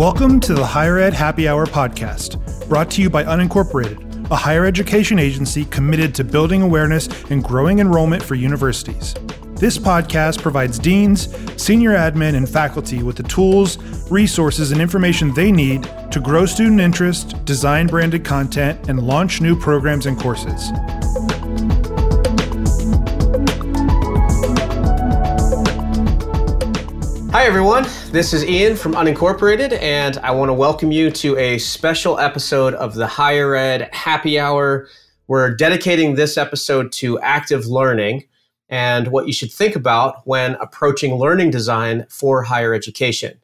Welcome 0.00 0.40
to 0.40 0.54
the 0.54 0.64
Higher 0.64 0.98
Ed 0.98 1.12
Happy 1.12 1.46
Hour 1.46 1.66
podcast, 1.66 2.38
brought 2.70 2.90
to 2.92 3.02
you 3.02 3.10
by 3.10 3.22
Unincorporated, 3.22 4.30
a 4.30 4.34
higher 4.34 4.64
education 4.64 5.18
agency 5.18 5.66
committed 5.66 6.14
to 6.14 6.24
building 6.24 6.62
awareness 6.62 7.06
and 7.24 7.44
growing 7.44 7.80
enrollment 7.80 8.22
for 8.22 8.34
universities. 8.34 9.14
This 9.56 9.76
podcast 9.76 10.40
provides 10.40 10.78
deans, 10.78 11.28
senior 11.62 11.90
admin, 11.90 12.34
and 12.34 12.48
faculty 12.48 13.02
with 13.02 13.16
the 13.16 13.24
tools, 13.24 13.76
resources, 14.10 14.72
and 14.72 14.80
information 14.80 15.34
they 15.34 15.52
need 15.52 15.82
to 16.10 16.18
grow 16.18 16.46
student 16.46 16.80
interest, 16.80 17.44
design 17.44 17.86
branded 17.86 18.24
content, 18.24 18.88
and 18.88 19.02
launch 19.02 19.42
new 19.42 19.54
programs 19.54 20.06
and 20.06 20.18
courses. 20.18 20.70
Hi, 27.32 27.44
everyone. 27.44 27.84
This 28.10 28.32
is 28.32 28.44
Ian 28.44 28.74
from 28.74 28.94
Unincorporated, 28.94 29.80
and 29.80 30.18
I 30.18 30.32
want 30.32 30.48
to 30.48 30.52
welcome 30.52 30.90
you 30.90 31.12
to 31.12 31.36
a 31.36 31.58
special 31.58 32.18
episode 32.18 32.74
of 32.74 32.96
the 32.96 33.06
Higher 33.06 33.54
Ed 33.54 33.88
Happy 33.92 34.36
Hour. 34.36 34.88
We're 35.28 35.54
dedicating 35.54 36.16
this 36.16 36.36
episode 36.36 36.90
to 36.94 37.20
active 37.20 37.66
learning 37.66 38.24
and 38.68 39.06
what 39.12 39.28
you 39.28 39.32
should 39.32 39.52
think 39.52 39.76
about 39.76 40.26
when 40.26 40.56
approaching 40.56 41.14
learning 41.14 41.52
design 41.52 42.04
for 42.08 42.42
higher 42.42 42.74
education. 42.74 43.38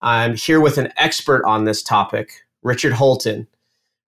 I'm 0.00 0.34
here 0.34 0.62
with 0.62 0.78
an 0.78 0.94
expert 0.96 1.44
on 1.44 1.66
this 1.66 1.82
topic, 1.82 2.46
Richard 2.62 2.94
Holeton. 2.94 3.48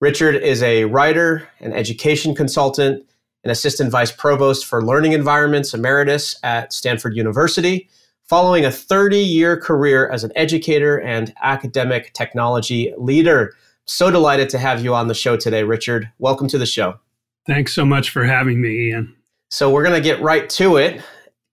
Richard 0.01 0.37
is 0.37 0.63
a 0.63 0.87
writer, 0.87 1.47
an 1.61 1.75
education 1.75 2.35
consultant, 2.35 3.05
an 3.45 3.51
assistant 3.51 3.91
vice 3.91 4.11
provost 4.11 4.65
for 4.65 4.83
learning 4.83 5.13
environments 5.13 5.75
emeritus 5.75 6.35
at 6.43 6.73
Stanford 6.73 7.15
University, 7.15 7.91
following 8.33 8.65
a 8.65 8.73
30 8.73 9.19
year 9.19 9.59
career 9.59 10.09
as 10.09 10.25
an 10.25 10.33
educator 10.35 10.99
and 10.99 11.35
academic 11.43 12.15
technology 12.15 12.91
leader. 12.97 13.53
So 13.85 14.11
delighted 14.11 14.49
to 14.49 14.59
have 14.59 14.83
you 14.83 14.95
on 14.95 15.09
the 15.09 15.15
show 15.15 15.37
today, 15.37 15.65
Richard. 15.65 16.11
Welcome 16.19 16.49
to 16.49 16.57
the 16.57 16.65
show. 16.65 16.99
Thanks 17.47 17.75
so 17.75 17.85
much 17.85 18.09
for 18.09 18.25
having 18.25 18.63
me, 18.63 18.89
Ian. 18.89 19.15
So 19.51 19.69
we're 19.69 19.83
going 19.83 19.97
to 19.97 20.01
get 20.01 20.23
right 20.23 20.49
to 20.49 20.79
it. 20.79 21.03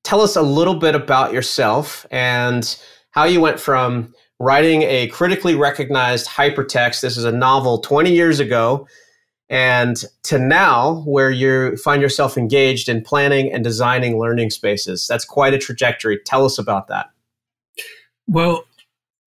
Tell 0.05 0.21
us 0.21 0.37
a 0.37 0.41
little 0.41 0.75
bit 0.75 0.95
about 0.95 1.33
yourself 1.33 2.05
and 2.11 2.77
how 3.11 3.25
you 3.25 3.41
went 3.41 3.59
from 3.59 4.15
writing 4.39 4.83
a 4.83 5.07
critically 5.07 5.55
recognized 5.55 6.27
hypertext, 6.27 7.01
this 7.01 7.17
is 7.17 7.25
a 7.25 7.31
novel 7.33 7.79
20 7.79 8.09
years 8.09 8.39
ago, 8.39 8.87
and 9.49 10.03
to 10.23 10.37
now 10.37 11.01
where 11.05 11.31
you 11.31 11.75
find 11.77 12.01
yourself 12.01 12.37
engaged 12.37 12.87
in 12.87 13.01
planning 13.01 13.51
and 13.51 13.63
designing 13.63 14.19
learning 14.19 14.51
spaces. 14.51 15.07
That's 15.07 15.25
quite 15.25 15.53
a 15.53 15.57
trajectory. 15.57 16.19
Tell 16.25 16.45
us 16.45 16.59
about 16.59 16.87
that. 16.87 17.09
Well, 18.27 18.65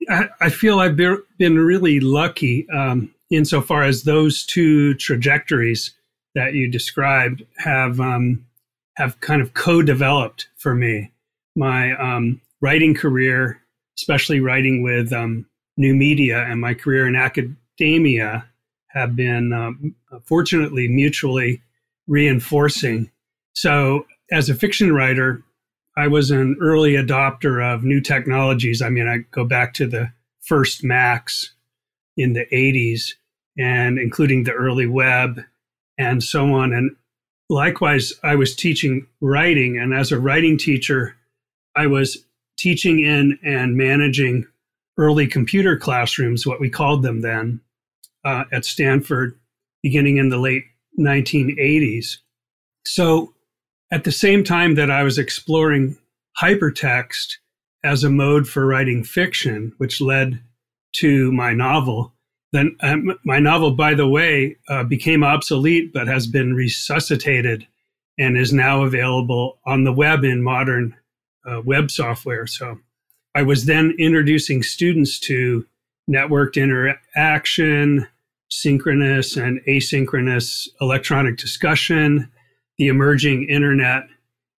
I, 0.09 0.49
feel 0.49 0.79
I've 0.79 0.97
been 0.97 1.59
really 1.59 2.01
lucky 2.01 2.69
um, 2.71 3.13
insofar 3.31 3.83
as 3.83 4.05
those 4.05 4.45
two 4.45 4.95
trajectories 4.95 5.93
that 6.35 6.55
you 6.55 6.69
described 6.71 7.45
have 7.59 8.01
um, 8.01 8.45
have 8.97 9.21
kind 9.21 9.43
of 9.43 9.55
co-developed 9.55 10.49
for 10.57 10.75
me. 10.75 11.11
My 11.57 11.95
um, 11.97 12.41
writing 12.61 12.95
career, 12.95 13.61
especially 13.99 14.41
writing 14.41 14.83
with 14.83 15.13
um, 15.13 15.47
new 15.77 15.95
media, 15.95 16.43
and 16.43 16.61
my 16.61 16.75
career 16.75 17.07
in 17.07 17.17
academia 17.17 18.47
have 18.93 19.17
been 19.17 19.53
um, 19.53 19.95
fortunately 20.25 20.89
mutually 20.89 21.63
reinforcing. 22.07 23.11
So, 23.55 24.07
as 24.31 24.49
a 24.49 24.55
fiction 24.55 24.93
writer, 24.93 25.43
I 25.97 26.09
was 26.09 26.31
an 26.31 26.57
early 26.61 26.93
adopter 26.93 27.63
of 27.63 27.85
new 27.85 28.01
technologies. 28.01 28.81
I 28.81 28.89
mean, 28.89 29.07
I 29.07 29.19
go 29.31 29.45
back 29.45 29.75
to 29.75 29.87
the 29.87 30.11
first 30.41 30.83
Macs 30.83 31.53
in 32.17 32.33
the 32.33 32.47
80s 32.47 33.15
and 33.59 33.99
including 33.99 34.45
the 34.45 34.53
early 34.53 34.87
web 34.87 35.41
and 35.99 36.23
so 36.23 36.55
on. 36.55 36.73
And 36.73 36.97
likewise, 37.49 38.13
I 38.23 38.35
was 38.37 38.57
teaching 38.57 39.07
writing, 39.21 39.79
and 39.79 39.93
as 39.93 40.11
a 40.11 40.21
writing 40.21 40.57
teacher, 40.57 41.15
I 41.77 41.87
was 41.87 42.25
teaching 42.57 43.01
in 43.01 43.39
and 43.45 43.77
managing 43.77 44.47
early 44.99 45.27
computer 45.27 45.77
classrooms, 45.77 46.47
what 46.47 46.61
we 46.61 46.71
called 46.71 47.03
them 47.03 47.21
then, 47.21 47.61
uh, 48.25 48.45
at 48.53 48.65
Stanford, 48.65 49.39
beginning 49.83 50.17
in 50.17 50.29
the 50.29 50.39
late 50.39 50.65
1980s. 50.99 52.19
So, 52.87 53.35
at 53.91 54.05
the 54.05 54.13
same 54.13 54.43
time 54.43 54.75
that 54.77 54.91
I 54.91 55.03
was 55.03 55.19
exploring 55.19 55.99
hypertext 56.41 57.35
as 57.85 58.05
a 58.05 58.11
mode 58.11 58.49
for 58.49 58.67
writing 58.67 59.05
fiction, 59.05 59.73
which 59.79 60.01
led 60.01 60.41
to 60.97 61.31
my 61.33 61.53
novel, 61.53 62.15
then 62.53 62.77
um, 62.81 63.13
my 63.25 63.39
novel, 63.39 63.73
by 63.73 63.95
the 63.95 64.09
way, 64.09 64.57
uh, 64.69 64.85
became 64.85 65.25
obsolete 65.25 65.93
but 65.93 66.07
has 66.07 66.27
been 66.27 66.55
resuscitated 66.55 67.67
and 68.19 68.37
is 68.37 68.53
now 68.53 68.83
available 68.83 69.59
on 69.67 69.85
the 69.85 69.93
web 69.93 70.23
in 70.25 70.43
modern 70.43 70.95
uh, 71.47 71.61
web 71.65 71.91
software. 71.91 72.47
So 72.47 72.79
I 73.35 73.43
was 73.43 73.65
then 73.65 73.95
introducing 73.99 74.63
students 74.63 75.19
to 75.21 75.67
networked 76.11 76.61
interaction, 76.61 78.07
synchronous 78.53 79.37
and 79.37 79.61
asynchronous 79.67 80.69
electronic 80.81 81.39
discussion, 81.39 82.31
the 82.77 82.89
emerging 82.89 83.49
internet, 83.49 84.03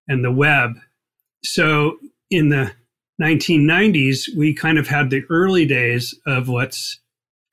and 0.07 0.23
the 0.23 0.31
web. 0.31 0.71
So 1.43 1.97
in 2.29 2.49
the 2.49 2.73
1990s, 3.21 4.35
we 4.35 4.53
kind 4.53 4.77
of 4.77 4.87
had 4.87 5.09
the 5.09 5.23
early 5.29 5.65
days 5.65 6.13
of 6.27 6.49
what's 6.49 6.99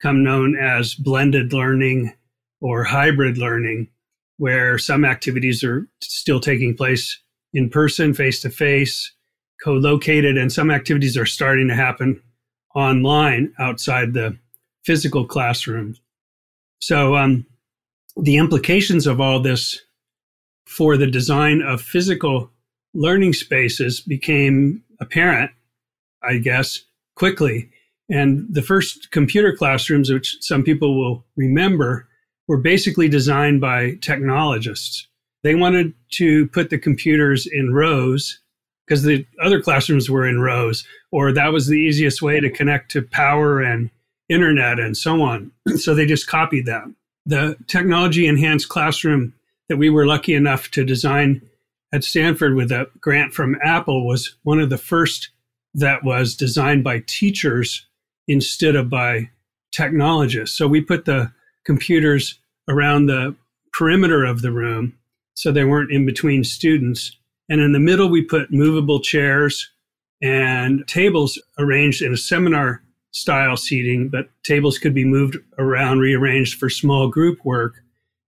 come 0.01 0.21
known 0.21 0.57
as 0.57 0.95
blended 0.95 1.53
learning 1.53 2.13
or 2.59 2.83
hybrid 2.83 3.37
learning, 3.37 3.87
where 4.37 4.77
some 4.77 5.05
activities 5.05 5.63
are 5.63 5.87
still 6.01 6.41
taking 6.41 6.75
place 6.75 7.21
in 7.53 7.69
person, 7.69 8.13
face 8.13 8.41
to 8.41 8.49
face, 8.49 9.13
co 9.63 9.73
located, 9.73 10.37
and 10.37 10.51
some 10.51 10.69
activities 10.69 11.15
are 11.15 11.25
starting 11.25 11.69
to 11.69 11.75
happen 11.75 12.21
online 12.75 13.53
outside 13.59 14.13
the 14.13 14.37
physical 14.83 15.25
classrooms. 15.25 16.01
So, 16.85 17.15
um, 17.15 17.45
the 18.17 18.37
implications 18.37 19.07
of 19.07 19.21
all 19.21 19.39
this 19.39 19.79
for 20.65 20.97
the 20.97 21.07
design 21.07 21.61
of 21.61 21.81
physical 21.81 22.51
learning 22.93 23.33
spaces 23.33 24.01
became 24.01 24.83
apparent, 24.99 25.51
I 26.21 26.37
guess, 26.37 26.81
quickly 27.15 27.69
and 28.09 28.45
the 28.49 28.61
first 28.61 29.11
computer 29.11 29.55
classrooms, 29.55 30.11
which 30.11 30.37
some 30.41 30.63
people 30.63 30.99
will 30.99 31.25
remember, 31.35 32.07
were 32.47 32.57
basically 32.57 33.07
designed 33.07 33.61
by 33.61 33.95
technologists. 34.01 35.07
They 35.43 35.55
wanted 35.55 35.93
to 36.15 36.47
put 36.47 36.69
the 36.69 36.77
computers 36.77 37.47
in 37.47 37.73
rows 37.73 38.39
because 38.85 39.03
the 39.03 39.25
other 39.41 39.61
classrooms 39.61 40.09
were 40.09 40.27
in 40.27 40.41
rows, 40.41 40.85
or 41.11 41.31
that 41.31 41.53
was 41.53 41.67
the 41.67 41.79
easiest 41.79 42.21
way 42.21 42.41
to 42.41 42.49
connect 42.49 42.91
to 42.91 43.01
power 43.01 43.61
and 43.61 43.89
internet 44.33 44.79
and 44.79 44.97
so 44.97 45.21
on. 45.21 45.51
so 45.77 45.93
they 45.93 46.05
just 46.05 46.27
copied 46.27 46.65
that. 46.65 46.83
The 47.25 47.55
technology 47.67 48.27
enhanced 48.27 48.69
classroom 48.69 49.33
that 49.69 49.77
we 49.77 49.89
were 49.89 50.05
lucky 50.05 50.33
enough 50.33 50.69
to 50.71 50.83
design 50.83 51.41
at 51.93 52.03
Stanford 52.03 52.55
with 52.55 52.71
a 52.71 52.89
grant 52.99 53.33
from 53.33 53.57
Apple 53.63 54.05
was 54.05 54.35
one 54.43 54.59
of 54.59 54.69
the 54.69 54.77
first 54.77 55.29
that 55.75 56.03
was 56.03 56.35
designed 56.35 56.83
by 56.83 57.03
teachers 57.07 57.85
instead 58.27 58.75
of 58.75 58.89
by 58.89 59.29
technologists. 59.71 60.57
So 60.57 60.67
we 60.67 60.81
put 60.81 61.05
the 61.05 61.31
computers 61.65 62.39
around 62.67 63.05
the 63.05 63.35
perimeter 63.71 64.23
of 64.23 64.41
the 64.41 64.51
room 64.51 64.97
so 65.35 65.51
they 65.51 65.63
weren't 65.63 65.91
in 65.91 66.05
between 66.05 66.43
students. 66.43 67.17
And 67.49 67.59
in 67.59 67.71
the 67.71 67.79
middle, 67.79 68.09
we 68.09 68.21
put 68.21 68.51
movable 68.51 68.99
chairs 68.99 69.69
and 70.21 70.87
tables 70.87 71.41
arranged 71.57 72.01
in 72.01 72.13
a 72.13 72.17
seminar 72.17 72.81
style 73.13 73.55
seating, 73.55 74.09
but 74.09 74.29
tables 74.43 74.77
could 74.77 74.93
be 74.93 75.05
moved 75.05 75.37
around, 75.57 75.99
rearranged 75.99 76.59
for 76.59 76.69
small 76.69 77.07
group 77.07 77.43
work. 77.45 77.75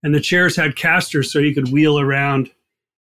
And 0.03 0.13
the 0.13 0.21
chairs 0.21 0.55
had 0.55 0.75
casters 0.75 1.31
so 1.31 1.39
you 1.39 1.53
could 1.53 1.71
wheel 1.71 1.99
around 1.99 2.51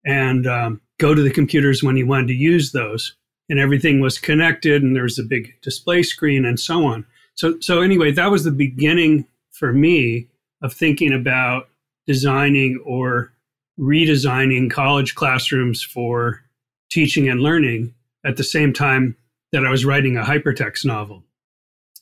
and 0.06 0.48
um, 0.48 0.82
go 0.98 1.14
to 1.14 1.22
the 1.22 1.30
computers 1.30 1.84
when 1.84 1.98
you 1.98 2.08
wanted 2.08 2.28
to 2.28 2.34
use 2.34 2.72
those 2.72 3.16
and 3.50 3.60
everything 3.60 4.00
was 4.00 4.18
connected 4.18 4.82
and 4.82 4.96
there 4.96 5.04
was 5.04 5.20
a 5.20 5.24
big 5.24 5.54
display 5.62 6.02
screen 6.02 6.46
and 6.46 6.60
so 6.60 6.86
on. 6.86 7.06
So 7.36 7.60
so 7.60 7.82
anyway, 7.82 8.12
that 8.12 8.32
was 8.32 8.44
the 8.44 8.52
beginning 8.52 9.28
for 9.52 9.74
me 9.74 10.28
of 10.62 10.74
thinking 10.74 11.14
about 11.14 11.68
designing 12.08 12.82
or 12.86 13.34
redesigning 13.80 14.72
college 14.72 15.16
classrooms 15.16 15.84
for 15.84 16.42
teaching 16.90 17.28
and 17.28 17.42
learning 17.42 17.94
at 18.26 18.38
the 18.38 18.44
same 18.44 18.72
time 18.72 19.18
that 19.52 19.66
I 19.66 19.70
was 19.70 19.86
writing 19.86 20.16
a 20.16 20.24
hypertext 20.24 20.86
novel. 20.86 21.24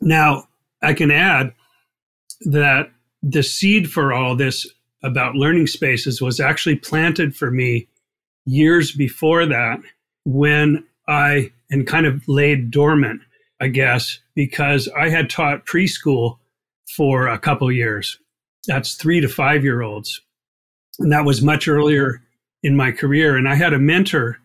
Now, 0.02 0.48
I 0.82 0.94
can 0.94 1.12
add 1.12 1.54
that 2.42 2.92
the 3.22 3.44
seed 3.44 3.90
for 3.90 4.14
all 4.14 4.36
this 4.36 4.68
about 5.04 5.36
learning 5.36 5.68
spaces 5.68 6.22
was 6.22 6.40
actually 6.40 6.76
planted 6.76 7.36
for 7.36 7.52
me 7.52 7.88
years 8.46 8.92
before 8.92 9.46
that 9.46 9.80
when 10.26 10.84
I 11.08 11.52
and 11.70 11.88
kind 11.88 12.06
of 12.06 12.28
laid 12.28 12.72
dormant. 12.72 13.22
I 13.62 13.68
guess, 13.68 14.18
because 14.34 14.90
I 14.98 15.10
had 15.10 15.30
taught 15.30 15.68
preschool 15.68 16.40
for 16.96 17.28
a 17.28 17.38
couple 17.38 17.72
years. 17.72 18.18
That's 18.66 18.96
three 18.96 19.22
to 19.22 19.30
five 19.30 19.64
year 19.64 19.84
olds. 19.84 20.20
And 20.98 21.12
that 21.12 21.26
was 21.26 21.44
much 21.44 21.68
earlier 21.68 22.24
in 22.64 22.76
my 22.76 22.92
career. 22.92 23.38
And 23.38 23.48
I 23.48 23.54
had 23.54 23.74
a 23.74 23.80
mentor 23.80 24.40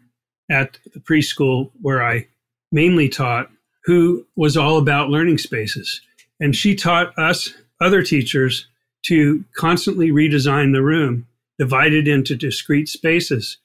at 0.51 0.79
the 0.93 1.01
preschool 1.01 1.71
where 1.81 2.03
I 2.03 2.27
mainly 2.71 3.09
taught 3.09 3.51
who 3.87 4.27
was 4.37 4.57
all 4.57 4.79
about 4.79 5.11
learning 5.11 5.39
spaces. 5.39 6.01
And 6.41 6.55
she 6.55 6.75
taught 6.75 7.17
us, 7.19 7.55
other 7.81 8.03
teachers, 8.03 8.67
to 9.07 9.45
constantly 9.57 10.11
redesign 10.11 10.73
the 10.73 10.83
room, 10.83 11.27
divided 11.59 12.09
into 12.09 12.35
discrete 12.35 12.89
spaces. 12.89 13.59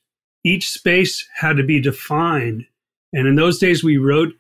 Each 0.45 0.69
space 0.69 1.27
had 1.37 1.57
to 1.57 1.63
be 1.63 1.81
defined. 1.81 2.65
And 3.11 3.27
in 3.27 3.35
those 3.35 3.57
days, 3.57 3.83
we 3.83 3.97
wrote 3.97 4.33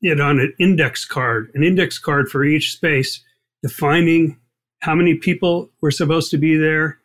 it 0.00 0.20
on 0.20 0.40
an 0.40 0.54
index 0.58 1.04
card, 1.04 1.50
an 1.54 1.62
index 1.62 1.98
card 1.98 2.30
for 2.30 2.44
each 2.44 2.72
space, 2.72 3.22
defining 3.62 4.38
how 4.80 4.94
many 4.94 5.14
people 5.14 5.70
were 5.80 5.90
supposed 5.90 6.30
to 6.30 6.38
be 6.38 6.56
there 6.56 6.98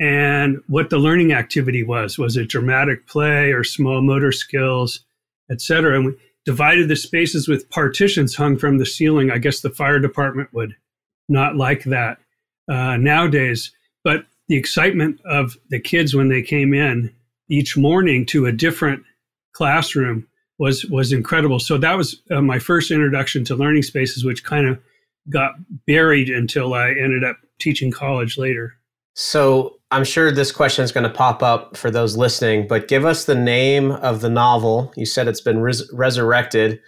and 0.00 0.60
what 0.66 0.90
the 0.90 0.98
learning 0.98 1.32
activity 1.32 1.82
was. 1.82 2.18
Was 2.18 2.36
it 2.36 2.48
dramatic 2.48 3.06
play 3.06 3.52
or 3.52 3.62
small 3.62 4.02
motor 4.02 4.32
skills, 4.32 5.00
etc.? 5.50 5.96
And 5.96 6.06
we 6.06 6.14
divided 6.44 6.88
the 6.88 6.96
spaces 6.96 7.48
with 7.48 7.70
partitions 7.70 8.34
hung 8.34 8.56
from 8.56 8.78
the 8.78 8.86
ceiling. 8.86 9.30
I 9.30 9.38
guess 9.38 9.60
the 9.60 9.70
fire 9.70 9.98
department 9.98 10.52
would 10.52 10.74
not 11.28 11.56
like 11.56 11.84
that 11.84 12.18
uh, 12.70 12.96
nowadays. 12.96 13.72
But 14.02 14.26
the 14.48 14.56
excitement 14.56 15.20
of 15.24 15.56
the 15.70 15.80
kids 15.80 16.14
when 16.14 16.28
they 16.28 16.42
came 16.42 16.74
in 16.74 17.14
each 17.48 17.76
morning 17.76 18.26
to 18.26 18.46
a 18.46 18.52
different 18.52 19.02
classroom 19.52 20.26
was 20.58 20.84
was 20.86 21.12
incredible. 21.12 21.58
So 21.58 21.78
that 21.78 21.96
was 21.96 22.20
uh, 22.30 22.40
my 22.40 22.58
first 22.58 22.90
introduction 22.90 23.44
to 23.44 23.56
learning 23.56 23.82
spaces, 23.82 24.24
which 24.24 24.44
kind 24.44 24.68
of 24.68 24.78
got 25.30 25.54
buried 25.86 26.28
until 26.28 26.74
I 26.74 26.90
ended 26.90 27.24
up 27.24 27.36
teaching 27.58 27.90
college 27.90 28.36
later. 28.36 28.74
So 29.14 29.78
I'm 29.94 30.02
sure 30.02 30.32
this 30.32 30.50
question 30.50 30.84
is 30.84 30.90
going 30.90 31.04
to 31.04 31.16
pop 31.16 31.40
up 31.40 31.76
for 31.76 31.88
those 31.88 32.16
listening, 32.16 32.66
but 32.66 32.88
give 32.88 33.04
us 33.04 33.26
the 33.26 33.34
name 33.36 33.92
of 33.92 34.22
the 34.22 34.28
novel. 34.28 34.92
You 34.96 35.06
said 35.06 35.28
it's 35.28 35.40
been 35.40 35.60
res- 35.60 35.88
resurrected. 35.92 36.80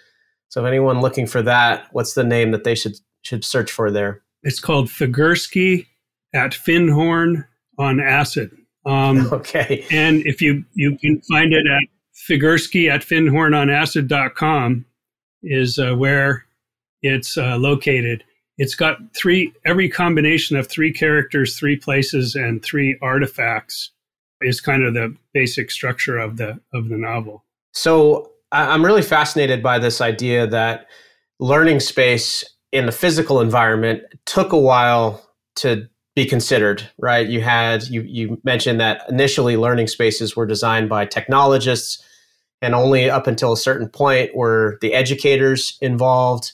So 0.48 0.60
if 0.64 0.66
anyone 0.66 1.00
looking 1.00 1.28
for 1.28 1.40
that, 1.42 1.86
what's 1.92 2.14
the 2.14 2.24
name 2.24 2.50
that 2.50 2.64
they 2.64 2.74
should 2.74 2.96
should 3.22 3.44
search 3.44 3.70
for 3.70 3.92
there? 3.92 4.22
It's 4.42 4.58
called 4.58 4.88
Figurski 4.88 5.86
at 6.34 6.50
Findhorn 6.50 7.46
on 7.78 8.00
Acid. 8.00 8.50
Um, 8.84 9.28
okay. 9.32 9.86
And 9.88 10.26
if 10.26 10.42
you 10.42 10.64
you 10.74 10.98
can 10.98 11.20
find 11.30 11.52
it 11.52 11.64
at 11.64 11.84
Figurski 12.28 12.90
at 12.90 13.02
findhornonacid.com 13.02 14.84
is 15.44 15.78
uh, 15.78 15.94
where 15.94 16.44
it's 17.02 17.38
uh, 17.38 17.56
located. 17.56 18.24
It's 18.58 18.74
got 18.74 18.98
three, 19.14 19.52
every 19.64 19.88
combination 19.88 20.56
of 20.56 20.68
three 20.68 20.92
characters, 20.92 21.58
three 21.58 21.76
places, 21.76 22.34
and 22.34 22.62
three 22.62 22.98
artifacts 23.02 23.90
is 24.40 24.60
kind 24.60 24.84
of 24.84 24.94
the 24.94 25.14
basic 25.32 25.70
structure 25.70 26.18
of 26.18 26.36
the 26.36 26.60
of 26.72 26.88
the 26.88 26.96
novel. 26.96 27.44
So 27.72 28.32
I'm 28.52 28.84
really 28.84 29.02
fascinated 29.02 29.62
by 29.62 29.78
this 29.78 30.00
idea 30.00 30.46
that 30.46 30.86
learning 31.40 31.80
space 31.80 32.44
in 32.72 32.86
the 32.86 32.92
physical 32.92 33.40
environment 33.40 34.02
took 34.24 34.52
a 34.52 34.58
while 34.58 35.22
to 35.56 35.88
be 36.14 36.24
considered, 36.24 36.88
right? 36.98 37.28
You 37.28 37.42
had 37.42 37.86
you 37.88 38.02
you 38.02 38.40
mentioned 38.42 38.80
that 38.80 39.02
initially 39.08 39.56
learning 39.56 39.88
spaces 39.88 40.34
were 40.34 40.46
designed 40.46 40.88
by 40.88 41.04
technologists 41.04 42.02
and 42.62 42.74
only 42.74 43.10
up 43.10 43.26
until 43.26 43.52
a 43.52 43.56
certain 43.56 43.88
point 43.88 44.34
were 44.34 44.78
the 44.80 44.94
educators 44.94 45.76
involved. 45.82 46.52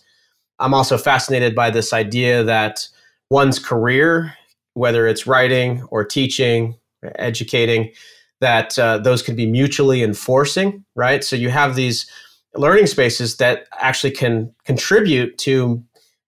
I'm 0.58 0.75
also 0.75 0.99
fascinated 0.99 1.54
by 1.54 1.70
this 1.70 1.93
idea 1.93 2.44
that 2.44 2.88
one's 3.31 3.58
career, 3.58 4.34
whether 4.75 5.06
it's 5.06 5.26
writing 5.26 5.82
or 5.90 6.04
teaching, 6.04 6.76
educating, 7.16 7.93
that 8.40 8.78
uh, 8.78 8.99
those 8.99 9.22
can 9.22 9.37
be 9.37 9.46
mutually 9.46 10.02
enforcing, 10.02 10.84
right? 10.94 11.22
So 11.22 11.37
you 11.37 11.50
have 11.50 11.76
these 11.76 12.06
learning 12.54 12.87
spaces 12.87 13.37
that 13.37 13.66
actually 13.81 14.10
can 14.10 14.54
contribute 14.64 15.38
to 15.38 15.82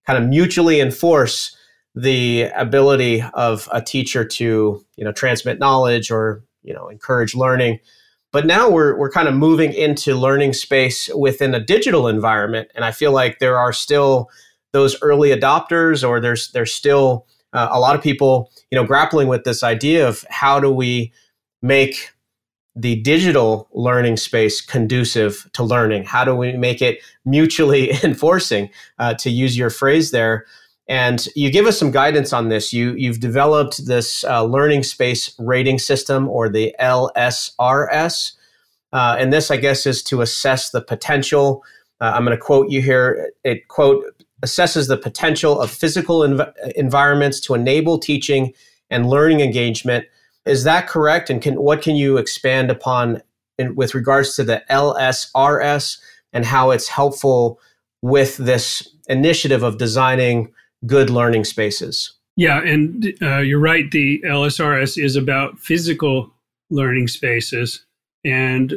kind 0.07 0.23
of 0.23 0.29
mutually 0.29 0.81
enforce 0.81 1.57
the 1.95 2.45
ability 2.57 3.23
of 3.35 3.69
a 3.73 3.81
teacher 3.81 4.25
to, 4.25 4.85
you 4.97 5.05
know, 5.05 5.13
transmit 5.13 5.59
knowledge 5.59 6.11
or, 6.11 6.45
you 6.63 6.75
know, 6.75 6.89
encourage 6.89 7.35
learning 7.35 7.79
but 8.35 8.47
now 8.47 8.69
we're, 8.69 8.97
we're 8.97 9.13
kind 9.13 9.29
of 9.29 9.35
moving 9.35 9.73
into 9.73 10.17
learning 10.17 10.53
space 10.55 11.09
within 11.15 11.55
a 11.55 11.61
digital 11.61 12.09
environment. 12.09 12.69
And 12.75 12.85
I 12.85 12.91
feel 12.91 13.13
like 13.13 13.39
there 13.39 13.57
are 13.57 13.73
still 13.73 14.29
those 14.73 15.01
early 15.03 15.29
adopters 15.29 16.07
or 16.07 16.19
there's, 16.19 16.51
there's 16.51 16.75
still 16.75 17.29
uh, 17.53 17.69
a 17.71 17.79
lot 17.79 17.95
of 17.95 18.03
people, 18.03 18.51
you 18.73 18.77
know, 18.77 18.85
grappling 18.85 19.29
with 19.29 19.45
this 19.45 19.63
idea 19.63 20.09
of 20.09 20.25
how 20.31 20.59
do 20.59 20.69
we 20.69 21.13
make 21.63 22.11
the 22.75 22.97
digital 23.03 23.69
learning 23.73 24.17
space 24.17 24.61
conducive 24.61 25.49
to 25.53 25.63
learning? 25.63 26.03
How 26.03 26.25
do 26.25 26.35
we 26.35 26.57
make 26.57 26.83
it 26.83 26.99
mutually 27.25 27.93
enforcing, 28.03 28.69
uh, 28.99 29.15
to 29.15 29.31
use 29.31 29.57
your 29.57 29.71
phrase 29.71 30.11
there? 30.11 30.45
And 30.87 31.27
you 31.35 31.51
give 31.51 31.67
us 31.67 31.79
some 31.79 31.91
guidance 31.91 32.33
on 32.33 32.51
this. 32.51 32.73
You 32.73 32.95
you've 32.95 33.21
developed 33.21 33.87
this 33.87 34.23
uh, 34.25 34.45
learning 34.45 34.83
space 34.83 35.35
rating 35.39 35.79
system, 35.79 36.29
or 36.29 36.49
the 36.49 36.75
LSRS, 36.79 38.33
uh, 38.93 39.17
and 39.19 39.33
this, 39.33 39.51
I 39.51 39.57
guess, 39.57 39.87
is 39.87 40.03
to 40.05 40.21
assess 40.21 40.71
the 40.71 40.83
potential. 40.83 41.65
Uh, 42.01 42.13
I'm 42.15 42.25
going 42.25 42.37
to 42.37 42.43
quote 42.43 42.71
you 42.71 42.83
here. 42.83 43.31
It 43.45 43.69
quote 43.69 44.05
assesses 44.45 44.89
the 44.89 44.97
potential 44.99 45.59
of 45.59 45.71
physical 45.71 46.21
env- 46.21 46.53
environments 46.77 47.41
to 47.41 47.55
enable 47.55 47.99
teaching 47.99 48.53
and 48.91 49.09
learning 49.09 49.41
engagement. 49.41 50.05
Is 50.45 50.65
that 50.65 50.87
correct? 50.87 51.31
And 51.31 51.41
can 51.41 51.61
what 51.61 51.81
can 51.81 51.97
you 51.97 52.19
expand 52.19 52.71
upon 52.71 53.23
in, 53.59 53.75
with 53.75 53.95
regards 53.95 54.37
to 54.37 54.45
the 54.45 54.63
LSRS 54.71 55.99
and 56.33 56.45
how 56.45 56.71
it's 56.71 56.89
helpful 56.89 57.59
with 58.03 58.37
this 58.37 58.87
initiative 59.09 59.63
of 59.63 59.79
designing 59.79 60.53
good 60.87 61.11
learning 61.11 61.45
spaces. 61.45 62.13
Yeah, 62.37 62.61
and 62.63 63.13
uh, 63.23 63.39
you're 63.39 63.61
right. 63.61 63.91
The 63.91 64.21
LSRS 64.27 65.03
is 65.03 65.17
about 65.17 65.59
physical 65.59 66.33
learning 66.71 67.09
spaces. 67.09 67.85
And 68.25 68.75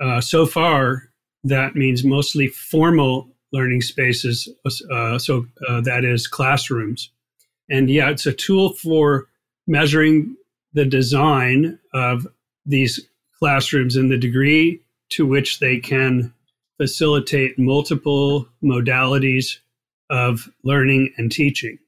uh, 0.00 0.20
so 0.20 0.46
far, 0.46 1.10
that 1.44 1.76
means 1.76 2.02
mostly 2.02 2.48
formal 2.48 3.28
learning 3.52 3.82
spaces. 3.82 4.48
Uh, 4.90 5.18
so 5.18 5.46
uh, 5.68 5.80
that 5.82 6.04
is 6.04 6.26
classrooms. 6.26 7.10
And 7.70 7.88
yeah, 7.90 8.10
it's 8.10 8.26
a 8.26 8.32
tool 8.32 8.72
for 8.72 9.28
measuring 9.66 10.36
the 10.72 10.84
design 10.84 11.78
of 11.94 12.26
these 12.64 13.08
classrooms 13.38 13.96
and 13.96 14.10
the 14.10 14.18
degree 14.18 14.80
to 15.10 15.26
which 15.26 15.60
they 15.60 15.78
can 15.78 16.32
facilitate 16.78 17.58
multiple 17.58 18.48
modalities 18.62 19.58
of 20.10 20.48
learning 20.62 21.12
and 21.16 21.30
teaching. 21.30 21.78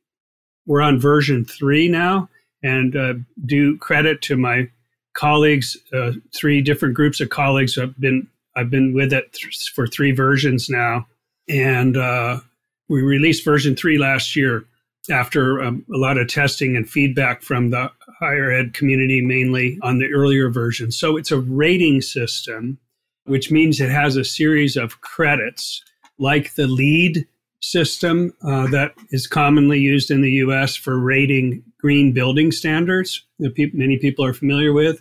We're 0.67 0.83
on 0.83 1.01
version 1.01 1.45
three 1.45 1.89
now, 1.89 2.29
and 2.63 2.97
uh, 2.97 3.15
due 3.47 3.79
credit 3.79 4.21
to 4.23 4.37
my 4.37 4.69
colleagues, 5.15 5.77
uh, 5.93 6.13
three 6.35 6.61
different 6.61 6.95
groups 6.95 7.21
of 7.21 7.31
colleagues. 7.31 7.79
I've 7.79 7.99
been 7.99 8.29
I've 8.57 8.71
been 8.71 8.93
with 8.93 9.13
it 9.13 9.33
th- 9.33 9.73
for 9.75 9.87
three 9.87 10.13
versions 10.13 10.69
now, 10.69 11.07
and 11.49 11.97
uh, 11.97 12.41
we 12.89 13.03
released 13.03 13.45
version 13.45 13.77
three 13.77 13.99
last 13.99 14.37
year 14.37 14.65
after 15.11 15.63
um, 15.63 15.85
a 15.93 15.97
lot 15.97 16.19
of 16.19 16.29
testing 16.29 16.77
and 16.77 16.89
feedback 16.89 17.43
from 17.43 17.71
the 17.71 17.91
higher 18.19 18.51
ed 18.51 18.75
community, 18.75 19.21
mainly 19.21 19.79
on 19.83 19.99
the 19.99 20.13
earlier 20.13 20.51
version. 20.51 20.91
So 20.91 21.17
it's 21.17 21.31
a 21.31 21.41
rating 21.41 22.03
system, 22.03 22.79
which 23.25 23.51
means 23.51 23.81
it 23.81 23.91
has 23.91 24.17
a 24.17 24.25
series 24.25 24.77
of 24.77 25.01
credits, 25.01 25.83
like 26.19 26.55
the 26.55 26.67
LEED 26.67 27.27
system 27.61 28.33
uh, 28.43 28.67
that 28.69 28.95
is 29.11 29.27
commonly 29.27 29.81
used 29.81 30.11
in 30.11 30.23
the 30.23 30.33
US 30.33 30.77
for 30.77 30.99
rating 30.99 31.63
green 31.81 32.13
building 32.13 32.53
standards 32.53 33.25
that 33.39 33.55
pe- 33.55 33.71
many 33.73 33.99
people 33.99 34.25
are 34.25 34.35
familiar 34.35 34.73
with, 34.73 35.01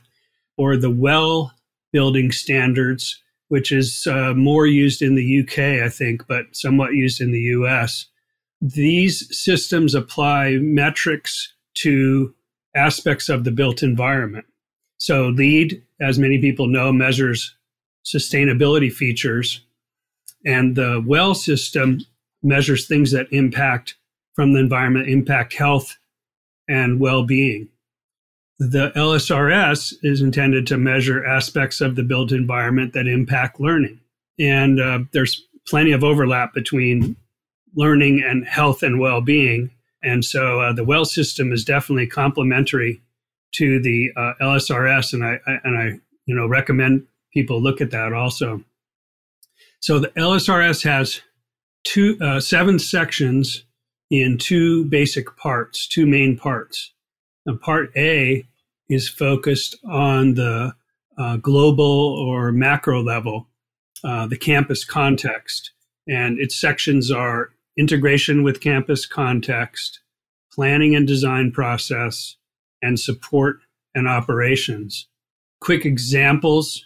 or 0.58 0.78
the 0.78 0.90
WELL 0.90 1.52
building 1.92 2.32
standards, 2.32 3.22
which 3.50 3.72
is 3.72 4.08
uh, 4.08 4.34
more 4.34 4.66
used 4.68 5.02
in 5.02 5.16
the 5.16 5.42
UK, 5.42 5.84
I 5.86 5.90
think, 5.90 6.28
but 6.28 6.46
somewhat 6.54 6.94
used 6.94 7.22
in 7.22 7.32
the 7.32 7.40
US. 7.40 8.08
These 8.62 9.28
systems 9.38 9.94
apply 9.94 10.58
metrics 10.58 11.54
to 11.76 12.34
aspects 12.76 13.30
of 13.30 13.44
the 13.44 13.52
built 13.52 13.84
environment. 13.84 14.46
So, 14.98 15.28
LEED, 15.28 15.84
as 16.02 16.18
many 16.18 16.40
people 16.40 16.68
know, 16.68 16.92
measures 16.92 17.56
sustainability 18.06 18.92
features. 18.92 19.62
And 20.46 20.76
the 20.76 21.04
WELL 21.06 21.36
system 21.36 22.00
measures 22.44 22.88
things 22.88 23.12
that 23.12 23.28
impact 23.32 23.96
from 24.36 24.54
the 24.54 24.60
environment, 24.60 25.10
impact 25.10 25.54
health 25.54 25.98
and 26.68 27.00
well 27.00 27.24
being. 27.24 27.70
The 28.60 28.92
LSRS 28.96 29.94
is 30.02 30.22
intended 30.22 30.66
to 30.68 30.78
measure 30.78 31.26
aspects 31.26 31.80
of 31.80 31.96
the 31.96 32.04
built 32.04 32.32
environment 32.32 32.94
that 32.94 33.08
impact 33.08 33.60
learning. 33.60 34.00
And 34.40 34.80
uh, 34.80 35.00
there's 35.14 35.42
plenty 35.68 35.92
of 35.92 36.04
overlap 36.04 36.54
between 36.54 37.16
learning 37.76 38.24
and 38.26 38.46
health 38.46 38.82
and 38.82 39.00
well-being. 39.00 39.70
And 40.04 40.24
so 40.24 40.62
uh, 40.62 40.74
the 40.74 40.84
WELL 40.84 41.06
system 41.06 41.52
is 41.52 41.64
definitely 41.64 42.08
complementary 42.08 43.02
to 43.56 43.82
the 43.82 44.12
uh, 44.16 44.34
LSRS, 44.42 45.14
and 45.14 45.24
I, 45.24 45.40
I, 45.48 45.60
and 45.64 45.78
I 45.78 46.00
you 46.26 46.36
know 46.36 46.48
recommend 46.48 47.08
people 47.34 47.62
look 47.62 47.82
at 47.82 47.92
that 47.92 48.14
also. 48.14 48.64
So 49.80 50.00
the 50.00 50.10
LSRS 50.10 50.84
has 50.84 51.22
two 51.88 52.18
uh, 52.22 52.40
seven 52.40 52.78
sections 52.78 53.64
in 54.12 54.38
two 54.38 54.84
basic 54.86 55.36
parts, 55.38 55.88
two 55.88 56.06
main 56.06 56.38
parts. 56.38 56.94
And 57.46 57.60
part 57.62 57.92
A 57.96 58.46
is 58.90 59.08
focused 59.08 59.78
on 59.90 60.34
the 60.34 60.76
uh, 61.18 61.38
global 61.38 61.86
or 62.20 62.52
macro 62.52 63.02
level, 63.02 63.48
uh, 64.04 64.28
the 64.28 64.38
campus 64.38 64.84
context. 64.84 65.72
And 66.08 66.40
its 66.40 66.60
sections 66.60 67.10
are 67.10 67.52
integration 67.78 68.44
with 68.44 68.60
campus 68.60 69.06
context, 69.06 70.02
planning 70.54 70.94
and 70.94 71.08
design 71.08 71.52
process, 71.52 72.36
and 72.82 73.00
support 73.00 73.60
and 73.96 74.10
operations. 74.10 75.08
Quick 75.62 75.86
examples 75.86 76.86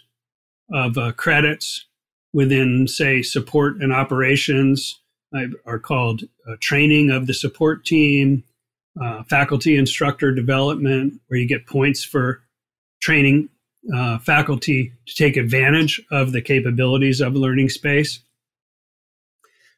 of 0.72 0.96
uh, 0.96 1.12
credits 1.12 1.86
within, 2.32 2.88
say, 2.88 3.22
support 3.22 3.76
and 3.76 3.92
operations 3.92 5.00
are 5.66 5.78
called 5.78 6.22
uh, 6.46 6.56
training 6.60 7.10
of 7.10 7.26
the 7.26 7.34
support 7.34 7.84
team, 7.84 8.44
uh, 9.02 9.22
faculty 9.24 9.76
instructor 9.76 10.34
development, 10.34 11.20
where 11.28 11.40
you 11.40 11.48
get 11.48 11.66
points 11.66 12.04
for 12.04 12.42
training 13.00 13.48
uh, 13.94 14.18
faculty 14.18 14.92
to 15.06 15.14
take 15.14 15.36
advantage 15.36 16.00
of 16.10 16.32
the 16.32 16.42
capabilities 16.42 17.20
of 17.20 17.34
learning 17.34 17.68
space. 17.68 18.20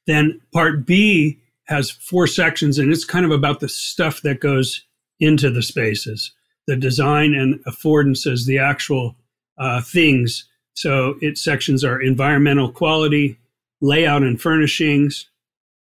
Then 0.06 0.40
part 0.52 0.84
B 0.84 1.38
has 1.64 1.90
four 1.90 2.26
sections, 2.26 2.78
and 2.78 2.92
it's 2.92 3.04
kind 3.04 3.25
of 3.25 3.30
about 3.30 3.61
the 3.61 3.68
stuff 3.68 4.20
that 4.23 4.40
goes 4.40 4.84
into 5.20 5.50
the 5.50 5.62
spaces, 5.62 6.32
the 6.66 6.76
design 6.76 7.34
and 7.34 7.64
affordances, 7.64 8.46
the 8.46 8.58
actual 8.58 9.16
uh, 9.56 9.80
things. 9.80 10.44
So 10.75 11.16
its 11.21 11.43
sections 11.43 11.85
are 11.85 12.00
environmental 12.00 12.71
quality, 12.71 13.38
layout 13.81 14.23
and 14.23 14.40
furnishings, 14.40 15.28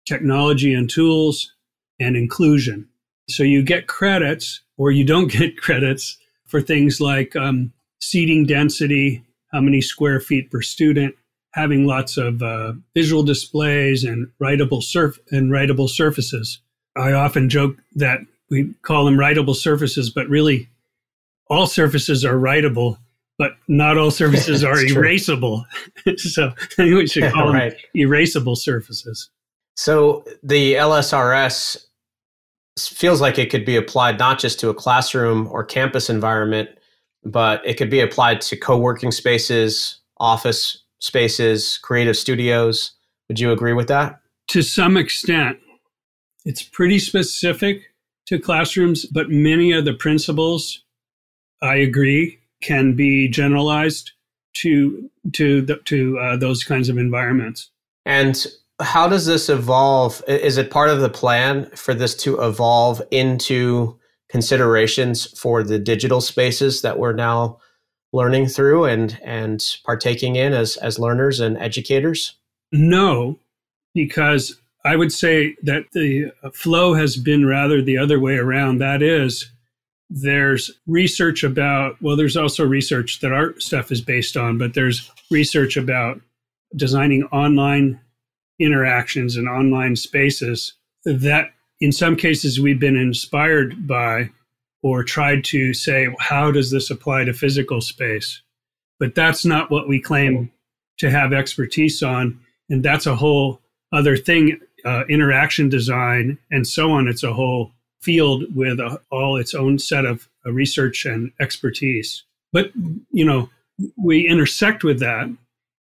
technology 0.07 0.73
and 0.73 0.89
tools, 0.89 1.53
and 1.99 2.17
inclusion. 2.17 2.89
So 3.29 3.43
you 3.43 3.63
get 3.63 3.89
credits 3.89 4.61
or 4.77 4.91
you 4.91 5.05
don't 5.05 5.31
get 5.33 5.59
credits 5.59 6.19
for 6.47 6.61
things 6.61 7.01
like 7.01 7.35
um, 7.37 7.73
seating 8.01 8.47
density, 8.47 9.25
how 9.53 9.61
many 9.61 9.81
square 9.81 10.21
feet 10.21 10.51
per 10.51 10.63
student, 10.63 11.15
having 11.53 11.87
lots 11.87 12.17
of 12.17 12.43
uh, 12.43 12.75
visual 12.95 13.23
displays 13.23 14.05
and 14.05 14.29
writable 14.41 14.83
surf 14.83 15.19
and 15.31 15.51
writable 15.51 15.89
surfaces. 15.89 16.61
I 16.97 17.13
often 17.13 17.49
joke 17.49 17.77
that 17.95 18.21
we 18.51 18.75
call 18.83 19.05
them 19.05 19.17
writable 19.17 19.57
surfaces, 19.57 20.11
but 20.11 20.29
really 20.29 20.69
all 21.49 21.67
surfaces 21.67 22.25
are 22.25 22.37
writable, 22.37 22.99
but 23.39 23.53
not 23.69 23.99
all 23.99 24.11
surfaces 24.11 24.65
are 24.65 24.77
erasable. 24.77 25.65
so 26.17 26.53
we 26.79 27.07
should 27.07 27.33
call 27.33 27.53
right. 27.53 27.71
them 27.71 27.81
erasable 27.97 28.57
surfaces. 28.57 29.31
So 29.77 30.25
the 30.43 30.75
LSRS 30.75 31.85
feels 32.79 33.21
like 33.21 33.39
it 33.39 33.51
could 33.51 33.65
be 33.65 33.77
applied 33.77 34.19
not 34.19 34.39
just 34.39 34.61
to 34.61 34.69
a 34.69 34.75
classroom 34.75 35.49
or 35.51 35.65
campus 35.65 36.09
environment, 36.11 36.71
but 37.25 37.67
it 37.67 37.75
could 37.75 37.91
be 37.91 38.01
applied 38.01 38.41
to 38.43 38.57
co-working 38.57 39.11
spaces, 39.11 40.01
office 40.19 40.83
spaces, 41.01 41.79
creative 41.79 42.17
studios. 42.17 42.93
Would 43.29 43.41
you 43.41 43.51
agree 43.51 43.73
with 43.73 43.89
that? 43.89 44.21
To 44.49 44.63
some 44.63 44.97
extent. 44.97 45.59
It's 46.45 46.63
pretty 46.63 47.01
specific 47.01 47.83
to 48.27 48.39
classrooms, 48.39 49.05
but 49.07 49.29
many 49.29 49.73
of 49.73 49.85
the 49.85 49.95
principles, 49.95 50.85
I 51.61 51.75
agree, 51.75 52.39
can 52.63 52.95
be 52.95 53.29
generalized 53.29 54.13
to 54.55 55.11
to 55.33 55.63
the, 55.63 55.77
to 55.85 56.19
uh, 56.19 56.37
those 56.37 56.65
kinds 56.65 56.89
of 56.89 56.99
environments. 56.99 57.71
And 58.05 58.47
how 58.81 59.09
does 59.09 59.27
this 59.27 59.49
evolve? 59.49 60.23
Is 60.29 60.59
it 60.59 60.71
part 60.71 60.91
of 60.91 61.01
the 61.01 61.09
plan 61.09 61.71
for 61.75 61.95
this 61.95 62.15
to 62.17 62.41
evolve 62.41 63.03
into 63.11 63.99
considerations 64.29 65.27
for 65.39 65.63
the 65.63 65.79
digital 65.79 66.21
spaces 66.21 66.83
that 66.83 66.99
we're 66.99 67.13
now 67.13 67.59
learning 68.13 68.47
through 68.47 68.85
and 68.85 69.19
and 69.23 69.65
partaking 69.85 70.37
in 70.37 70.53
as 70.53 70.77
as 70.79 70.99
learners 70.99 71.41
and 71.41 71.59
educators? 71.59 72.35
No, 72.73 73.39
because 73.95 74.57
I 74.85 74.97
would 74.97 75.13
say 75.13 75.57
that 75.63 75.85
the 75.93 76.31
flow 76.53 76.95
has 76.95 77.17
been 77.17 77.47
rather 77.47 77.83
the 77.83 77.99
other 77.99 78.21
way 78.21 78.37
around. 78.37 78.79
That 78.79 79.03
is, 79.03 79.51
there's 80.09 80.71
research 80.87 81.43
about, 81.43 82.01
well, 82.01 82.17
there's 82.17 82.37
also 82.37 82.65
research 82.65 83.21
that 83.21 83.33
our 83.33 83.59
stuff 83.59 83.91
is 83.91 84.01
based 84.01 84.37
on, 84.37 84.59
but 84.59 84.75
there's 84.75 85.11
research 85.31 85.77
about 85.77 86.21
designing 86.77 87.25
online 87.25 88.01
interactions 88.59 89.37
and 89.37 89.49
online 89.49 89.97
spaces 89.97 90.75
that 91.05 91.51
in 91.81 91.93
some 91.93 92.17
cases 92.17 92.61
we've 92.61 92.81
been 92.81 92.97
inspired 92.97 93.87
by 93.87 94.31
or 94.83 95.03
tried 95.03 95.45
to 95.45 95.75
say, 95.75 96.09
how 96.21 96.51
does 96.51 96.71
this 96.71 96.91
apply 96.91 97.25
to 97.25 97.33
physical 97.33 97.81
space? 97.81 98.43
But 98.99 99.15
that's 99.15 99.45
not 99.45 99.71
what 99.71 99.89
we 99.89 100.01
claim 100.01 100.51
to 100.99 101.11
have 101.11 101.33
expertise 101.33 102.03
on. 102.03 102.41
And 102.71 102.85
that's 102.85 103.07
a 103.07 103.17
whole 103.17 103.61
other 103.93 104.17
thing 104.17 104.59
uh, 104.85 105.05
interaction 105.09 105.69
design 105.69 106.39
and 106.51 106.67
so 106.67 106.93
on. 106.93 107.09
It's 107.09 107.25
a 107.25 107.33
whole 107.33 107.73
field 108.01 108.45
with 108.55 108.79
a, 108.79 109.01
all 109.11 109.37
its 109.37 109.55
own 109.55 109.79
set 109.79 110.05
of 110.05 110.29
uh, 110.47 110.53
research 110.53 111.05
and 111.05 111.33
expertise. 111.41 112.25
But, 112.53 112.71
you 113.11 113.25
know, 113.25 113.51
we 113.97 114.27
intersect 114.29 114.85
with 114.85 115.01
that 115.01 115.29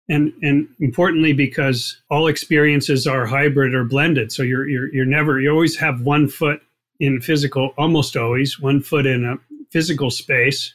and 0.09 0.33
and 0.43 0.69
importantly 0.81 1.33
because 1.33 2.01
all 2.11 2.27
experiences 2.27 3.07
are 3.07 3.27
hybrid 3.27 3.75
or 3.75 3.85
blended 3.85 4.31
so 4.31 4.43
you're 4.43 4.69
you're 4.69 4.93
you're 4.95 5.05
never 5.05 5.41
you 5.41 5.51
always 5.51 5.77
have 5.77 6.01
one 6.03 6.29
foot 6.29 6.61
in 7.01 7.21
physical 7.21 7.73
almost 7.79 8.17
always 8.17 8.61
one 8.61 8.81
foot 8.81 9.07
in 9.07 9.25
a 9.25 9.37
physical 9.71 10.11
space 10.11 10.75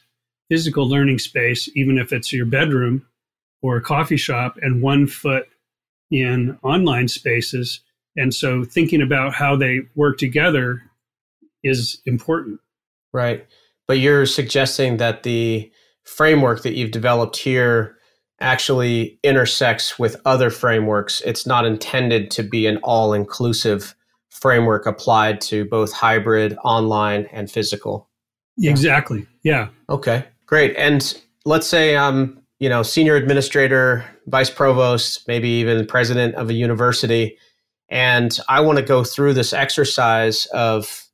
physical 0.50 0.88
learning 0.88 1.18
space 1.18 1.68
even 1.74 1.98
if 1.98 2.12
it's 2.12 2.32
your 2.32 2.46
bedroom 2.46 3.06
or 3.62 3.76
a 3.76 3.82
coffee 3.82 4.16
shop 4.16 4.58
and 4.60 4.82
one 4.82 5.06
foot 5.06 5.48
in 6.10 6.58
online 6.62 7.08
spaces 7.08 7.80
and 8.16 8.34
so 8.34 8.64
thinking 8.64 9.00
about 9.00 9.32
how 9.32 9.56
they 9.56 9.80
work 9.94 10.18
together 10.18 10.82
is 11.62 12.00
important 12.06 12.60
right 13.12 13.46
but 13.86 13.98
you're 13.98 14.26
suggesting 14.26 14.96
that 14.98 15.22
the 15.22 15.70
framework 16.04 16.62
that 16.62 16.74
you've 16.74 16.90
developed 16.90 17.36
here 17.36 17.96
actually 18.40 19.18
intersects 19.22 19.98
with 19.98 20.20
other 20.24 20.50
frameworks. 20.50 21.20
It's 21.22 21.46
not 21.46 21.64
intended 21.64 22.30
to 22.32 22.42
be 22.42 22.66
an 22.66 22.78
all 22.78 23.12
inclusive 23.12 23.94
framework 24.30 24.86
applied 24.86 25.40
to 25.42 25.64
both 25.66 25.92
hybrid, 25.92 26.56
online, 26.64 27.26
and 27.32 27.50
physical. 27.50 28.08
Exactly. 28.58 29.26
Yeah. 29.42 29.68
Okay. 29.88 30.24
Great. 30.46 30.74
And 30.76 31.18
let's 31.44 31.66
say 31.66 31.96
I'm, 31.96 32.42
you 32.58 32.68
know, 32.68 32.82
senior 32.82 33.16
administrator, 33.16 34.04
vice 34.26 34.50
provost, 34.50 35.26
maybe 35.28 35.48
even 35.48 35.86
president 35.86 36.34
of 36.34 36.50
a 36.50 36.54
university, 36.54 37.38
and 37.88 38.36
I 38.48 38.60
want 38.60 38.78
to 38.78 38.84
go 38.84 39.04
through 39.04 39.34
this 39.34 39.52
exercise 39.52 40.46
of 40.46 41.06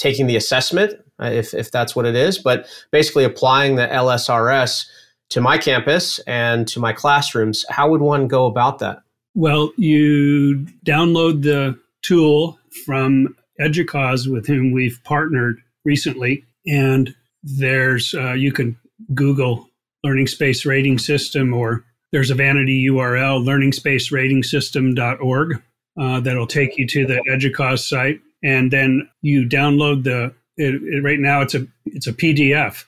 taking 0.00 0.26
the 0.26 0.36
assessment, 0.36 0.94
uh, 1.20 1.26
if 1.26 1.54
if 1.54 1.70
that's 1.70 1.94
what 1.94 2.06
it 2.06 2.16
is, 2.16 2.38
but 2.38 2.66
basically 2.90 3.24
applying 3.24 3.76
the 3.76 3.86
LSRS 3.86 4.86
to 5.28 5.40
my 5.40 5.58
campus 5.58 6.18
and 6.26 6.66
to 6.68 6.80
my 6.80 6.92
classrooms. 6.92 7.64
How 7.68 7.88
would 7.90 8.00
one 8.00 8.26
go 8.26 8.46
about 8.46 8.80
that? 8.80 9.02
Well, 9.34 9.72
you 9.76 10.66
download 10.84 11.42
the 11.42 11.78
tool 12.02 12.58
from 12.84 13.36
Educause, 13.60 14.30
with 14.30 14.46
whom 14.46 14.72
we've 14.72 15.00
partnered 15.04 15.60
recently, 15.84 16.44
and 16.66 17.14
there's 17.42 18.14
uh, 18.14 18.32
you 18.32 18.52
can 18.52 18.78
Google 19.14 19.68
Learning 20.02 20.26
Space 20.26 20.64
Rating 20.64 20.98
System, 20.98 21.52
or 21.52 21.84
there's 22.10 22.30
a 22.30 22.34
vanity 22.34 22.88
URL, 22.88 23.44
learningspaceratingsystem.org, 23.44 25.62
uh, 26.00 26.20
that'll 26.20 26.46
take 26.46 26.78
you 26.78 26.86
to 26.86 27.06
the 27.06 27.20
Educause 27.30 27.86
site, 27.86 28.20
and 28.42 28.70
then 28.70 29.08
you 29.22 29.46
download 29.46 30.04
the. 30.04 30.34
It, 30.56 30.82
it, 30.82 31.02
right 31.02 31.18
now, 31.18 31.40
it's 31.40 31.54
a 31.54 31.66
it's 31.86 32.06
a 32.06 32.12
PDF, 32.12 32.84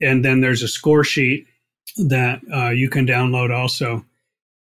and 0.00 0.24
then 0.24 0.40
there's 0.40 0.62
a 0.62 0.68
score 0.68 1.04
sheet 1.04 1.46
that 1.96 2.40
uh, 2.52 2.70
you 2.70 2.88
can 2.88 3.06
download 3.06 3.54
also. 3.54 4.04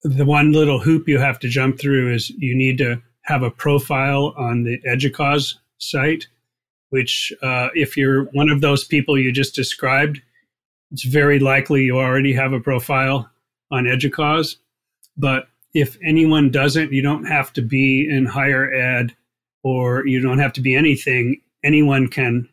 The 0.03 0.25
one 0.25 0.53
little 0.53 0.81
hoop 0.81 1.09
you 1.09 1.19
have 1.19 1.39
to 1.41 1.49
jump 1.49 1.79
through 1.79 2.13
is 2.13 2.31
you 2.31 2.55
need 2.55 2.79
to 2.79 3.01
have 3.23 3.43
a 3.43 3.51
profile 3.51 4.35
on 4.37 4.65
the 4.65 4.79
Educause 4.83 5.55
site, 5.79 6.27
which, 6.91 7.33
uh, 7.43 7.69
if 7.75 7.97
you're 7.97 8.25
one 8.33 8.51
of 8.51 8.61
those 8.61 8.85
people 8.85 9.19
you 9.19 9.33
just 9.33 9.55
described, 9.55 10.21
it's 10.91 11.05
very 11.05 11.39
likely 11.39 11.85
you 11.85 11.99
already 11.99 12.35
have 12.35 12.53
a 12.53 12.61
profile 12.61 13.31
on 13.71 13.85
Educause. 13.85 14.57
But 15.17 15.49
if 15.73 15.97
anyone 16.05 16.51
doesn't, 16.51 16.93
you 16.93 17.03
don't 17.03 17.25
have 17.25 17.53
to 17.55 17.63
be 17.63 18.09
in 18.09 18.27
higher 18.27 18.73
ed 18.73 19.15
or 19.65 20.07
you 20.07 20.21
don't 20.21 20.39
have 20.39 20.53
to 20.53 20.61
be 20.61 20.77
anything. 20.77 21.41
Anyone 21.65 22.07
can 22.07 22.49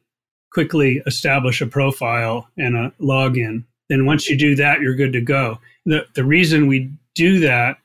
quickly 0.51 1.03
establish 1.05 1.61
a 1.61 1.67
profile 1.67 2.47
and 2.57 2.75
a 2.75 2.91
login. 2.99 3.65
Then 3.89 4.05
once 4.05 4.27
you 4.29 4.37
do 4.37 4.55
that, 4.55 4.81
you're 4.81 4.95
good 4.95 5.13
to 5.13 5.21
go. 5.21 5.59
The, 5.85 6.07
the 6.15 6.23
reason 6.23 6.67
we 6.67 6.91
do 7.13 7.39
that 7.41 7.77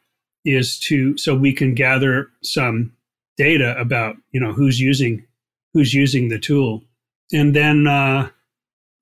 is 0.44 0.78
to 0.78 1.18
so 1.18 1.34
we 1.34 1.52
can 1.52 1.74
gather 1.74 2.30
some 2.42 2.92
data 3.36 3.76
about 3.78 4.16
you 4.30 4.40
know 4.40 4.52
who's 4.52 4.80
using 4.80 5.26
who's 5.74 5.92
using 5.92 6.28
the 6.28 6.38
tool 6.38 6.82
and 7.32 7.54
then 7.54 7.86
uh, 7.86 8.28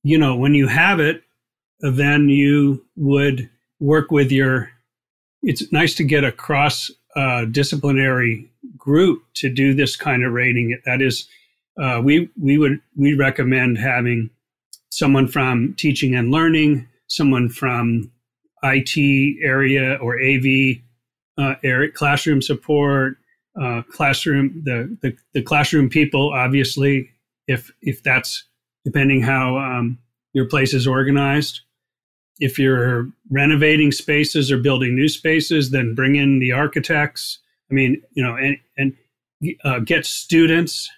you 0.03 0.17
know 0.17 0.35
when 0.35 0.55
you 0.55 0.67
have 0.67 1.01
it 1.01 1.23
then 1.81 2.31
you 2.31 2.85
would 2.97 3.49
work 3.79 4.11
with 4.11 4.33
your 4.33 4.71
it's 5.43 5.71
nice 5.71 5.95
to 5.95 6.05
get 6.05 6.25
a 6.25 6.33
cross 6.33 6.91
uh, 7.15 7.45
disciplinary 7.45 8.51
group 8.85 9.23
to 9.35 9.49
do 9.49 9.73
this 9.73 9.97
kind 9.97 10.25
of 10.25 10.33
rating 10.33 10.79
that 10.85 11.01
is 11.01 11.27
uh, 11.81 12.01
we 12.05 12.29
we 12.41 12.59
would 12.59 12.81
we 12.97 13.15
recommend 13.15 13.79
having 13.79 14.31
someone 14.91 15.27
from 15.27 15.75
teaching 15.77 16.15
and 16.15 16.31
learning 16.31 16.87
someone 17.09 17.49
from 17.49 18.11
IT 18.63 18.97
area 19.43 19.95
or 20.01 20.21
AV 20.21 20.77
uh, 21.37 21.55
Eric 21.65 21.95
classroom 21.95 22.41
support, 22.41 23.17
uh, 23.61 23.83
classroom 23.91 24.63
the, 24.65 24.97
the, 25.03 25.17
the 25.33 25.43
classroom 25.43 25.89
people. 25.89 26.33
Obviously, 26.33 27.11
if 27.49 27.73
if 27.83 28.03
that's 28.03 28.45
depending 28.85 29.23
how 29.23 29.57
um, 29.57 29.99
your 30.35 30.47
place 30.47 30.75
is 30.75 30.87
organized. 30.87 31.61
If 32.41 32.59
you're 32.59 33.09
renovating 33.31 33.93
spaces 33.93 34.51
or 34.53 34.59
building 34.59 34.95
new 34.95 35.09
spaces, 35.09 35.71
then 35.71 35.95
bring 35.95 36.17
in 36.17 36.41
the 36.41 36.53
architects. 36.53 37.39
I 37.75 37.77
mean, 37.77 38.03
you 38.13 38.23
know, 38.23 38.37
and 38.37 38.57
and 38.79 38.93
uh, 39.65 39.81
get 39.81 40.07
students 40.07 40.89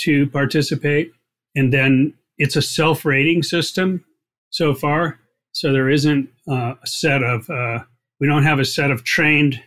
to 0.00 0.26
participate, 0.30 1.12
and 1.54 1.70
then 1.74 2.14
it's 2.38 2.56
a 2.56 2.62
self-rating 2.62 3.42
system 3.42 4.02
so 4.48 4.72
far. 4.72 5.20
So 5.52 5.72
there 5.72 5.90
isn't 5.90 6.30
uh, 6.48 6.74
a 6.82 6.86
set 6.86 7.22
of 7.22 7.50
uh, 7.50 7.80
we 8.18 8.26
don't 8.26 8.44
have 8.44 8.60
a 8.60 8.64
set 8.64 8.90
of 8.90 9.04
trained, 9.04 9.60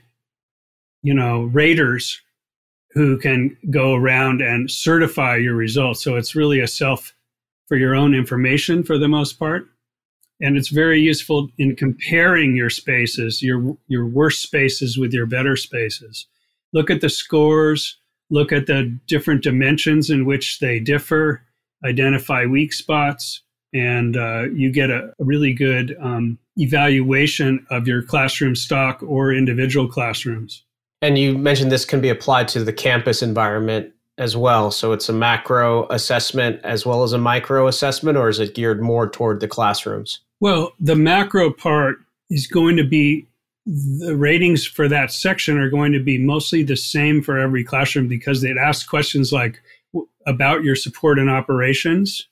you 1.04 1.14
know, 1.14 1.44
raters 1.44 2.20
who 2.94 3.20
can 3.20 3.56
go 3.70 3.94
around 3.94 4.42
and 4.42 4.72
certify 4.72 5.36
your 5.36 5.56
results. 5.56 6.04
So 6.04 6.16
it's 6.16 6.36
really 6.36 6.60
a 6.62 6.68
self 6.68 7.14
for 7.68 7.78
your 7.78 7.94
own 7.94 8.16
information 8.16 8.82
for 8.82 8.98
the 8.98 9.08
most 9.08 9.38
part. 9.38 9.68
And 10.44 10.58
it's 10.58 10.68
very 10.68 11.00
useful 11.00 11.50
in 11.58 11.76
comparing 11.76 12.56
your 12.56 12.70
spaces, 12.70 13.42
your 13.42 13.78
your 13.88 14.06
worst 14.06 14.42
spaces 14.42 14.98
with 14.98 15.14
your 15.14 15.26
better 15.26 15.56
spaces. 15.56 16.28
Look 16.74 16.90
at 16.90 17.02
the 17.02 17.10
scores, 17.10 17.98
look 18.30 18.52
at 18.52 18.68
the 18.68 19.00
different 19.08 19.42
dimensions 19.42 20.10
in 20.10 20.26
which 20.26 20.60
they 20.60 20.80
differ, 20.80 21.44
identify 21.86 22.46
weak 22.46 22.74
spots, 22.74 23.42
and 23.74 24.18
uh, 24.18 24.50
you 24.54 24.70
get 24.70 24.90
a, 24.90 25.14
really 25.18 25.54
good 25.54 25.96
um, 26.02 26.38
evaluation 26.58 27.66
of 27.72 27.88
your 27.88 28.04
classroom 28.04 28.56
stock 28.56 29.02
or 29.02 29.34
individual 29.34 29.88
classrooms. 29.88 30.64
And 31.02 31.18
you 31.18 31.38
mentioned 31.38 31.72
this 31.72 31.86
can 31.86 32.02
be 32.02 32.10
applied 32.10 32.48
to 32.50 32.64
the 32.64 32.74
campus 32.74 33.22
environment 33.22 33.94
as 34.18 34.38
well. 34.38 34.72
So 34.72 34.94
it's 34.94 35.10
a 35.10 35.14
macro 35.14 35.88
assessment 35.90 36.62
as 36.64 36.86
well 36.86 37.04
as 37.04 37.14
a 37.14 37.18
micro 37.18 37.68
assessment, 37.68 38.18
or 38.18 38.30
is 38.30 38.40
it 38.40 38.56
geared 38.56 38.82
more 38.82 39.10
toward 39.10 39.40
the 39.40 39.48
classrooms? 39.48 40.20
Well, 40.44 40.74
the 40.78 40.98
macro 40.98 41.54
part 41.54 42.00
is 42.30 42.48
going 42.48 42.76
to 42.76 42.84
be 42.84 43.26
the 43.66 44.14
ratings 44.14 44.68
for 44.68 44.90
that 44.90 45.10
section 45.10 45.58
are 45.58 45.70
going 45.70 45.94
to 45.94 46.04
be 46.04 46.18
mostly 46.18 46.64
the 46.64 46.76
same 46.76 47.22
for 47.22 47.40
every 47.40 47.64
classroom 47.64 48.10
because 48.10 48.42
they'd 48.42 48.58
ask 48.58 48.90
questions 48.90 49.32
like 49.32 49.62
about 50.28 50.62
your 50.62 50.76
support 50.76 51.18
and 51.18 51.30
operations 51.30 52.28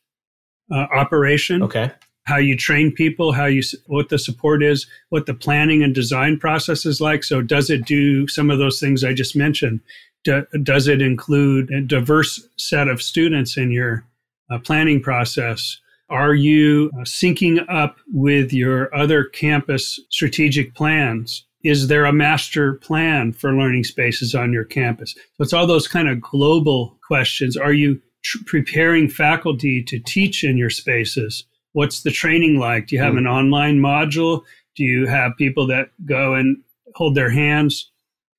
uh, 0.73 0.87
operation. 0.93 1.63
Okay 1.63 1.91
how 2.25 2.37
you 2.37 2.55
train 2.55 2.91
people, 2.91 3.31
how 3.31 3.45
you 3.45 3.63
what 3.87 4.09
the 4.09 4.19
support 4.19 4.61
is, 4.61 4.85
what 5.09 5.25
the 5.25 5.33
planning 5.33 5.81
and 5.81 5.95
design 5.95 6.37
process 6.37 6.85
is 6.85 7.01
like. 7.01 7.23
So 7.23 7.41
does 7.41 7.69
it 7.69 7.85
do 7.85 8.27
some 8.27 8.51
of 8.51 8.59
those 8.59 8.79
things 8.79 9.03
I 9.03 9.13
just 9.13 9.35
mentioned? 9.35 9.79
Do, 10.23 10.45
does 10.61 10.87
it 10.87 11.01
include 11.01 11.71
a 11.71 11.81
diverse 11.81 12.47
set 12.57 12.87
of 12.87 13.01
students 13.01 13.57
in 13.57 13.71
your 13.71 14.05
uh, 14.51 14.59
planning 14.59 15.01
process? 15.01 15.80
Are 16.11 16.33
you 16.33 16.91
uh, 16.93 17.03
syncing 17.03 17.65
up 17.69 17.97
with 18.11 18.51
your 18.51 18.93
other 18.93 19.23
campus 19.23 19.97
strategic 20.09 20.75
plans? 20.75 21.45
Is 21.63 21.87
there 21.87 22.03
a 22.03 22.11
master 22.11 22.73
plan 22.75 23.31
for 23.31 23.53
learning 23.53 23.85
spaces 23.85 24.35
on 24.35 24.51
your 24.51 24.65
campus? 24.65 25.13
So 25.13 25.43
it's 25.43 25.53
all 25.53 25.65
those 25.65 25.87
kind 25.87 26.09
of 26.09 26.19
global 26.19 26.97
questions. 27.07 27.55
Are 27.55 27.71
you 27.71 28.01
tr- 28.23 28.39
preparing 28.45 29.07
faculty 29.07 29.81
to 29.83 29.99
teach 29.99 30.43
in 30.43 30.57
your 30.57 30.69
spaces? 30.69 31.45
What's 31.71 32.03
the 32.03 32.11
training 32.11 32.59
like? 32.59 32.87
Do 32.87 32.97
you 32.97 33.01
have 33.01 33.13
mm. 33.13 33.19
an 33.19 33.27
online 33.27 33.79
module? 33.79 34.41
Do 34.75 34.83
you 34.83 35.07
have 35.07 35.37
people 35.37 35.65
that 35.67 35.91
go 36.05 36.33
and 36.33 36.57
hold 36.95 37.15
their 37.15 37.29
hands? 37.29 37.89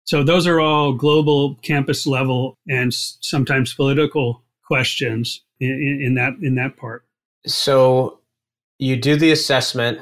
So 0.05 0.23
those 0.23 0.47
are 0.47 0.61
all 0.61 0.93
global 0.93 1.55
campus 1.63 2.07
level 2.07 2.59
and 2.69 2.93
sometimes 2.93 3.73
political 3.73 4.43
questions 4.67 5.41
in, 5.59 6.03
in 6.05 6.15
that 6.17 6.35
in 6.43 6.57
that 6.57 6.77
part. 6.77 7.07
So 7.47 8.21
you 8.79 8.97
do 8.97 9.17
the 9.17 9.33
assessment. 9.33 10.01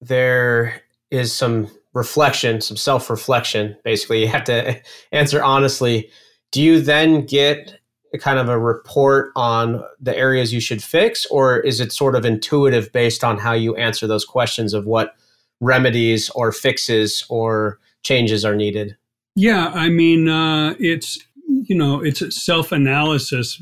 There 0.00 0.82
is 1.10 1.32
some 1.32 1.68
reflection, 1.94 2.60
some 2.60 2.76
self 2.76 3.10
reflection. 3.10 3.76
Basically, 3.84 4.20
you 4.22 4.28
have 4.28 4.44
to 4.44 4.80
answer 5.12 5.42
honestly. 5.42 6.10
Do 6.50 6.62
you 6.62 6.80
then 6.80 7.26
get 7.26 7.78
kind 8.20 8.38
of 8.38 8.48
a 8.48 8.58
report 8.58 9.32
on 9.36 9.84
the 10.00 10.16
areas 10.16 10.52
you 10.52 10.60
should 10.60 10.82
fix, 10.82 11.26
or 11.26 11.60
is 11.60 11.78
it 11.78 11.92
sort 11.92 12.14
of 12.14 12.24
intuitive 12.24 12.90
based 12.90 13.22
on 13.22 13.36
how 13.36 13.52
you 13.52 13.76
answer 13.76 14.06
those 14.06 14.24
questions 14.24 14.72
of 14.72 14.86
what 14.86 15.14
remedies 15.60 16.30
or 16.30 16.50
fixes 16.50 17.24
or 17.28 17.78
changes 18.02 18.46
are 18.46 18.56
needed? 18.56 18.96
Yeah, 19.36 19.68
I 19.74 19.90
mean, 19.90 20.28
uh, 20.28 20.74
it's 20.78 21.18
you 21.46 21.76
know, 21.76 22.02
it's 22.02 22.42
self 22.42 22.72
analysis 22.72 23.60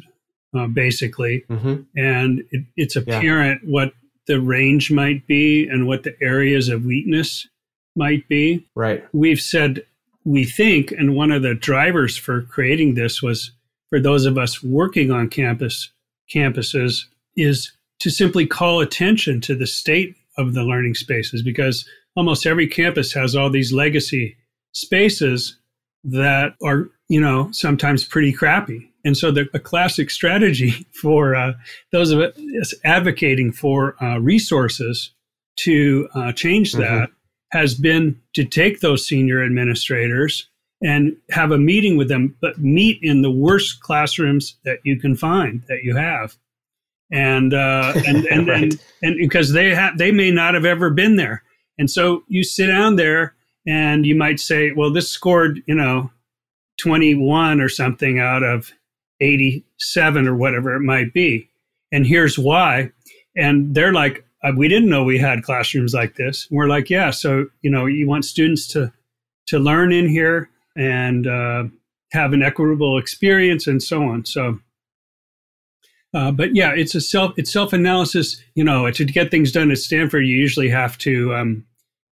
uh, 0.57 0.67
basically, 0.67 1.45
mm-hmm. 1.49 1.83
and 1.97 2.45
it, 2.51 2.65
it's 2.77 2.97
apparent 2.97 3.63
yeah. 3.63 3.71
what 3.71 3.93
the 4.27 4.41
range 4.41 4.91
might 4.91 5.27
be 5.27 5.67
and 5.69 5.87
what 5.87 6.03
the 6.03 6.17
areas 6.21 6.69
of 6.69 6.85
weakness 6.85 7.47
might 7.95 8.29
be. 8.29 8.67
Right. 8.75 9.05
We've 9.13 9.41
said 9.41 9.85
we 10.25 10.45
think, 10.45 10.91
and 10.91 11.15
one 11.15 11.31
of 11.31 11.43
the 11.43 11.55
drivers 11.55 12.17
for 12.17 12.43
creating 12.43 12.95
this 12.95 13.23
was 13.23 13.53
for 13.91 14.01
those 14.01 14.27
of 14.27 14.37
us 14.37 14.63
working 14.63 15.11
on 15.11 15.29
campus 15.29 15.91
campuses 16.33 17.05
is 17.37 17.73
to 18.01 18.11
simply 18.11 18.47
call 18.47 18.81
attention 18.81 19.41
to 19.43 19.55
the 19.55 19.67
state 19.67 20.17
of 20.37 20.55
the 20.55 20.65
learning 20.65 20.95
spaces 20.95 21.43
because 21.43 21.89
almost 22.17 22.47
every 22.47 22.67
campus 22.67 23.13
has 23.13 23.37
all 23.37 23.49
these 23.49 23.73
legacy 23.73 24.37
spaces 24.73 25.57
that 26.05 26.55
are 26.63 26.89
you 27.09 27.21
know 27.21 27.49
sometimes 27.53 28.05
pretty 28.05 28.33
crappy 28.33 28.91
and 29.07 29.17
so 29.17 29.31
the 29.31 29.49
a 29.55 29.61
classic 29.61 30.11
strategy 30.11 30.87
for 31.01 31.35
uh, 31.35 31.53
those 31.93 32.11
of 32.11 32.21
us 32.21 32.75
advocating 32.85 33.53
for 33.53 34.03
uh, 34.03 34.19
resources 34.19 35.13
to 35.61 36.09
uh, 36.15 36.33
change 36.33 36.73
mm-hmm. 36.73 36.83
that 36.83 37.11
has 37.53 37.75
been 37.75 38.21
to 38.35 38.45
take 38.45 38.81
those 38.81 39.07
senior 39.07 39.43
administrators 39.43 40.49
and 40.83 41.17
have 41.31 41.53
a 41.53 41.59
meeting 41.59 41.97
with 41.97 42.09
them, 42.09 42.37
but 42.43 42.59
meet 42.59 42.99
in 43.01 43.23
the 43.23 43.31
worst 43.31 43.81
classrooms 43.81 44.59
that 44.65 44.81
you 44.85 44.99
can 44.99 45.17
find 45.17 45.63
that 45.69 45.83
you 45.85 45.97
have. 45.97 46.37
And 47.11 47.55
uh, 47.55 47.93
and 48.07 48.27
and, 48.27 48.49
right. 48.49 48.63
and 48.65 48.81
and 49.03 49.17
because 49.17 49.53
they 49.53 49.73
have 49.75 49.97
they 49.97 50.11
may 50.11 50.33
not 50.33 50.55
have 50.55 50.65
ever 50.65 50.91
been 50.91 51.15
there, 51.15 51.45
and 51.79 51.89
so 51.89 52.25
you 52.27 52.43
sit 52.43 52.67
down 52.67 52.97
there 52.97 53.37
and 53.69 54.05
you 54.05 54.17
might 54.17 54.41
say, 54.41 54.73
well, 54.73 54.93
this 54.93 55.09
scored 55.09 55.63
you 55.67 55.77
know 55.77 56.11
twenty 56.81 57.15
one 57.15 57.61
or 57.61 57.69
something 57.69 58.19
out 58.19 58.43
of 58.43 58.73
eighty 59.21 59.65
seven 59.79 60.27
or 60.27 60.37
whatever 60.37 60.75
it 60.75 60.81
might 60.81 61.13
be, 61.13 61.49
and 61.93 62.07
here's 62.07 62.39
why. 62.39 62.91
And 63.37 63.75
they're 63.75 63.93
like, 63.93 64.25
uh, 64.43 64.53
we 64.57 64.69
didn't 64.69 64.89
know 64.89 65.05
we 65.05 65.19
had 65.19 65.43
classrooms 65.43 65.93
like 65.93 66.17
this. 66.17 66.47
And 66.49 66.57
we're 66.57 66.69
like, 66.69 66.89
yeah, 66.89 67.11
so 67.11 67.47
you 67.63 67.71
know, 67.71 67.87
you 67.87 68.09
want 68.09 68.25
students 68.25 68.67
to 68.69 68.93
to 69.49 69.59
learn 69.59 69.93
in 69.93 70.09
here 70.09 70.51
and 70.77 71.27
uh, 71.27 71.65
have 72.13 72.33
an 72.33 72.43
equitable 72.43 72.99
experience 72.99 73.67
and 73.67 73.83
so 73.83 74.03
on. 74.03 74.25
So, 74.25 74.59
uh, 76.15 76.33
but 76.33 76.55
yeah, 76.55 76.73
it's 76.75 76.95
a 76.95 77.01
self 77.01 77.33
it's 77.37 77.53
self 77.53 77.73
analysis. 77.73 78.43
You 78.55 78.65
know, 78.65 78.91
to 78.91 79.05
get 79.05 79.31
things 79.31 79.53
done 79.53 79.71
at 79.71 79.79
Stanford, 79.79 80.27
you 80.27 80.37
usually 80.37 80.69
have 80.69 80.99
to 80.99 81.35
um, 81.35 81.67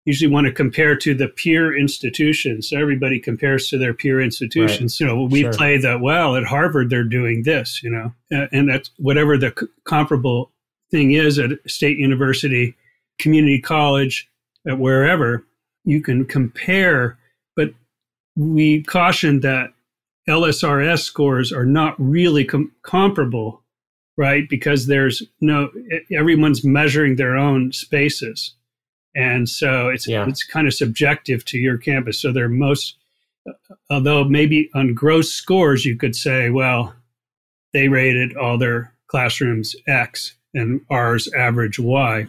usually 0.04 0.32
want 0.32 0.46
to 0.46 0.52
compare 0.52 0.96
to 0.96 1.14
the 1.14 1.28
peer 1.28 1.76
institutions. 1.76 2.68
So 2.68 2.78
everybody 2.78 3.18
compares 3.18 3.68
to 3.68 3.78
their 3.78 3.94
peer 3.94 4.20
institutions. 4.20 5.00
Right. 5.00 5.08
You 5.08 5.14
know, 5.14 5.24
we 5.24 5.42
sure. 5.42 5.52
play 5.52 5.78
that 5.78 6.00
well 6.00 6.36
at 6.36 6.44
Harvard. 6.44 6.90
They're 6.90 7.04
doing 7.04 7.42
this. 7.44 7.82
You 7.82 7.90
know, 7.90 8.48
and 8.52 8.68
that's 8.68 8.90
whatever 8.98 9.38
the 9.38 9.52
c- 9.58 9.66
comparable 9.84 10.50
thing 10.90 11.12
is 11.12 11.38
at 11.38 11.50
state 11.66 11.98
university, 11.98 12.74
community 13.18 13.60
college, 13.60 14.28
at 14.66 14.78
wherever 14.78 15.44
you 15.84 16.00
can 16.00 16.24
compare 16.24 17.18
But 17.56 17.74
we 18.36 18.82
cautioned 18.82 19.42
that 19.42 19.72
LSRS 20.28 21.00
scores 21.00 21.52
are 21.52 21.66
not 21.66 21.94
really 21.98 22.44
com- 22.44 22.72
comparable, 22.82 23.62
right? 24.16 24.48
Because 24.48 24.86
there's 24.86 25.22
no 25.40 25.70
everyone's 26.12 26.64
measuring 26.64 27.16
their 27.16 27.36
own 27.36 27.72
spaces, 27.72 28.54
and 29.14 29.48
so 29.48 29.88
it's 29.88 30.06
yeah. 30.06 30.26
it's 30.28 30.44
kind 30.44 30.66
of 30.66 30.74
subjective 30.74 31.44
to 31.46 31.58
your 31.58 31.78
campus. 31.78 32.20
So 32.20 32.32
they're 32.32 32.48
most, 32.48 32.96
although 33.90 34.24
maybe 34.24 34.70
on 34.74 34.94
gross 34.94 35.30
scores 35.30 35.84
you 35.84 35.96
could 35.96 36.16
say, 36.16 36.50
well, 36.50 36.94
they 37.72 37.88
rated 37.88 38.36
all 38.36 38.58
their 38.58 38.92
classrooms 39.08 39.76
X 39.86 40.36
and 40.54 40.80
ours 40.90 41.28
average 41.36 41.78
Y. 41.78 42.26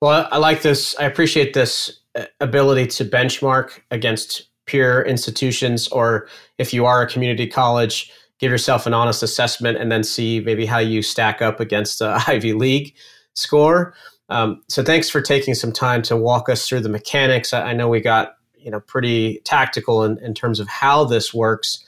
Well, 0.00 0.28
I 0.30 0.38
like 0.38 0.62
this. 0.62 0.96
I 0.98 1.04
appreciate 1.04 1.54
this 1.54 2.00
uh, 2.14 2.26
ability 2.40 2.86
to 2.88 3.04
benchmark 3.04 3.80
against 3.90 4.48
peer 4.66 5.02
institutions, 5.02 5.88
or 5.88 6.28
if 6.58 6.72
you 6.72 6.84
are 6.86 7.02
a 7.02 7.08
community 7.08 7.46
college, 7.46 8.12
give 8.38 8.50
yourself 8.50 8.86
an 8.86 8.94
honest 8.94 9.22
assessment 9.22 9.78
and 9.78 9.90
then 9.90 10.04
see 10.04 10.40
maybe 10.40 10.66
how 10.66 10.78
you 10.78 11.02
stack 11.02 11.42
up 11.42 11.58
against 11.58 11.98
the 11.98 12.22
Ivy 12.28 12.52
League 12.52 12.94
score. 13.34 13.94
Um, 14.28 14.62
so 14.68 14.82
thanks 14.82 15.08
for 15.08 15.22
taking 15.22 15.54
some 15.54 15.72
time 15.72 16.02
to 16.02 16.16
walk 16.16 16.48
us 16.48 16.68
through 16.68 16.80
the 16.80 16.88
mechanics. 16.88 17.52
I, 17.52 17.70
I 17.70 17.72
know 17.72 17.88
we 17.88 18.00
got 18.00 18.36
you 18.56 18.70
know 18.70 18.80
pretty 18.80 19.40
tactical 19.44 20.04
in, 20.04 20.18
in 20.18 20.34
terms 20.34 20.60
of 20.60 20.68
how 20.68 21.04
this 21.04 21.32
works. 21.32 21.84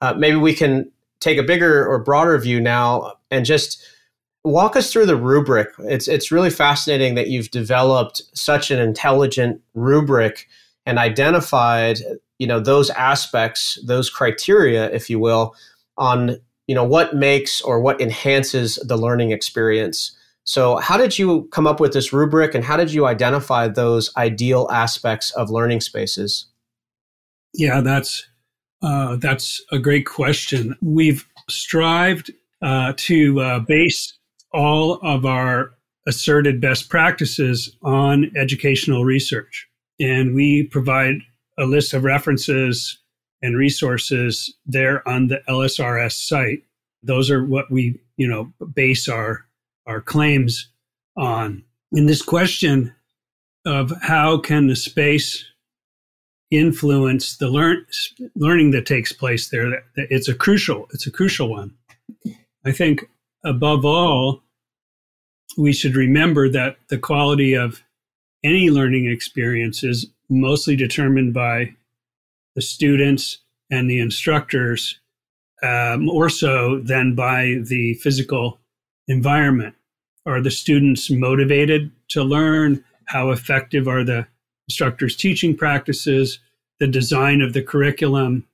Uh, 0.00 0.14
maybe 0.14 0.36
we 0.36 0.54
can 0.54 0.90
take 1.20 1.38
a 1.38 1.42
bigger 1.42 1.86
or 1.86 1.98
broader 1.98 2.36
view 2.38 2.60
now 2.60 3.14
and 3.30 3.46
just 3.46 3.82
walk 4.44 4.76
us 4.76 4.92
through 4.92 5.06
the 5.06 5.16
rubric. 5.16 5.68
It's 5.78 6.08
it's 6.08 6.30
really 6.30 6.50
fascinating 6.50 7.14
that 7.14 7.28
you've 7.28 7.50
developed 7.50 8.22
such 8.34 8.70
an 8.70 8.78
intelligent 8.78 9.60
rubric 9.74 10.48
and 10.86 10.98
identified 10.98 11.98
you 12.38 12.46
know 12.46 12.60
those 12.60 12.90
aspects, 12.90 13.78
those 13.86 14.10
criteria, 14.10 14.90
if 14.90 15.08
you 15.08 15.18
will, 15.18 15.54
on 15.96 16.38
you 16.66 16.74
know 16.74 16.84
what 16.84 17.14
makes 17.14 17.60
or 17.60 17.80
what 17.80 18.00
enhances 18.00 18.76
the 18.76 18.96
learning 18.96 19.30
experience. 19.30 20.16
So, 20.44 20.76
how 20.76 20.96
did 20.98 21.18
you 21.18 21.48
come 21.52 21.66
up 21.66 21.80
with 21.80 21.94
this 21.94 22.12
rubric, 22.12 22.54
and 22.54 22.64
how 22.64 22.76
did 22.76 22.92
you 22.92 23.06
identify 23.06 23.66
those 23.66 24.14
ideal 24.16 24.68
aspects 24.70 25.30
of 25.32 25.50
learning 25.50 25.80
spaces? 25.80 26.46
Yeah, 27.54 27.80
that's 27.80 28.26
uh, 28.82 29.16
that's 29.16 29.62
a 29.72 29.78
great 29.78 30.04
question. 30.04 30.76
We've 30.82 31.26
strived 31.48 32.30
uh, 32.60 32.92
to 32.96 33.40
uh, 33.40 33.58
base 33.60 34.18
all 34.52 34.94
of 35.02 35.24
our 35.24 35.74
asserted 36.06 36.60
best 36.60 36.90
practices 36.90 37.76
on 37.82 38.30
educational 38.36 39.04
research. 39.04 39.68
And 39.98 40.34
we 40.34 40.64
provide 40.64 41.16
a 41.58 41.64
list 41.64 41.94
of 41.94 42.04
references 42.04 42.98
and 43.42 43.56
resources 43.56 44.54
there 44.66 45.06
on 45.08 45.28
the 45.28 45.40
LSRS 45.48 46.12
site. 46.12 46.64
Those 47.02 47.30
are 47.30 47.44
what 47.44 47.70
we, 47.70 48.00
you 48.16 48.28
know, 48.28 48.52
base 48.74 49.08
our 49.08 49.46
our 49.86 50.00
claims 50.00 50.68
on. 51.16 51.64
In 51.92 52.06
this 52.06 52.22
question 52.22 52.94
of 53.64 53.92
how 54.02 54.38
can 54.38 54.66
the 54.66 54.76
space 54.76 55.44
influence 56.50 57.36
the 57.36 57.48
learn, 57.48 57.86
learning 58.36 58.70
that 58.72 58.86
takes 58.86 59.12
place 59.12 59.48
there, 59.48 59.84
it's 59.96 60.28
a 60.28 60.34
crucial 60.34 60.86
it's 60.92 61.06
a 61.06 61.10
crucial 61.10 61.48
one. 61.48 61.74
I 62.64 62.72
think 62.72 63.08
above 63.44 63.84
all, 63.84 64.42
we 65.56 65.72
should 65.72 65.96
remember 65.96 66.48
that 66.48 66.76
the 66.88 66.98
quality 66.98 67.54
of 67.54 67.82
any 68.42 68.70
learning 68.70 69.06
experience 69.06 69.82
is 69.82 70.06
mostly 70.28 70.76
determined 70.76 71.32
by 71.34 71.74
the 72.54 72.62
students 72.62 73.38
and 73.70 73.88
the 73.88 73.98
instructors 73.98 75.00
uh, 75.62 75.96
more 75.98 76.28
so 76.28 76.80
than 76.80 77.14
by 77.14 77.56
the 77.64 77.94
physical 77.94 78.60
environment. 79.08 79.74
Are 80.26 80.40
the 80.40 80.50
students 80.50 81.10
motivated 81.10 81.90
to 82.08 82.22
learn? 82.22 82.84
How 83.06 83.30
effective 83.30 83.86
are 83.86 84.04
the 84.04 84.26
instructors' 84.68 85.16
teaching 85.16 85.56
practices, 85.56 86.38
the 86.80 86.86
design 86.86 87.42
of 87.42 87.52
the 87.52 87.62
curriculum, 87.62 88.46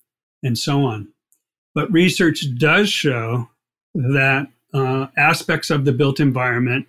and 0.42 0.58
so 0.58 0.84
on? 0.84 1.08
But 1.74 1.92
research 1.92 2.46
does 2.58 2.90
show 2.90 3.48
that 3.94 4.48
uh, 4.74 5.06
aspects 5.16 5.70
of 5.70 5.84
the 5.84 5.92
built 5.92 6.20
environment 6.20 6.86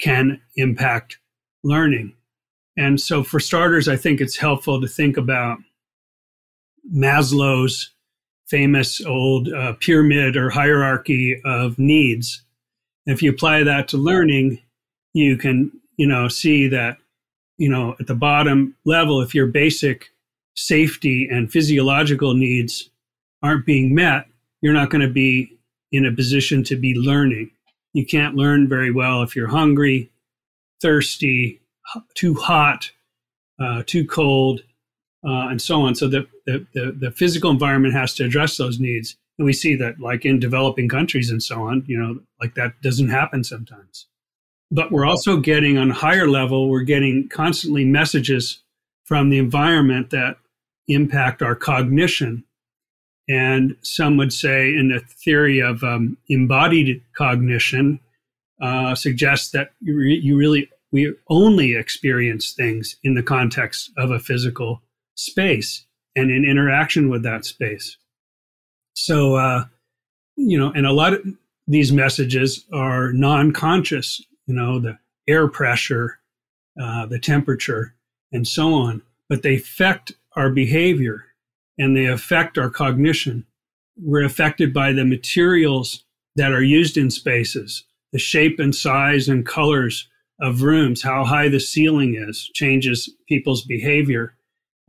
can 0.00 0.40
impact 0.56 1.18
learning. 1.62 2.14
And 2.76 3.00
so, 3.00 3.22
for 3.22 3.38
starters, 3.38 3.88
I 3.88 3.96
think 3.96 4.20
it's 4.20 4.36
helpful 4.36 4.80
to 4.80 4.88
think 4.88 5.16
about 5.16 5.58
Maslow's 6.90 7.90
famous 8.46 9.00
old 9.04 9.48
uh, 9.48 9.74
pyramid 9.74 10.36
or 10.36 10.50
hierarchy 10.50 11.40
of 11.44 11.78
needs. 11.78 12.41
If 13.06 13.22
you 13.22 13.30
apply 13.30 13.64
that 13.64 13.88
to 13.88 13.96
learning, 13.96 14.60
you 15.14 15.36
can, 15.36 15.72
you 15.96 16.06
know, 16.06 16.28
see 16.28 16.68
that, 16.68 16.98
you 17.58 17.68
know, 17.68 17.96
at 18.00 18.06
the 18.06 18.14
bottom 18.14 18.76
level, 18.84 19.20
if 19.20 19.34
your 19.34 19.46
basic 19.46 20.10
safety 20.54 21.28
and 21.30 21.50
physiological 21.50 22.34
needs 22.34 22.90
aren't 23.42 23.66
being 23.66 23.94
met, 23.94 24.26
you're 24.60 24.72
not 24.72 24.90
going 24.90 25.06
to 25.06 25.12
be 25.12 25.58
in 25.90 26.06
a 26.06 26.12
position 26.12 26.62
to 26.64 26.76
be 26.76 26.94
learning. 26.94 27.50
You 27.92 28.06
can't 28.06 28.36
learn 28.36 28.68
very 28.68 28.90
well 28.90 29.22
if 29.22 29.36
you're 29.36 29.48
hungry, 29.48 30.10
thirsty, 30.80 31.60
too 32.14 32.34
hot, 32.34 32.90
uh, 33.60 33.82
too 33.86 34.06
cold, 34.06 34.60
uh, 35.24 35.48
and 35.48 35.60
so 35.60 35.82
on. 35.82 35.94
So 35.94 36.08
the, 36.08 36.26
the, 36.46 36.66
the, 36.74 36.96
the, 36.98 37.10
physical 37.10 37.50
environment 37.50 37.94
has 37.94 38.14
to 38.14 38.24
address 38.24 38.56
those 38.56 38.80
needs. 38.80 39.16
And 39.38 39.46
we 39.46 39.52
see 39.52 39.74
that, 39.76 39.98
like 39.98 40.24
in 40.24 40.38
developing 40.38 40.88
countries 40.88 41.30
and 41.30 41.42
so 41.42 41.62
on, 41.62 41.84
you 41.86 41.98
know, 41.98 42.20
like 42.40 42.54
that 42.54 42.80
doesn't 42.82 43.08
happen 43.08 43.44
sometimes. 43.44 44.06
But 44.70 44.90
we're 44.90 45.06
also 45.06 45.38
getting 45.38 45.76
on 45.78 45.90
a 45.90 45.94
higher 45.94 46.28
level, 46.28 46.68
we're 46.68 46.82
getting 46.82 47.28
constantly 47.28 47.84
messages 47.84 48.62
from 49.04 49.30
the 49.30 49.38
environment 49.38 50.10
that 50.10 50.36
impact 50.88 51.42
our 51.42 51.54
cognition 51.54 52.44
and 53.28 53.76
some 53.82 54.16
would 54.16 54.32
say, 54.32 54.68
in 54.68 54.88
the 54.88 55.00
theory 55.00 55.60
of 55.60 55.84
um, 55.84 56.18
embodied 56.28 57.02
cognition, 57.16 58.00
uh, 58.60 58.94
suggests 58.94 59.50
that 59.52 59.70
you, 59.80 59.96
re- 59.96 60.20
you 60.22 60.36
really 60.36 60.68
we 60.90 61.14
only 61.30 61.74
experience 61.74 62.52
things 62.52 62.96
in 63.02 63.14
the 63.14 63.22
context 63.22 63.90
of 63.96 64.10
a 64.10 64.18
physical 64.18 64.82
space 65.14 65.86
and 66.14 66.30
in 66.30 66.44
interaction 66.44 67.08
with 67.08 67.22
that 67.22 67.46
space. 67.46 67.96
So, 68.94 69.36
uh, 69.36 69.64
you 70.36 70.58
know, 70.58 70.72
and 70.72 70.86
a 70.86 70.92
lot 70.92 71.14
of 71.14 71.22
these 71.66 71.92
messages 71.92 72.64
are 72.72 73.12
non-conscious. 73.12 74.22
You 74.46 74.54
know, 74.54 74.80
the 74.80 74.98
air 75.28 75.48
pressure, 75.48 76.18
uh, 76.80 77.06
the 77.06 77.18
temperature, 77.18 77.94
and 78.32 78.46
so 78.46 78.74
on, 78.74 79.02
but 79.28 79.42
they 79.42 79.56
affect 79.56 80.12
our 80.36 80.50
behavior 80.50 81.24
and 81.78 81.96
they 81.96 82.06
affect 82.06 82.58
our 82.58 82.70
cognition. 82.70 83.46
We're 83.96 84.24
affected 84.24 84.72
by 84.72 84.92
the 84.92 85.04
materials 85.04 86.04
that 86.36 86.52
are 86.52 86.62
used 86.62 86.96
in 86.96 87.10
spaces, 87.10 87.84
the 88.12 88.18
shape 88.18 88.58
and 88.58 88.74
size 88.74 89.28
and 89.28 89.46
colors 89.46 90.08
of 90.40 90.62
rooms, 90.62 91.02
how 91.02 91.24
high 91.24 91.48
the 91.48 91.60
ceiling 91.60 92.16
is, 92.16 92.50
changes 92.54 93.08
people's 93.28 93.64
behavior, 93.64 94.34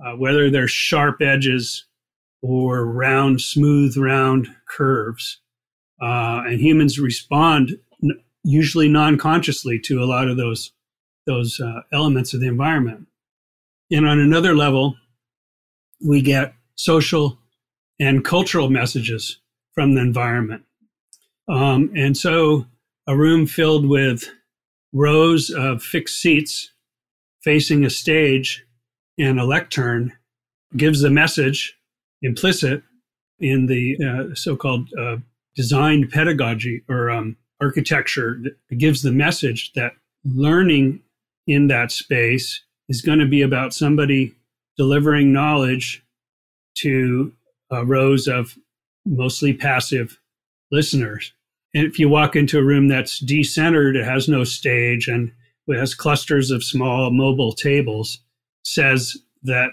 uh, 0.04 0.14
whether 0.14 0.50
they're 0.50 0.68
sharp 0.68 1.22
edges 1.22 1.86
or 2.44 2.86
round, 2.86 3.42
smooth, 3.42 3.98
round 3.98 4.50
curves. 4.68 5.40
Uh, 6.02 6.44
and 6.46 6.60
humans 6.60 7.00
respond 7.00 7.72
usually 8.44 8.90
non-consciously 8.90 9.80
to 9.80 10.04
a 10.04 10.06
lot 10.06 10.28
of 10.28 10.38
those 10.38 10.74
those 11.26 11.62
uh, 11.62 11.80
elements 11.94 12.34
of 12.34 12.42
the 12.42 12.48
environment. 12.48 13.08
And 13.90 14.06
on 14.06 14.20
another 14.20 14.54
level, 14.54 14.98
we 16.06 16.22
get 16.22 16.54
social 16.76 17.40
and 17.98 18.26
cultural 18.26 18.70
messages 18.70 19.40
from 19.74 19.96
the 19.96 20.02
environment. 20.02 20.64
Um, 21.48 21.94
and 21.96 22.18
so 22.18 22.66
a 23.08 23.16
room 23.16 23.48
filled 23.48 23.88
with 23.88 24.30
rows 24.92 25.50
of 25.50 25.82
fixed 25.82 26.22
seats 26.22 26.74
facing 27.42 27.86
a 27.86 27.90
stage 27.90 28.66
and 29.18 29.40
a 29.40 29.46
lectern 29.46 30.12
gives 30.76 31.02
the 31.02 31.10
message 31.10 31.78
implicit 32.24 32.82
in 33.40 33.68
the 33.68 33.98
uh, 34.04 34.36
so-called 34.36 34.90
uh, 35.00 35.18
designed 35.56 36.10
pedagogy 36.12 36.82
or 36.90 37.12
um, 37.12 37.38
architecture 37.62 38.40
that 38.42 38.78
gives 38.78 39.02
the 39.02 39.12
message 39.12 39.72
that 39.74 39.94
learning 40.26 41.02
in 41.48 41.68
that 41.68 41.92
space 41.92 42.64
is 42.90 43.02
going 43.02 43.20
to 43.20 43.28
be 43.28 43.42
about 43.42 43.74
somebody 43.74 44.34
delivering 44.78 45.32
knowledge 45.32 46.04
to 46.76 47.32
uh, 47.72 47.86
rows 47.86 48.28
of 48.28 48.58
mostly 49.06 49.54
passive 49.54 50.20
listeners. 50.72 51.34
And 51.74 51.86
if 51.86 52.00
you 52.00 52.10
walk 52.10 52.36
into 52.36 52.60
a 52.60 52.64
room 52.64 52.88
that's 52.88 53.24
decentered, 53.24 53.96
it 53.96 54.06
has 54.06 54.28
no 54.28 54.44
stage 54.44 55.08
and 55.08 55.32
it 55.68 55.78
has 55.78 55.96
clusters 55.96 56.52
of 56.52 56.64
small 56.64 57.12
mobile 57.12 57.54
tables, 57.54 58.20
says 58.64 59.18
that 59.44 59.72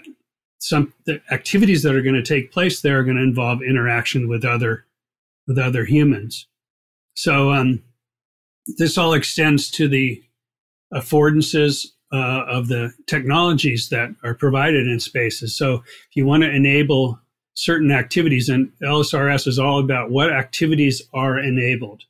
some 0.61 0.93
the 1.05 1.21
activities 1.31 1.83
that 1.83 1.95
are 1.95 2.03
going 2.03 2.15
to 2.15 2.23
take 2.23 2.51
place 2.51 2.81
there 2.81 2.99
are 2.99 3.03
going 3.03 3.17
to 3.17 3.23
involve 3.23 3.61
interaction 3.61 4.29
with 4.29 4.45
other 4.45 4.85
with 5.47 5.57
other 5.57 5.83
humans. 5.85 6.47
So 7.15 7.51
um, 7.51 7.83
this 8.77 8.97
all 8.97 9.13
extends 9.13 9.69
to 9.71 9.87
the 9.87 10.23
affordances 10.93 11.87
uh, 12.13 12.43
of 12.47 12.67
the 12.67 12.93
technologies 13.07 13.89
that 13.89 14.13
are 14.23 14.35
provided 14.35 14.87
in 14.87 14.99
spaces. 14.99 15.55
So 15.55 15.75
if 15.75 16.15
you 16.15 16.25
want 16.25 16.43
to 16.43 16.51
enable 16.51 17.19
certain 17.55 17.91
activities, 17.91 18.49
and 18.49 18.71
LSRS 18.83 19.47
is 19.47 19.59
all 19.59 19.79
about 19.79 20.11
what 20.11 20.31
activities 20.31 21.01
are 21.13 21.39
enabled, 21.39 22.03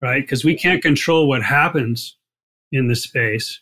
right? 0.00 0.22
Because 0.22 0.44
we 0.44 0.56
can't 0.56 0.82
control 0.82 1.28
what 1.28 1.42
happens 1.42 2.16
in 2.70 2.88
the 2.88 2.96
space. 2.96 3.60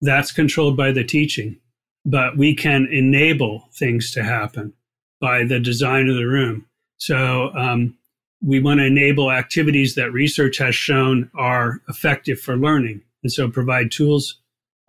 That's 0.00 0.32
controlled 0.32 0.76
by 0.76 0.92
the 0.92 1.04
teaching, 1.04 1.58
but 2.04 2.36
we 2.36 2.54
can 2.54 2.86
enable 2.90 3.68
things 3.72 4.10
to 4.12 4.22
happen 4.22 4.72
by 5.20 5.44
the 5.44 5.58
design 5.58 6.08
of 6.08 6.16
the 6.16 6.26
room. 6.26 6.66
So 6.98 7.50
um, 7.54 7.96
we 8.42 8.60
want 8.60 8.80
to 8.80 8.86
enable 8.86 9.30
activities 9.30 9.94
that 9.94 10.12
research 10.12 10.58
has 10.58 10.74
shown 10.74 11.30
are 11.34 11.80
effective 11.88 12.40
for 12.40 12.56
learning, 12.56 13.02
and 13.22 13.32
so 13.32 13.48
provide 13.48 13.90
tools 13.90 14.40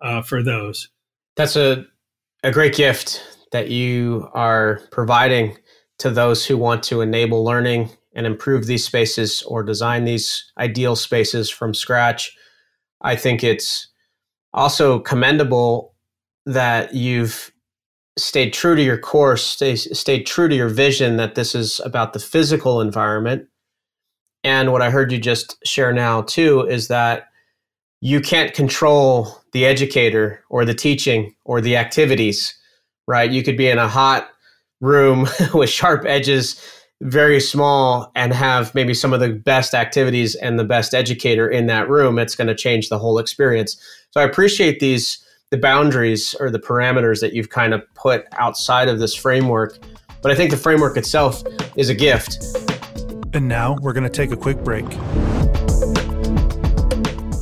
uh, 0.01 0.21
for 0.21 0.43
those. 0.43 0.89
That's 1.35 1.55
a 1.55 1.85
a 2.43 2.51
great 2.51 2.75
gift 2.75 3.23
that 3.51 3.69
you 3.69 4.29
are 4.33 4.81
providing 4.91 5.57
to 5.97 6.11
those 6.11 6.45
who 6.45 6.57
want 6.57 6.83
to 6.83 7.01
enable 7.01 7.43
learning 7.43 7.89
and 8.13 8.27
improve 8.27 8.67
these 8.67 8.85
spaces 8.85 9.41
or 9.43 9.63
design 9.63 10.05
these 10.05 10.51
ideal 10.59 10.95
spaces 10.95 11.49
from 11.49 11.73
scratch. 11.73 12.35
I 13.01 13.15
think 13.15 13.43
it's 13.43 13.87
also 14.53 14.99
commendable 14.99 15.94
that 16.45 16.93
you've 16.93 17.51
stayed 18.17 18.53
true 18.53 18.75
to 18.75 18.83
your 18.83 18.97
course, 18.97 19.43
stay, 19.43 19.75
stayed 19.75 20.25
true 20.25 20.47
to 20.47 20.55
your 20.55 20.69
vision 20.69 21.17
that 21.17 21.35
this 21.35 21.53
is 21.53 21.79
about 21.81 22.13
the 22.13 22.19
physical 22.19 22.81
environment. 22.81 23.47
And 24.43 24.71
what 24.71 24.81
I 24.81 24.89
heard 24.89 25.11
you 25.11 25.17
just 25.17 25.57
share 25.65 25.91
now, 25.91 26.21
too, 26.21 26.61
is 26.61 26.87
that 26.87 27.27
you 28.01 28.21
can't 28.21 28.53
control 28.53 29.41
the 29.51 29.65
educator 29.65 30.43
or 30.49 30.65
the 30.65 30.73
teaching 30.73 31.33
or 31.43 31.61
the 31.61 31.77
activities, 31.77 32.55
right? 33.07 33.31
You 33.31 33.41
could 33.41 33.57
be 33.57 33.67
in 33.67 33.79
a 33.79 33.87
hot 33.87 34.29
room 34.81 35.27
with 35.53 35.69
sharp 35.69 36.05
edges 36.05 36.61
very 37.01 37.39
small 37.39 38.11
and 38.15 38.33
have 38.33 38.73
maybe 38.73 38.93
some 38.93 39.13
of 39.13 39.19
the 39.19 39.29
best 39.29 39.73
activities 39.73 40.35
and 40.35 40.57
the 40.57 40.63
best 40.63 40.93
educator 40.93 41.47
in 41.49 41.67
that 41.67 41.89
room, 41.89 42.17
it's 42.17 42.35
going 42.35 42.47
to 42.47 42.55
change 42.55 42.89
the 42.89 42.97
whole 42.97 43.17
experience. 43.17 43.77
So 44.11 44.21
I 44.21 44.23
appreciate 44.23 44.79
these 44.79 45.24
the 45.51 45.57
boundaries 45.57 46.33
or 46.39 46.49
the 46.49 46.59
parameters 46.59 47.21
that 47.21 47.33
you've 47.33 47.49
kind 47.49 47.73
of 47.73 47.81
put 47.93 48.25
outside 48.33 48.87
of 48.87 48.99
this 48.99 49.13
framework. 49.13 49.77
But 50.21 50.31
I 50.31 50.35
think 50.35 50.49
the 50.49 50.57
framework 50.57 50.97
itself 50.97 51.43
is 51.75 51.89
a 51.89 51.93
gift. 51.93 52.37
And 53.33 53.47
now 53.47 53.77
we're 53.81 53.93
going 53.93 54.05
to 54.05 54.09
take 54.09 54.31
a 54.31 54.37
quick 54.37 54.57
break. 54.63 54.85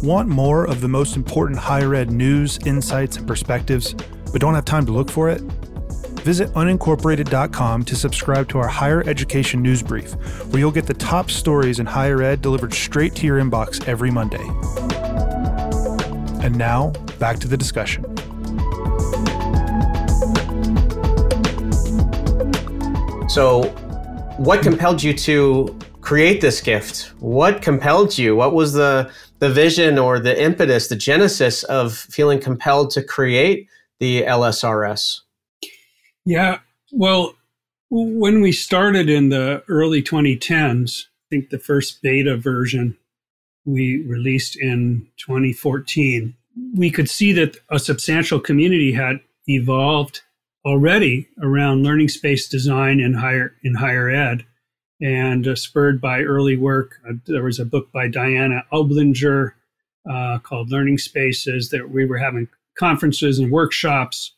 Want 0.04 0.28
more 0.28 0.66
of 0.66 0.82
the 0.82 0.89
most 0.89 1.16
important 1.16 1.58
higher 1.60 1.96
ed 1.96 2.12
news, 2.12 2.60
insights, 2.66 3.16
and 3.16 3.26
perspectives, 3.26 3.94
but 4.34 4.42
don't 4.42 4.54
have 4.54 4.66
time 4.66 4.86
to 4.86 4.92
look 4.92 5.10
for 5.10 5.30
it? 5.30 5.39
Visit 6.24 6.50
unincorporated.com 6.54 7.86
to 7.86 7.96
subscribe 7.96 8.50
to 8.50 8.58
our 8.58 8.68
higher 8.68 9.08
education 9.08 9.62
news 9.62 9.82
brief, 9.82 10.13
where 10.52 10.60
you'll 10.60 10.72
get 10.72 10.88
the 10.88 10.94
top 10.94 11.32
stories 11.32 11.80
in 11.80 11.86
higher 11.86 12.22
ed 12.22 12.42
delivered 12.42 12.74
straight 12.74 13.16
to 13.16 13.26
your 13.26 13.39
inbox 13.39 13.86
every 13.88 14.12
Monday. 14.12 14.44
And 16.43 16.58
now, 16.58 16.89
back 17.19 17.39
to 17.39 17.47
the 17.47 17.56
discussion. 17.56 18.03
So, 23.29 23.63
what 24.36 24.62
compelled 24.62 25.01
you 25.01 25.13
to 25.13 25.79
create 26.01 26.41
this 26.41 26.60
gift? 26.60 27.13
What 27.19 27.62
compelled 27.62 28.17
you? 28.17 28.36
What 28.36 28.53
was 28.53 28.73
the 28.73 29.10
the 29.39 29.49
vision 29.49 29.97
or 29.97 30.19
the 30.19 30.38
impetus, 30.41 30.89
the 30.89 30.97
genesis 30.97 31.63
of 31.63 31.93
feeling 31.93 32.41
compelled 32.41 32.91
to 32.91 33.03
create 33.03 33.69
the 33.99 34.23
LSRS? 34.23 35.21
Yeah. 36.25 36.60
Well, 36.91 37.36
when 37.89 38.41
we 38.41 38.51
started 38.51 39.10
in 39.10 39.29
the 39.29 39.63
early 39.69 40.03
2010s, 40.03 41.06
I 41.06 41.25
think 41.29 41.49
the 41.51 41.60
first 41.60 42.01
beta 42.01 42.36
version 42.36 42.97
we 43.65 44.04
released 44.06 44.56
in 44.56 45.08
2014, 45.17 46.36
we 46.76 46.91
could 46.91 47.10
see 47.10 47.32
that 47.34 47.58
a 47.69 47.80
substantial 47.80 48.39
community 48.39 48.93
had 48.93 49.19
evolved 49.47 50.21
already 50.65 51.28
around 51.41 51.84
learning 51.84 52.08
space 52.08 52.47
design 52.47 52.99
in 52.99 53.13
higher 53.15 53.54
in 53.63 53.76
higher 53.76 54.10
ed 54.10 54.45
and 55.02 55.45
uh, 55.45 55.56
spurred 55.56 55.99
by 55.99 56.21
early 56.21 56.56
work 56.56 56.95
uh, 57.10 57.13
there 57.26 57.43
was 57.43 57.60
a 57.60 57.65
book 57.65 57.91
by 57.91 58.08
diana 58.08 58.63
oblinger 58.71 59.52
uh, 60.10 60.39
called 60.39 60.71
learning 60.71 60.97
spaces 60.97 61.69
that 61.69 61.89
we 61.89 62.06
were 62.06 62.17
having 62.17 62.47
conferences 62.80 63.39
and 63.39 63.52
workshops 63.52 64.36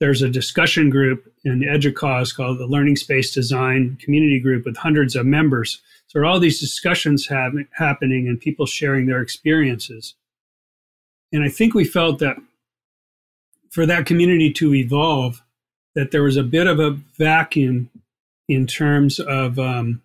there's 0.00 0.22
a 0.22 0.30
discussion 0.30 0.90
group 0.90 1.32
in 1.44 1.62
EDUCAUSE 1.62 2.32
called 2.32 2.58
the 2.58 2.66
Learning 2.66 2.94
Space 2.94 3.32
Design 3.34 3.98
Community 4.00 4.38
Group 4.38 4.64
with 4.64 4.76
hundreds 4.76 5.16
of 5.16 5.26
members. 5.26 5.80
So 6.08 6.24
all 6.24 6.40
these 6.40 6.60
discussions 6.60 7.26
have, 7.28 7.52
happening 7.72 8.26
and 8.26 8.40
people 8.40 8.66
sharing 8.66 9.06
their 9.06 9.20
experiences. 9.20 10.14
And 11.32 11.44
I 11.44 11.48
think 11.48 11.74
we 11.74 11.84
felt 11.84 12.18
that 12.18 12.36
for 13.70 13.84
that 13.86 14.06
community 14.06 14.52
to 14.54 14.74
evolve, 14.74 15.42
that 15.94 16.10
there 16.10 16.22
was 16.22 16.36
a 16.36 16.42
bit 16.42 16.66
of 16.66 16.80
a 16.80 16.92
vacuum 17.18 17.90
in 18.48 18.66
terms 18.66 19.20
of 19.20 19.58
um, 19.58 20.02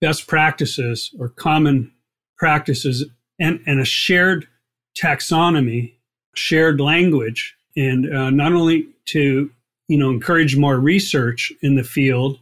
best 0.00 0.26
practices 0.26 1.14
or 1.18 1.28
common 1.28 1.92
practices 2.38 3.04
and, 3.38 3.60
and 3.66 3.80
a 3.80 3.84
shared 3.84 4.48
taxonomy, 4.96 5.92
shared 6.34 6.80
language 6.80 7.54
and 7.76 8.14
uh, 8.14 8.30
not 8.30 8.52
only 8.52 8.86
to 9.06 9.50
you 9.88 9.98
know 9.98 10.10
encourage 10.10 10.56
more 10.56 10.78
research 10.78 11.52
in 11.62 11.74
the 11.74 11.84
field, 11.84 12.38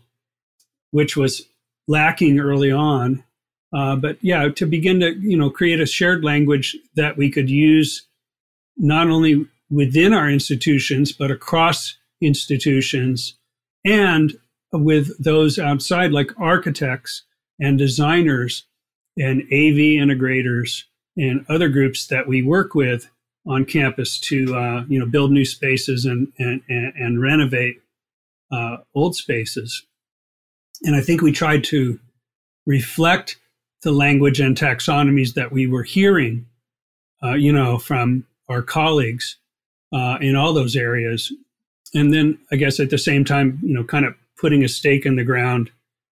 which 0.90 1.16
was 1.16 1.46
lacking 1.88 2.38
early 2.38 2.70
on, 2.70 3.24
uh, 3.72 3.96
but 3.96 4.18
yeah, 4.22 4.48
to 4.48 4.66
begin 4.66 5.00
to 5.00 5.14
you 5.20 5.36
know 5.36 5.50
create 5.50 5.80
a 5.80 5.86
shared 5.86 6.24
language 6.24 6.76
that 6.94 7.16
we 7.16 7.30
could 7.30 7.50
use 7.50 8.06
not 8.76 9.08
only 9.08 9.46
within 9.70 10.12
our 10.12 10.28
institutions 10.28 11.12
but 11.12 11.30
across 11.30 11.96
institutions 12.20 13.36
and 13.84 14.38
with 14.72 15.22
those 15.22 15.58
outside 15.58 16.12
like 16.12 16.30
architects 16.38 17.24
and 17.60 17.78
designers 17.78 18.64
and 19.18 19.42
AV 19.44 19.98
integrators 20.00 20.84
and 21.16 21.44
other 21.48 21.68
groups 21.68 22.06
that 22.06 22.26
we 22.26 22.42
work 22.42 22.74
with 22.74 23.10
on 23.46 23.64
campus 23.64 24.18
to 24.18 24.54
uh, 24.54 24.84
you 24.88 24.98
know 24.98 25.06
build 25.06 25.32
new 25.32 25.44
spaces 25.44 26.04
and 26.04 26.32
and, 26.38 26.62
and 26.68 27.20
renovate 27.20 27.80
uh, 28.50 28.78
old 28.94 29.16
spaces. 29.16 29.84
And 30.84 30.96
I 30.96 31.00
think 31.00 31.22
we 31.22 31.32
tried 31.32 31.64
to 31.64 31.98
reflect 32.66 33.36
the 33.82 33.92
language 33.92 34.40
and 34.40 34.56
taxonomies 34.56 35.34
that 35.34 35.52
we 35.52 35.66
were 35.66 35.82
hearing, 35.82 36.46
uh, 37.22 37.34
you 37.34 37.52
know, 37.52 37.78
from 37.78 38.26
our 38.48 38.62
colleagues 38.62 39.36
uh, 39.92 40.18
in 40.20 40.36
all 40.36 40.52
those 40.52 40.76
areas. 40.76 41.32
And 41.94 42.12
then 42.12 42.38
I 42.50 42.56
guess 42.56 42.80
at 42.80 42.90
the 42.90 42.98
same 42.98 43.24
time, 43.24 43.60
you 43.62 43.74
know, 43.74 43.84
kind 43.84 44.06
of 44.06 44.14
putting 44.38 44.64
a 44.64 44.68
stake 44.68 45.04
in 45.04 45.16
the 45.16 45.24
ground 45.24 45.70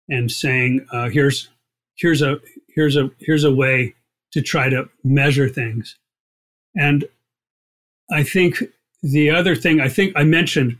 and 0.08 0.30
saying, 0.30 0.86
uh, 0.92 1.08
here's 1.08 1.48
here's 1.96 2.22
a 2.22 2.40
here's 2.68 2.96
a 2.96 3.10
here's 3.18 3.44
a 3.44 3.54
way 3.54 3.94
to 4.32 4.42
try 4.42 4.68
to 4.68 4.88
measure 5.02 5.48
things. 5.48 5.96
And 6.76 7.04
I 8.10 8.22
think 8.22 8.62
the 9.02 9.30
other 9.30 9.54
thing 9.56 9.80
I 9.80 9.88
think 9.88 10.12
I 10.16 10.24
mentioned 10.24 10.76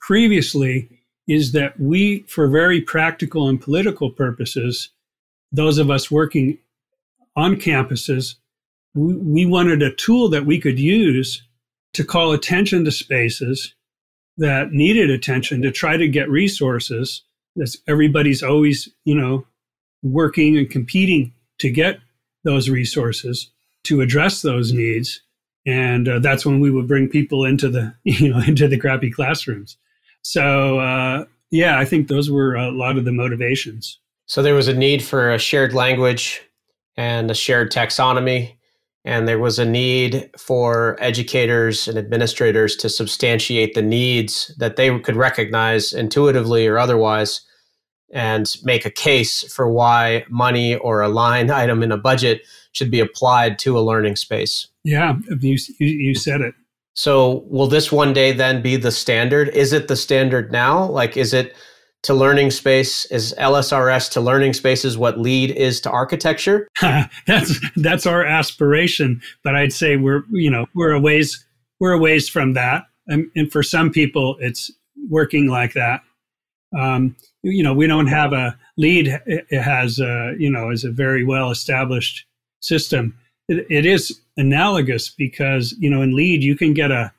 previously 0.00 0.88
is 1.26 1.52
that 1.52 1.78
we, 1.80 2.20
for 2.22 2.48
very 2.48 2.80
practical 2.80 3.48
and 3.48 3.60
political 3.60 4.10
purposes, 4.10 4.90
those 5.52 5.78
of 5.78 5.90
us 5.90 6.10
working 6.10 6.58
on 7.36 7.56
campuses, 7.56 8.34
we, 8.94 9.16
we 9.16 9.46
wanted 9.46 9.82
a 9.82 9.94
tool 9.94 10.28
that 10.28 10.46
we 10.46 10.60
could 10.60 10.78
use 10.78 11.42
to 11.94 12.04
call 12.04 12.32
attention 12.32 12.84
to 12.84 12.90
spaces 12.90 13.74
that 14.36 14.72
needed 14.72 15.10
attention 15.10 15.62
to 15.62 15.70
try 15.70 15.96
to 15.96 16.08
get 16.08 16.28
resources. 16.28 17.22
As 17.60 17.76
everybody's 17.86 18.42
always, 18.42 18.88
you 19.04 19.14
know, 19.14 19.46
working 20.02 20.58
and 20.58 20.68
competing 20.68 21.32
to 21.60 21.70
get 21.70 22.00
those 22.42 22.68
resources 22.68 23.50
to 23.84 24.00
address 24.00 24.42
those 24.42 24.72
needs 24.72 25.20
and 25.66 26.08
uh, 26.08 26.18
that's 26.18 26.44
when 26.44 26.60
we 26.60 26.70
would 26.70 26.86
bring 26.86 27.08
people 27.08 27.44
into 27.44 27.68
the 27.68 27.94
you 28.04 28.32
know 28.32 28.40
into 28.40 28.68
the 28.68 28.78
crappy 28.78 29.10
classrooms 29.10 29.76
so 30.24 30.78
uh, 30.80 31.24
yeah 31.50 31.78
i 31.78 31.84
think 31.84 32.08
those 32.08 32.30
were 32.30 32.54
a 32.54 32.70
lot 32.70 32.98
of 32.98 33.04
the 33.04 33.12
motivations 33.12 33.98
so 34.26 34.42
there 34.42 34.54
was 34.54 34.68
a 34.68 34.74
need 34.74 35.02
for 35.02 35.32
a 35.32 35.38
shared 35.38 35.72
language 35.72 36.42
and 36.96 37.30
a 37.30 37.34
shared 37.34 37.70
taxonomy 37.70 38.54
and 39.04 39.28
there 39.28 39.38
was 39.38 39.58
a 39.58 39.64
need 39.66 40.30
for 40.38 40.96
educators 40.98 41.86
and 41.86 41.98
administrators 41.98 42.74
to 42.76 42.88
substantiate 42.88 43.74
the 43.74 43.82
needs 43.82 44.54
that 44.58 44.76
they 44.76 44.98
could 45.00 45.16
recognize 45.16 45.92
intuitively 45.92 46.66
or 46.66 46.78
otherwise 46.78 47.42
and 48.12 48.56
make 48.62 48.86
a 48.86 48.90
case 48.90 49.52
for 49.52 49.70
why 49.70 50.24
money 50.30 50.76
or 50.76 51.02
a 51.02 51.08
line 51.08 51.50
item 51.62 51.82
in 51.82 51.92
a 51.92 51.98
budget 51.98 52.42
should 52.72 52.90
be 52.90 53.00
applied 53.00 53.58
to 53.58 53.78
a 53.78 53.82
learning 53.82 54.16
space. 54.16 54.68
Yeah, 54.84 55.16
you, 55.40 55.58
you 55.78 56.14
said 56.14 56.40
it. 56.40 56.54
So, 56.94 57.44
will 57.48 57.66
this 57.66 57.90
one 57.90 58.12
day 58.12 58.32
then 58.32 58.62
be 58.62 58.76
the 58.76 58.92
standard? 58.92 59.48
Is 59.48 59.72
it 59.72 59.88
the 59.88 59.96
standard 59.96 60.52
now? 60.52 60.86
Like, 60.86 61.16
is 61.16 61.34
it 61.34 61.56
to 62.04 62.14
learning 62.14 62.52
space? 62.52 63.04
Is 63.06 63.34
LSRS 63.38 64.10
to 64.12 64.20
learning 64.20 64.52
spaces 64.52 64.96
what 64.96 65.18
LEED 65.18 65.50
is 65.50 65.80
to 65.82 65.90
architecture? 65.90 66.68
that's 67.26 67.58
that's 67.76 68.06
our 68.06 68.24
aspiration, 68.24 69.20
but 69.42 69.56
I'd 69.56 69.72
say 69.72 69.96
we're 69.96 70.22
you 70.30 70.50
know 70.50 70.66
we're 70.74 70.92
a 70.92 71.00
ways 71.00 71.44
we're 71.80 71.92
a 71.92 71.98
ways 71.98 72.28
from 72.28 72.54
that, 72.54 72.84
and, 73.08 73.28
and 73.34 73.50
for 73.50 73.62
some 73.62 73.90
people 73.90 74.36
it's 74.38 74.70
working 75.10 75.48
like 75.48 75.72
that. 75.74 76.02
Um, 76.78 77.16
you 77.42 77.62
know, 77.62 77.74
we 77.74 77.86
don't 77.86 78.06
have 78.06 78.32
a 78.32 78.56
LEED. 78.76 79.20
It 79.26 79.62
has 79.62 79.98
a, 79.98 80.34
you 80.38 80.50
know 80.50 80.70
is 80.70 80.84
a 80.84 80.90
very 80.90 81.24
well 81.24 81.50
established 81.50 82.24
system. 82.60 83.18
It, 83.48 83.66
it 83.68 83.86
is 83.86 84.20
analogous 84.36 85.10
because 85.10 85.74
you 85.78 85.90
know 85.90 86.02
in 86.02 86.14
LEED 86.14 86.42
you 86.42 86.56
can 86.56 86.74
get 86.74 86.90
a 86.90 87.12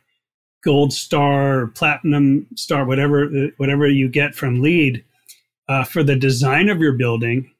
gold 0.66 0.92
star 0.92 1.68
platinum 1.68 2.48
star, 2.56 2.86
whatever 2.86 3.30
whatever 3.58 3.88
you 3.88 4.10
get 4.10 4.36
from 4.36 4.62
LEED 4.62 5.04
uh, 5.70 5.84
for 5.84 6.04
the 6.04 6.16
design 6.16 6.70
of 6.70 6.80
your 6.80 6.94
building, 6.94 7.52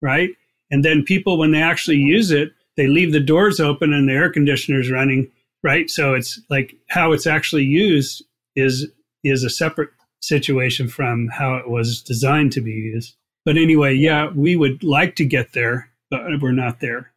right? 0.00 0.30
And 0.70 0.84
then 0.84 1.04
people, 1.04 1.36
when 1.36 1.52
they 1.52 1.60
actually 1.60 1.98
use 1.98 2.30
it, 2.30 2.52
they 2.76 2.86
leave 2.86 3.12
the 3.12 3.20
doors 3.20 3.60
open 3.60 3.92
and 3.92 4.08
the 4.08 4.14
air 4.14 4.32
conditioners 4.32 4.90
running, 4.90 5.30
right? 5.62 5.90
So 5.90 6.14
it's 6.14 6.40
like 6.48 6.74
how 6.88 7.12
it's 7.12 7.26
actually 7.26 7.64
used 7.64 8.24
is 8.56 8.86
is 9.24 9.44
a 9.44 9.50
separate 9.50 9.90
situation 10.20 10.88
from 10.88 11.28
how 11.28 11.56
it 11.56 11.68
was 11.68 12.02
designed 12.02 12.52
to 12.52 12.60
be 12.60 12.70
used. 12.70 13.14
But 13.44 13.56
anyway, 13.56 13.94
yeah, 13.94 14.30
we 14.34 14.56
would 14.56 14.82
like 14.84 15.16
to 15.16 15.24
get 15.24 15.52
there, 15.52 15.90
but 16.10 16.40
we're 16.40 16.52
not 16.52 16.80
there. 16.80 17.12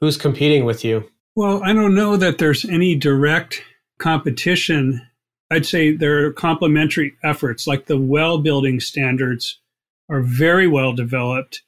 Who's 0.00 0.16
competing 0.16 0.64
with 0.64 0.84
you? 0.84 1.10
Well, 1.36 1.62
I 1.62 1.72
don't 1.72 1.94
know 1.94 2.16
that 2.16 2.38
there's 2.38 2.64
any 2.64 2.96
direct 2.96 3.62
competition, 3.98 5.06
I'd 5.50 5.66
say 5.66 5.92
there 5.92 6.26
are 6.26 6.32
complementary 6.32 7.14
efforts, 7.22 7.66
like 7.66 7.86
the 7.86 7.98
well 7.98 8.38
building 8.38 8.80
standards 8.80 9.60
are 10.08 10.22
very 10.22 10.66
well 10.66 10.92
developed. 10.92 11.62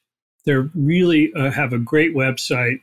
They 0.45 0.55
really 0.75 1.33
uh, 1.35 1.51
have 1.53 1.73
a 1.73 1.79
great 1.79 2.15
website, 2.15 2.81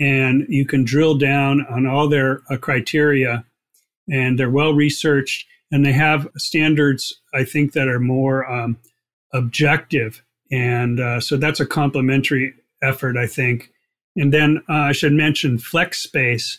and 0.00 0.46
you 0.48 0.66
can 0.66 0.84
drill 0.84 1.16
down 1.16 1.64
on 1.70 1.86
all 1.86 2.08
their 2.08 2.42
uh, 2.50 2.56
criteria, 2.56 3.44
and 4.10 4.38
they're 4.38 4.50
well 4.50 4.72
researched, 4.72 5.46
and 5.70 5.86
they 5.86 5.92
have 5.92 6.28
standards, 6.36 7.20
I 7.34 7.44
think, 7.44 7.72
that 7.72 7.88
are 7.88 8.00
more 8.00 8.50
um, 8.50 8.78
objective. 9.32 10.22
And 10.50 10.98
uh, 10.98 11.20
so 11.20 11.36
that's 11.36 11.60
a 11.60 11.66
complementary 11.66 12.54
effort, 12.82 13.16
I 13.16 13.26
think. 13.26 13.70
And 14.16 14.32
then 14.32 14.62
uh, 14.68 14.72
I 14.72 14.92
should 14.92 15.12
mention 15.12 15.58
FlexSpace. 15.58 16.58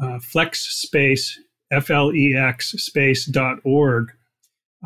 Uh, 0.00 0.18
FlexSpace 0.20 1.32
F 1.72 1.90
L 1.90 2.12
E 2.14 2.34
X 2.34 2.70
space 2.72 3.26
dot 3.26 3.58
org, 3.64 4.12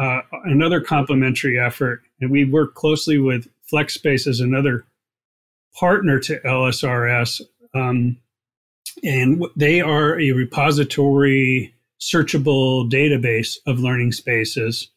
uh, 0.00 0.20
another 0.44 0.80
complementary 0.80 1.58
effort. 1.58 2.02
And 2.20 2.30
we 2.30 2.44
work 2.44 2.74
closely 2.74 3.18
with 3.18 3.46
FlexSpace 3.72 4.26
as 4.26 4.40
another 4.40 4.84
partner 5.78 6.18
to 6.20 6.40
LSRS. 6.40 7.42
Um, 7.74 8.18
and 9.04 9.44
they 9.56 9.80
are 9.80 10.18
a 10.18 10.32
repository 10.32 11.74
searchable 12.00 12.90
database 12.90 13.58
of 13.66 13.78
learning 13.78 14.12
spaces 14.12 14.88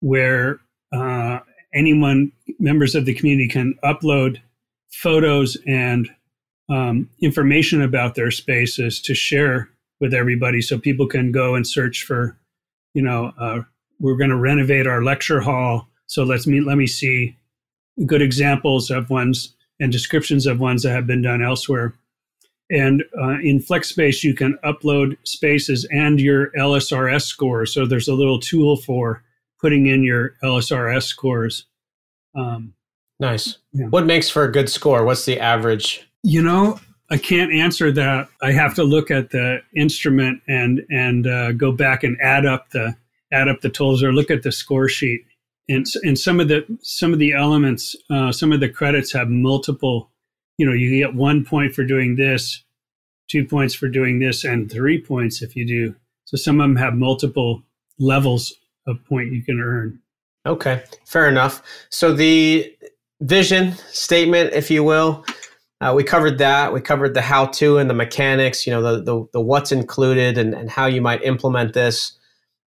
where 0.00 0.60
uh, 0.92 1.40
anyone, 1.74 2.30
members 2.58 2.94
of 2.94 3.06
the 3.06 3.14
community, 3.14 3.48
can 3.48 3.74
upload 3.82 4.40
photos 4.92 5.56
and 5.66 6.08
um, 6.68 7.08
information 7.20 7.82
about 7.82 8.14
their 8.14 8.30
spaces 8.30 9.00
to 9.02 9.14
share 9.14 9.68
with 10.00 10.14
everybody 10.14 10.60
so 10.60 10.78
people 10.78 11.06
can 11.06 11.32
go 11.32 11.54
and 11.54 11.66
search 11.66 12.04
for, 12.04 12.38
you 12.94 13.02
know, 13.02 13.32
uh, 13.38 13.60
we're 14.00 14.16
going 14.16 14.30
to 14.30 14.36
renovate 14.36 14.86
our 14.86 15.02
lecture 15.02 15.40
hall. 15.40 15.88
So 16.06 16.24
let's 16.24 16.46
me 16.46 16.60
let 16.60 16.76
me 16.76 16.86
see 16.86 17.36
good 18.06 18.22
examples 18.22 18.90
of 18.90 19.10
ones 19.10 19.54
and 19.80 19.92
descriptions 19.92 20.46
of 20.46 20.60
ones 20.60 20.82
that 20.82 20.90
have 20.90 21.06
been 21.06 21.22
done 21.22 21.42
elsewhere. 21.42 21.94
And 22.70 23.04
uh, 23.20 23.38
in 23.42 23.60
FlexSpace, 23.60 24.22
you 24.22 24.34
can 24.34 24.58
upload 24.64 25.16
spaces 25.24 25.86
and 25.90 26.20
your 26.20 26.50
LSRS 26.52 27.22
scores. 27.22 27.74
So 27.74 27.86
there's 27.86 28.08
a 28.08 28.14
little 28.14 28.40
tool 28.40 28.76
for 28.76 29.22
putting 29.60 29.86
in 29.86 30.02
your 30.02 30.34
LSRS 30.42 31.02
scores. 31.04 31.66
Um, 32.34 32.74
nice. 33.20 33.58
Yeah. 33.72 33.86
What 33.86 34.06
makes 34.06 34.30
for 34.30 34.44
a 34.44 34.52
good 34.52 34.70
score? 34.70 35.04
What's 35.04 35.26
the 35.26 35.38
average? 35.38 36.08
You 36.24 36.42
know, 36.42 36.80
I 37.10 37.18
can't 37.18 37.52
answer 37.52 37.92
that. 37.92 38.28
I 38.40 38.52
have 38.52 38.74
to 38.76 38.82
look 38.82 39.10
at 39.10 39.30
the 39.30 39.60
instrument 39.76 40.40
and 40.48 40.84
and 40.90 41.26
uh, 41.26 41.52
go 41.52 41.70
back 41.70 42.02
and 42.02 42.20
add 42.20 42.46
up 42.46 42.70
the 42.70 42.96
add 43.30 43.48
up 43.48 43.60
the 43.60 43.68
totals 43.68 44.02
or 44.02 44.12
look 44.12 44.30
at 44.30 44.42
the 44.42 44.50
score 44.50 44.88
sheet. 44.88 45.24
And 45.68 45.86
and 46.02 46.18
some 46.18 46.40
of 46.40 46.48
the 46.48 46.64
some 46.82 47.12
of 47.12 47.18
the 47.18 47.34
elements, 47.34 47.94
uh, 48.10 48.32
some 48.32 48.52
of 48.52 48.60
the 48.60 48.70
credits 48.70 49.12
have 49.12 49.28
multiple. 49.28 50.10
You 50.56 50.66
know, 50.66 50.72
you 50.72 50.90
get 50.96 51.14
one 51.14 51.44
point 51.44 51.74
for 51.74 51.84
doing 51.84 52.16
this, 52.16 52.64
two 53.28 53.44
points 53.44 53.74
for 53.74 53.88
doing 53.88 54.18
this, 54.18 54.44
and 54.44 54.72
three 54.72 55.00
points 55.00 55.42
if 55.42 55.54
you 55.54 55.66
do. 55.66 55.94
So 56.24 56.38
some 56.38 56.58
of 56.58 56.64
them 56.64 56.76
have 56.76 56.94
multiple 56.94 57.62
levels 57.98 58.54
of 58.86 59.04
point 59.04 59.32
you 59.32 59.42
can 59.42 59.60
earn. 59.60 60.00
Okay, 60.46 60.84
fair 61.04 61.28
enough. 61.28 61.62
So 61.90 62.14
the 62.14 62.74
vision 63.20 63.72
statement, 63.92 64.52
if 64.54 64.70
you 64.70 64.84
will, 64.84 65.24
uh, 65.84 65.92
we 65.92 66.02
covered 66.02 66.38
that. 66.38 66.72
We 66.72 66.80
covered 66.80 67.12
the 67.12 67.20
how 67.20 67.44
to 67.46 67.76
and 67.76 67.90
the 67.90 67.94
mechanics, 67.94 68.66
you 68.66 68.72
know, 68.72 68.80
the, 68.80 69.02
the, 69.02 69.26
the 69.34 69.40
what's 69.40 69.70
included 69.70 70.38
and, 70.38 70.54
and 70.54 70.70
how 70.70 70.86
you 70.86 71.02
might 71.02 71.22
implement 71.22 71.74
this. 71.74 72.16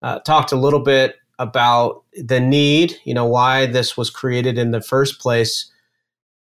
Uh, 0.04 0.20
talked 0.20 0.52
a 0.52 0.56
little 0.56 0.82
bit 0.82 1.16
about 1.40 2.04
the 2.14 2.40
need, 2.40 2.96
you 3.06 3.16
know, 3.16 3.26
why 3.26 3.66
this 3.66 3.98
was 3.98 4.12
created 4.12 4.60
in 4.60 4.70
the 4.70 4.82
first 4.82 5.20
place. 5.20 5.72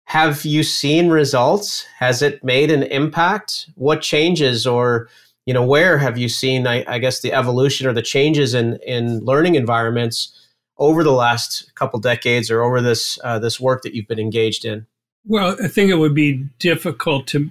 Have 0.04 0.46
you 0.46 0.62
seen 0.62 1.10
results? 1.10 1.84
Has 1.98 2.22
it 2.22 2.42
made 2.42 2.70
an 2.70 2.84
impact? 2.84 3.68
What 3.74 4.00
changes 4.00 4.66
or, 4.66 5.10
you 5.44 5.52
know, 5.52 5.64
where 5.64 5.98
have 5.98 6.16
you 6.16 6.30
seen, 6.30 6.66
I, 6.66 6.84
I 6.88 6.98
guess, 6.98 7.20
the 7.20 7.34
evolution 7.34 7.86
or 7.86 7.92
the 7.92 8.00
changes 8.00 8.54
in, 8.54 8.78
in 8.86 9.20
learning 9.20 9.56
environments 9.56 10.34
over 10.78 11.04
the 11.04 11.12
last 11.12 11.70
couple 11.74 12.00
decades 12.00 12.50
or 12.50 12.62
over 12.62 12.80
this, 12.80 13.18
uh, 13.24 13.38
this 13.38 13.60
work 13.60 13.82
that 13.82 13.94
you've 13.94 14.08
been 14.08 14.18
engaged 14.18 14.64
in? 14.64 14.86
Well, 15.24 15.56
I 15.62 15.68
think 15.68 15.90
it 15.90 15.96
would 15.96 16.14
be 16.14 16.48
difficult 16.58 17.26
to 17.28 17.50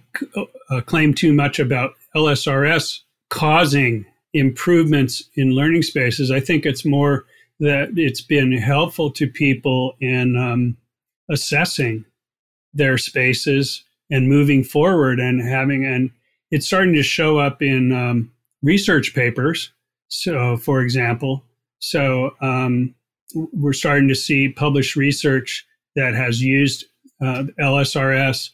uh, 0.70 0.82
claim 0.82 1.14
too 1.14 1.34
much 1.34 1.60
about 1.60 1.94
LSRS 2.16 3.00
causing 3.30 4.06
improvements 4.34 5.24
in 5.36 5.52
learning 5.52 5.84
spaces. 5.84 6.32
I 6.32 6.40
think 6.40 6.66
it's 6.66 6.86
more 6.86 7.26
that 7.60 7.90
it's 7.96 8.22
been 8.22 8.52
helpful 8.54 9.12
to 9.12 9.28
people 9.28 9.96
in 10.02 10.36
um, 10.36 10.78
assessing 11.30 12.06
their 12.74 12.98
spaces 12.98 13.84
and 14.10 14.28
moving 14.28 14.64
forward 14.64 15.20
and 15.20 15.42
having, 15.42 15.86
and 15.86 16.12
it's 16.50 16.66
starting 16.66 16.94
to 16.96 17.04
show 17.04 17.38
up 17.38 17.62
in 17.62 17.94
um, 17.94 18.32
research 18.62 19.14
papers. 19.14 19.72
So, 20.10 20.58
for 20.58 20.82
example, 20.82 21.44
so 21.80 22.36
um, 22.42 22.94
we're 23.34 23.74
starting 23.74 24.10
to 24.10 24.16
see 24.16 24.50
published 24.50 24.96
research 24.98 25.66
that 25.96 26.14
has 26.16 26.42
used 26.42 26.86
uh, 27.22 27.44
LSRS. 27.60 28.50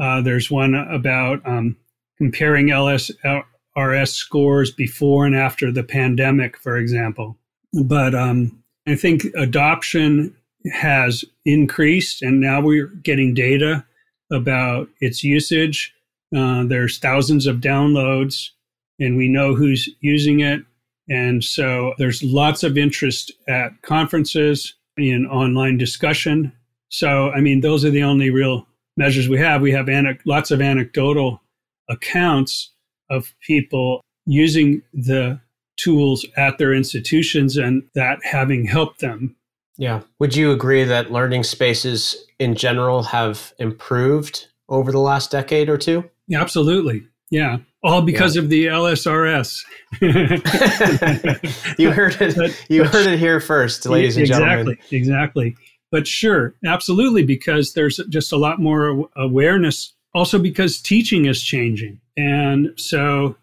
Uh, 0.00 0.20
there's 0.20 0.50
one 0.50 0.74
about 0.74 1.46
um, 1.46 1.76
comparing 2.18 2.68
LSRS 2.68 4.08
scores 4.08 4.70
before 4.70 5.26
and 5.26 5.34
after 5.34 5.72
the 5.72 5.82
pandemic, 5.82 6.56
for 6.56 6.76
example. 6.76 7.36
But 7.84 8.14
um, 8.14 8.62
I 8.86 8.94
think 8.94 9.24
adoption 9.36 10.34
has 10.72 11.24
increased, 11.44 12.22
and 12.22 12.40
now 12.40 12.60
we're 12.60 12.86
getting 12.86 13.34
data 13.34 13.84
about 14.30 14.88
its 15.00 15.24
usage. 15.24 15.94
Uh, 16.36 16.64
there's 16.64 16.98
thousands 16.98 17.46
of 17.46 17.56
downloads, 17.56 18.50
and 18.98 19.16
we 19.16 19.28
know 19.28 19.54
who's 19.54 19.88
using 20.00 20.40
it. 20.40 20.60
And 21.08 21.42
so 21.42 21.94
there's 21.98 22.22
lots 22.22 22.62
of 22.62 22.78
interest 22.78 23.32
at 23.48 23.82
conferences 23.82 24.74
in 24.96 25.26
online 25.26 25.78
discussion 25.78 26.52
so, 26.90 27.30
I 27.30 27.40
mean, 27.40 27.60
those 27.60 27.84
are 27.84 27.90
the 27.90 28.02
only 28.02 28.30
real 28.30 28.66
measures 28.96 29.28
we 29.28 29.38
have. 29.38 29.62
We 29.62 29.72
have 29.72 29.88
lots 30.26 30.50
of 30.50 30.60
anecdotal 30.60 31.40
accounts 31.88 32.72
of 33.08 33.32
people 33.46 34.02
using 34.26 34.82
the 34.92 35.40
tools 35.76 36.26
at 36.36 36.58
their 36.58 36.74
institutions 36.74 37.56
and 37.56 37.82
that 37.94 38.18
having 38.24 38.66
helped 38.66 39.00
them. 39.00 39.36
Yeah. 39.78 40.02
Would 40.18 40.36
you 40.36 40.52
agree 40.52 40.84
that 40.84 41.10
learning 41.10 41.44
spaces 41.44 42.26
in 42.38 42.54
general 42.54 43.04
have 43.04 43.54
improved 43.58 44.48
over 44.68 44.92
the 44.92 44.98
last 44.98 45.30
decade 45.30 45.68
or 45.70 45.78
two? 45.78 46.04
Yeah, 46.28 46.42
absolutely. 46.42 47.06
Yeah, 47.30 47.58
all 47.82 48.02
because 48.02 48.36
yeah. 48.36 48.42
of 48.42 48.48
the 48.48 48.66
LSRS. 48.66 49.64
you 51.78 51.92
heard 51.92 52.20
it. 52.20 52.36
But, 52.36 52.66
you 52.68 52.84
heard 52.84 53.06
it 53.06 53.18
here 53.20 53.40
first, 53.40 53.86
ladies 53.86 54.16
and 54.16 54.26
exactly, 54.26 54.46
gentlemen. 54.46 54.72
Exactly, 54.90 54.98
exactly. 54.98 55.56
But 55.90 56.06
sure, 56.06 56.54
absolutely, 56.64 57.24
because 57.24 57.72
there's 57.72 58.00
just 58.08 58.32
a 58.32 58.36
lot 58.36 58.60
more 58.60 59.08
awareness. 59.16 59.92
Also, 60.14 60.38
because 60.38 60.80
teaching 60.80 61.26
is 61.26 61.42
changing, 61.42 62.00
and 62.16 62.72
so 62.76 63.36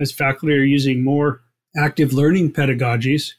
as 0.00 0.12
faculty 0.12 0.54
are 0.54 0.62
using 0.62 1.02
more 1.04 1.42
active 1.76 2.12
learning 2.12 2.52
pedagogies, 2.52 3.32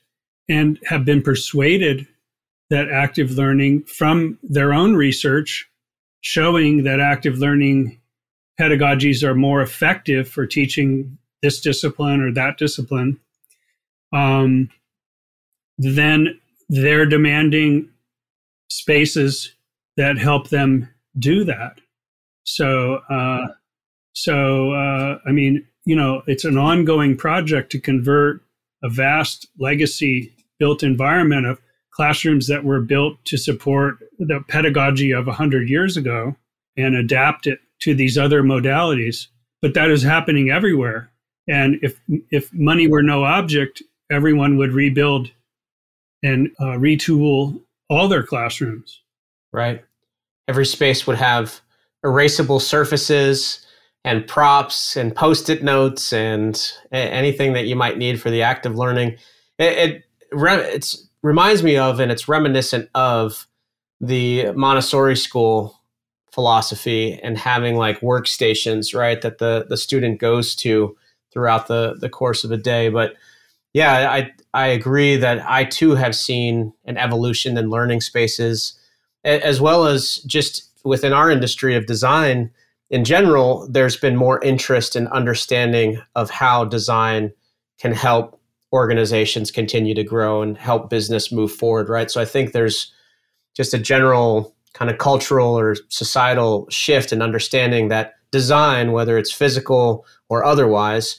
and 0.47 0.79
have 0.85 1.05
been 1.05 1.21
persuaded 1.21 2.07
that 2.69 2.89
active 2.89 3.31
learning 3.31 3.83
from 3.83 4.37
their 4.43 4.73
own 4.73 4.95
research 4.95 5.69
showing 6.21 6.83
that 6.83 6.99
active 6.99 7.37
learning 7.37 7.99
pedagogies 8.59 9.21
are 9.23 9.35
more 9.35 9.61
effective 9.61 10.27
for 10.27 10.45
teaching 10.45 11.17
this 11.41 11.59
discipline 11.61 12.21
or 12.21 12.31
that 12.31 12.57
discipline, 12.57 13.19
um, 14.13 14.69
then 15.77 16.39
they're 16.69 17.05
demanding 17.05 17.89
spaces 18.69 19.53
that 19.97 20.17
help 20.17 20.49
them 20.49 20.89
do 21.17 21.43
that. 21.45 21.79
So, 22.43 22.95
uh, 23.09 23.47
so 24.13 24.71
uh, 24.71 25.19
I 25.25 25.31
mean, 25.31 25.65
you 25.85 25.95
know, 25.95 26.23
it's 26.27 26.45
an 26.45 26.57
ongoing 26.57 27.15
project 27.15 27.71
to 27.71 27.79
convert 27.79 28.41
a 28.83 28.89
vast 28.89 29.47
legacy 29.59 30.33
built 30.59 30.83
environment 30.83 31.45
of 31.45 31.61
classrooms 31.91 32.47
that 32.47 32.63
were 32.63 32.81
built 32.81 33.23
to 33.25 33.37
support 33.37 33.97
the 34.19 34.43
pedagogy 34.47 35.11
of 35.11 35.27
100 35.27 35.69
years 35.69 35.95
ago 35.95 36.35
and 36.77 36.95
adapt 36.95 37.47
it 37.47 37.59
to 37.81 37.95
these 37.95 38.17
other 38.17 38.43
modalities. 38.43 39.27
But 39.61 39.73
that 39.75 39.89
is 39.89 40.03
happening 40.03 40.49
everywhere. 40.49 41.11
And 41.47 41.77
if 41.81 41.99
if 42.31 42.53
money 42.53 42.87
were 42.87 43.03
no 43.03 43.23
object, 43.23 43.81
everyone 44.11 44.57
would 44.57 44.71
rebuild 44.71 45.31
and 46.23 46.49
uh, 46.59 46.77
retool 46.77 47.61
all 47.89 48.07
their 48.07 48.23
classrooms. 48.23 49.01
Right. 49.51 49.83
Every 50.47 50.65
space 50.65 51.07
would 51.07 51.17
have 51.17 51.61
erasable 52.03 52.61
surfaces 52.61 53.65
and 54.03 54.27
props 54.27 54.95
and 54.95 55.15
post-it 55.15 55.63
notes 55.63 56.13
and 56.13 56.71
anything 56.91 57.53
that 57.53 57.65
you 57.65 57.75
might 57.75 57.97
need 57.97 58.21
for 58.21 58.29
the 58.29 58.43
active 58.43 58.75
learning. 58.75 59.17
It, 59.57 60.03
it 60.31 60.95
reminds 61.23 61.63
me 61.63 61.77
of, 61.77 61.99
and 61.99 62.11
it's 62.11 62.27
reminiscent 62.27 62.89
of 62.93 63.47
the 63.99 64.51
Montessori 64.51 65.15
school 65.15 65.81
philosophy 66.31 67.19
and 67.23 67.37
having 67.37 67.77
like 67.77 68.01
workstations, 68.01 68.93
right, 68.93 69.21
that 69.21 69.37
the 69.37 69.65
the 69.69 69.77
student 69.77 70.19
goes 70.19 70.53
to 70.57 70.95
throughout 71.31 71.67
the 71.67 71.95
the 71.99 72.09
course 72.09 72.43
of 72.43 72.51
a 72.51 72.57
day. 72.57 72.89
But 72.89 73.15
yeah, 73.75 74.09
I 74.09 74.31
I 74.53 74.67
agree 74.67 75.17
that 75.17 75.43
I 75.45 75.65
too 75.65 75.95
have 75.95 76.15
seen 76.15 76.71
an 76.85 76.95
evolution 76.95 77.57
in 77.57 77.69
learning 77.69 77.99
spaces, 77.99 78.79
as 79.25 79.59
well 79.59 79.85
as 79.85 80.15
just 80.25 80.69
within 80.85 81.11
our 81.11 81.29
industry 81.29 81.75
of 81.75 81.85
design 81.85 82.51
in 82.89 83.03
general. 83.03 83.67
There's 83.69 83.97
been 83.97 84.15
more 84.15 84.41
interest 84.41 84.95
in 84.95 85.07
understanding 85.07 86.01
of 86.15 86.29
how 86.29 86.63
design 86.63 87.33
can 87.77 87.91
help 87.91 88.39
organizations 88.71 89.51
continue 89.51 89.93
to 89.93 90.05
grow 90.05 90.41
and 90.41 90.57
help 90.57 90.89
business 90.89 91.29
move 91.29 91.51
forward, 91.51 91.89
right? 91.89 92.09
So 92.09 92.21
I 92.21 92.25
think 92.25 92.53
there's 92.53 92.93
just 93.57 93.73
a 93.73 93.77
general 93.77 94.55
kind 94.73 94.89
of 94.89 94.99
cultural 94.99 95.59
or 95.59 95.75
societal 95.89 96.65
shift 96.69 97.11
in 97.11 97.21
understanding 97.21 97.89
that 97.89 98.13
design, 98.31 98.93
whether 98.93 99.17
it's 99.17 99.33
physical 99.33 100.05
or 100.29 100.45
otherwise, 100.45 101.17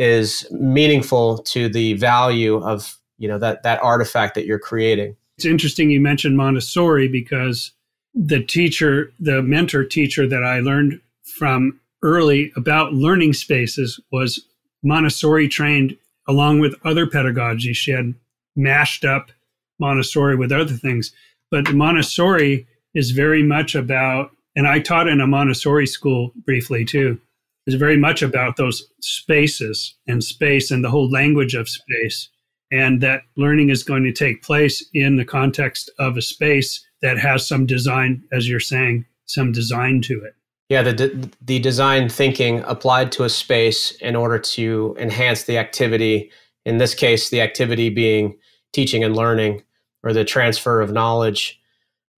is 0.00 0.46
meaningful 0.50 1.36
to 1.36 1.68
the 1.68 1.92
value 1.92 2.56
of 2.64 2.98
you 3.18 3.28
know 3.28 3.38
that 3.38 3.62
that 3.62 3.82
artifact 3.82 4.34
that 4.34 4.46
you're 4.46 4.58
creating. 4.58 5.14
It's 5.36 5.44
interesting 5.44 5.90
you 5.90 6.00
mentioned 6.00 6.38
Montessori 6.38 7.06
because 7.06 7.72
the 8.14 8.42
teacher, 8.42 9.12
the 9.20 9.42
mentor 9.42 9.84
teacher 9.84 10.26
that 10.26 10.42
I 10.42 10.60
learned 10.60 11.00
from 11.22 11.78
early 12.02 12.50
about 12.56 12.94
learning 12.94 13.34
spaces 13.34 14.00
was 14.10 14.40
Montessori 14.82 15.48
trained 15.48 15.96
along 16.26 16.60
with 16.60 16.74
other 16.82 17.06
pedagogy. 17.06 17.74
She 17.74 17.90
had 17.90 18.14
mashed 18.56 19.04
up 19.04 19.30
Montessori 19.78 20.34
with 20.34 20.50
other 20.50 20.74
things. 20.74 21.12
But 21.50 21.74
Montessori 21.74 22.66
is 22.94 23.10
very 23.10 23.42
much 23.42 23.74
about, 23.74 24.30
and 24.56 24.66
I 24.66 24.80
taught 24.80 25.08
in 25.08 25.20
a 25.20 25.26
Montessori 25.26 25.86
school 25.86 26.32
briefly 26.46 26.86
too, 26.86 27.20
is 27.66 27.74
very 27.74 27.96
much 27.96 28.22
about 28.22 28.56
those 28.56 28.86
spaces 29.00 29.94
and 30.06 30.22
space 30.24 30.70
and 30.70 30.84
the 30.84 30.90
whole 30.90 31.10
language 31.10 31.54
of 31.54 31.68
space. 31.68 32.28
And 32.72 33.00
that 33.00 33.22
learning 33.36 33.70
is 33.70 33.82
going 33.82 34.04
to 34.04 34.12
take 34.12 34.42
place 34.42 34.84
in 34.94 35.16
the 35.16 35.24
context 35.24 35.90
of 35.98 36.16
a 36.16 36.22
space 36.22 36.84
that 37.02 37.18
has 37.18 37.46
some 37.46 37.66
design, 37.66 38.22
as 38.32 38.48
you're 38.48 38.60
saying, 38.60 39.06
some 39.26 39.52
design 39.52 40.00
to 40.02 40.22
it. 40.24 40.34
Yeah, 40.68 40.82
the, 40.82 41.30
the 41.40 41.58
design 41.58 42.08
thinking 42.08 42.60
applied 42.60 43.10
to 43.12 43.24
a 43.24 43.28
space 43.28 43.90
in 43.92 44.14
order 44.14 44.38
to 44.38 44.94
enhance 44.98 45.44
the 45.44 45.58
activity. 45.58 46.30
In 46.64 46.78
this 46.78 46.94
case, 46.94 47.30
the 47.30 47.40
activity 47.40 47.88
being 47.88 48.38
teaching 48.72 49.02
and 49.02 49.16
learning 49.16 49.62
or 50.04 50.12
the 50.12 50.24
transfer 50.24 50.80
of 50.80 50.92
knowledge 50.92 51.60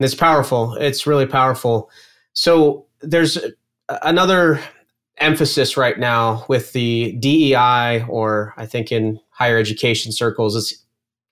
it's 0.04 0.16
powerful. 0.16 0.76
It's 0.76 1.06
really 1.06 1.26
powerful. 1.26 1.90
So 2.34 2.88
there's 3.02 3.38
another 4.02 4.60
emphasis 5.22 5.78
right 5.78 6.00
now 6.00 6.46
with 6.48 6.74
the 6.74 7.14
DEI, 7.14 8.06
or 8.08 8.54
I 8.58 8.66
think 8.66 8.92
in 8.92 9.20
higher 9.30 9.58
education 9.58 10.12
circles, 10.12 10.56
it's 10.56 10.84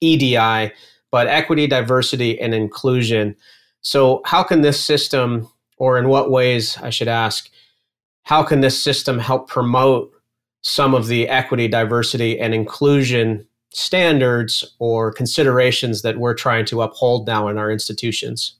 EDI, 0.02 0.72
but 1.12 1.28
equity, 1.28 1.68
diversity, 1.68 2.40
and 2.40 2.54
inclusion. 2.54 3.36
So, 3.82 4.22
how 4.26 4.44
can 4.44 4.62
this 4.62 4.84
system, 4.84 5.50
or 5.78 5.98
in 5.98 6.08
what 6.10 6.32
ways, 6.32 6.78
I 6.78 6.90
should 6.90 7.08
ask, 7.08 7.50
how 8.24 8.44
can 8.44 8.62
this 8.62 8.82
system 8.82 9.20
help 9.20 9.50
promote 9.50 10.12
some 10.62 10.94
of 10.94 11.08
the 11.08 11.28
equity, 11.28 11.68
diversity, 11.68 12.40
and 12.40 12.54
inclusion 12.54 13.48
standards 13.72 14.76
or 14.80 15.12
considerations 15.12 16.02
that 16.02 16.18
we're 16.18 16.34
trying 16.34 16.66
to 16.66 16.82
uphold 16.82 17.28
now 17.28 17.48
in 17.48 17.58
our 17.58 17.72
institutions? 17.72 18.56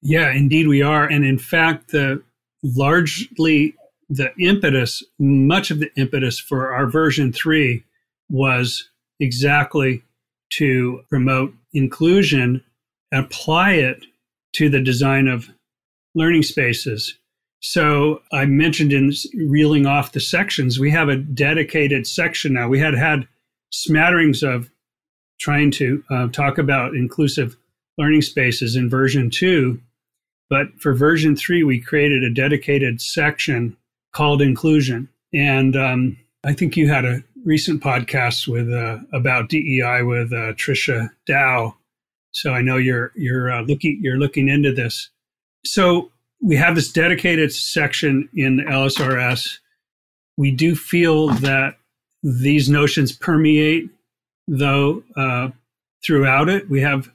Yeah, 0.00 0.32
indeed 0.32 0.66
we 0.66 0.82
are. 0.82 1.04
And 1.04 1.24
in 1.24 1.38
fact, 1.38 1.90
the 1.90 2.22
largely 2.62 3.74
the 4.14 4.30
impetus, 4.38 5.02
much 5.18 5.70
of 5.70 5.80
the 5.80 5.90
impetus 5.96 6.38
for 6.38 6.72
our 6.72 6.86
version 6.86 7.32
three 7.32 7.82
was 8.28 8.88
exactly 9.20 10.02
to 10.50 11.00
promote 11.08 11.54
inclusion, 11.72 12.62
apply 13.12 13.72
it 13.72 14.04
to 14.52 14.68
the 14.68 14.80
design 14.80 15.28
of 15.28 15.48
learning 16.14 16.42
spaces. 16.42 17.18
So 17.60 18.20
I 18.32 18.44
mentioned 18.44 18.92
in 18.92 19.12
reeling 19.48 19.86
off 19.86 20.12
the 20.12 20.20
sections, 20.20 20.78
we 20.78 20.90
have 20.90 21.08
a 21.08 21.16
dedicated 21.16 22.06
section 22.06 22.52
now. 22.52 22.68
We 22.68 22.80
had 22.80 22.94
had 22.94 23.26
smatterings 23.70 24.42
of 24.42 24.68
trying 25.40 25.70
to 25.70 26.04
uh, 26.10 26.28
talk 26.28 26.58
about 26.58 26.94
inclusive 26.94 27.56
learning 27.96 28.22
spaces 28.22 28.76
in 28.76 28.90
version 28.90 29.30
two, 29.30 29.80
but 30.50 30.66
for 30.78 30.92
version 30.92 31.34
three, 31.34 31.62
we 31.62 31.80
created 31.80 32.22
a 32.22 32.34
dedicated 32.34 33.00
section 33.00 33.76
called 34.12 34.42
inclusion. 34.42 35.08
And 35.32 35.76
um, 35.76 36.16
I 36.44 36.52
think 36.52 36.76
you 36.76 36.88
had 36.88 37.04
a 37.04 37.22
recent 37.44 37.82
podcast 37.82 38.46
with 38.46 38.72
uh, 38.72 38.98
about 39.12 39.48
DEI 39.48 40.02
with 40.02 40.32
uh, 40.32 40.54
Trisha 40.54 41.10
Dow. 41.26 41.74
So 42.32 42.52
I 42.52 42.62
know 42.62 42.76
you're 42.76 43.12
you're 43.14 43.50
uh, 43.50 43.62
looking 43.62 43.98
you're 44.02 44.18
looking 44.18 44.48
into 44.48 44.72
this. 44.72 45.10
So 45.64 46.10
we 46.40 46.56
have 46.56 46.74
this 46.74 46.90
dedicated 46.90 47.52
section 47.52 48.28
in 48.34 48.58
LSRS. 48.58 49.58
We 50.36 50.50
do 50.50 50.74
feel 50.74 51.28
that 51.28 51.76
these 52.22 52.68
notions 52.68 53.12
permeate, 53.12 53.90
though, 54.48 55.02
uh, 55.16 55.50
throughout 56.04 56.48
it. 56.48 56.68
We 56.68 56.80
have 56.80 57.10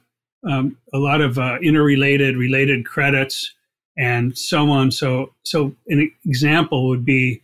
um, 0.48 0.78
a 0.94 0.98
lot 0.98 1.20
of 1.20 1.38
uh, 1.38 1.58
interrelated, 1.60 2.36
related 2.36 2.86
credits, 2.86 3.52
and 3.98 4.38
so 4.38 4.70
on. 4.70 4.90
So, 4.90 5.34
so 5.42 5.74
an 5.88 6.10
example 6.24 6.88
would 6.88 7.04
be 7.04 7.42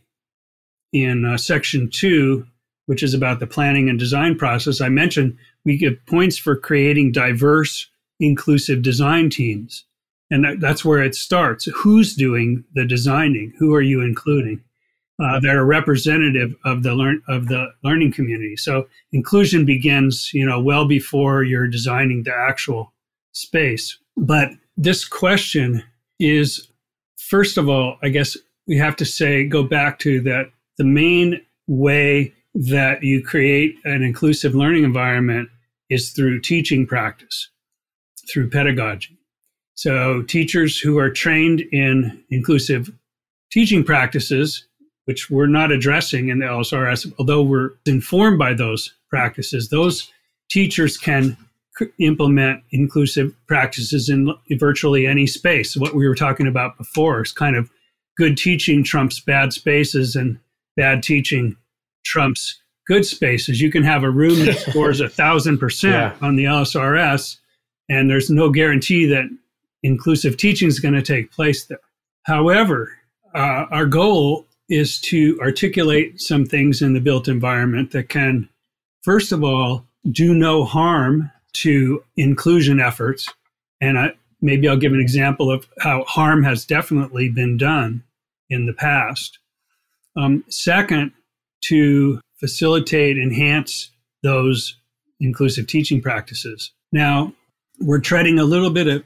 in 0.93 1.25
uh, 1.25 1.37
section 1.37 1.91
two, 1.91 2.47
which 2.87 3.03
is 3.03 3.13
about 3.13 3.41
the 3.41 3.47
planning 3.47 3.89
and 3.89 3.99
design 3.99 4.39
process. 4.39 4.81
I 4.81 4.89
mentioned 4.89 5.37
we 5.65 5.77
give 5.77 5.95
points 6.07 6.39
for 6.39 6.57
creating 6.57 7.13
diverse, 7.13 7.89
inclusive 8.21 8.83
design 8.83 9.29
teams, 9.31 9.85
and 10.31 10.45
that, 10.45 10.61
that's 10.61 10.85
where 10.85 11.03
it 11.03 11.15
starts. 11.15 11.65
Who's 11.75 12.15
doing 12.15 12.65
the 12.75 12.87
designing? 12.87 13.53
Who 13.59 13.75
are 13.75 13.83
you 13.83 14.01
including? 14.01 14.63
Uh, 15.23 15.39
that 15.39 15.55
are 15.55 15.65
representative 15.65 16.57
of 16.65 16.83
the 16.83 16.93
learn 16.93 17.23
of 17.29 17.47
the 17.47 17.69
learning 17.85 18.11
community. 18.11 18.57
So 18.57 18.89
inclusion 19.13 19.65
begins, 19.65 20.33
you 20.35 20.45
know, 20.45 20.61
well 20.61 20.89
before 20.89 21.45
you're 21.45 21.69
designing 21.69 22.25
the 22.25 22.35
actual 22.35 22.93
space. 23.31 23.97
But 24.17 24.51
this 24.77 25.05
question 25.05 25.85
is, 26.19 26.69
first 27.17 27.59
of 27.59 27.69
all, 27.69 27.99
I 28.03 28.09
guess 28.09 28.37
we 28.67 28.77
have 28.79 28.97
to 28.97 29.05
say, 29.05 29.45
go 29.45 29.63
back 29.63 29.99
to 30.01 30.21
that 30.23 30.51
the 30.79 30.85
main 30.85 31.41
way 31.67 32.33
that 32.55 33.03
you 33.03 33.23
create 33.23 33.77
an 33.85 34.03
inclusive 34.03 34.55
learning 34.55 34.85
environment 34.85 35.49
is 35.91 36.11
through 36.11 36.41
teaching 36.41 36.87
practice, 36.87 37.51
through 38.33 38.51
pedagogy. 38.51 39.19
So, 39.75 40.23
teachers 40.23 40.79
who 40.79 40.99
are 40.99 41.11
trained 41.11 41.61
in 41.73 42.23
inclusive 42.31 42.91
teaching 43.51 43.83
practices, 43.83 44.67
which 45.07 45.31
we're 45.31 45.47
not 45.47 45.73
addressing 45.73 46.29
in 46.29 46.39
the 46.39 46.47
LSRS, 46.47 47.13
although 47.19 47.43
we're 47.43 47.71
informed 47.85 48.39
by 48.39 48.55
those 48.55 48.95
practices, 49.11 49.69
those 49.69 50.13
teachers 50.49 50.97
can 50.97 51.37
implement 51.99 52.63
inclusive 52.71 53.35
practices 53.47 54.09
in 54.09 54.33
virtually 54.53 55.07
any 55.07 55.27
space. 55.27 55.77
What 55.77 55.95
we 55.95 56.07
were 56.07 56.15
talking 56.15 56.47
about 56.47 56.79
before 56.79 57.23
is 57.23 57.33
kind 57.33 57.57
of 57.57 57.71
good 58.17 58.37
teaching 58.37 58.85
trumps 58.85 59.21
bad 59.21 59.53
spaces 59.53 60.15
and 60.15 60.39
bad 60.77 61.03
teaching 61.03 61.57
trumps 62.05 62.61
good 62.87 63.05
spaces. 63.05 63.61
You 63.61 63.71
can 63.71 63.83
have 63.83 64.05
a 64.05 64.11
room 64.11 64.45
that 64.47 64.59
scores 64.69 65.01
a 65.01 65.09
thousand 65.09 65.59
percent 65.59 66.15
on 66.23 66.37
the 66.37 66.45
LSRS, 66.45 67.39
and 67.89 68.09
there's 68.09 68.31
no 68.31 68.51
guarantee 68.51 69.07
that 69.07 69.25
inclusive 69.83 70.37
teaching 70.37 70.69
is 70.69 70.81
going 70.81 70.95
to 70.95 71.03
take 71.03 71.33
place 71.33 71.65
there. 71.67 71.79
However, 72.25 72.93
uh, 73.35 73.67
our 73.71 73.87
goal 73.87 74.47
is 74.69 74.99
to 74.99 75.39
articulate 75.43 76.21
some 76.21 76.47
things 76.47 76.81
in 76.81 76.95
the 76.95 77.01
built 77.01 77.29
environment 77.29 77.91
that 77.91 78.09
can, 78.09 78.49
first 79.03 79.33
of 79.33 79.45
all, 79.45 79.85
do 80.11 80.35
no 80.35 80.65
harm 80.65 81.31
to 81.55 82.05
inclusion 82.17 82.81
efforts. 82.81 83.29
And 83.81 83.99
I, 83.99 84.13
maybe 84.41 84.69
I'll 84.69 84.77
give 84.77 84.93
an 84.93 85.01
example 85.01 85.51
of 85.51 85.67
how 85.81 86.05
harm 86.05 86.43
has 86.45 86.65
definitely 86.65 87.29
been 87.29 87.57
done 87.57 88.03
in 88.51 88.67
the 88.67 88.73
past. 88.73 89.39
Um, 90.17 90.45
second, 90.49 91.13
to 91.65 92.21
facilitate, 92.39 93.19
enhance 93.19 93.91
those 94.23 94.77
inclusive 95.21 95.67
teaching 95.67 96.01
practices. 96.01 96.73
Now, 96.93 97.33
we're 97.81 98.01
treading 98.01 98.39
a 98.39 98.45
little 98.45 98.71
bit 98.71 98.87
of, 98.87 99.05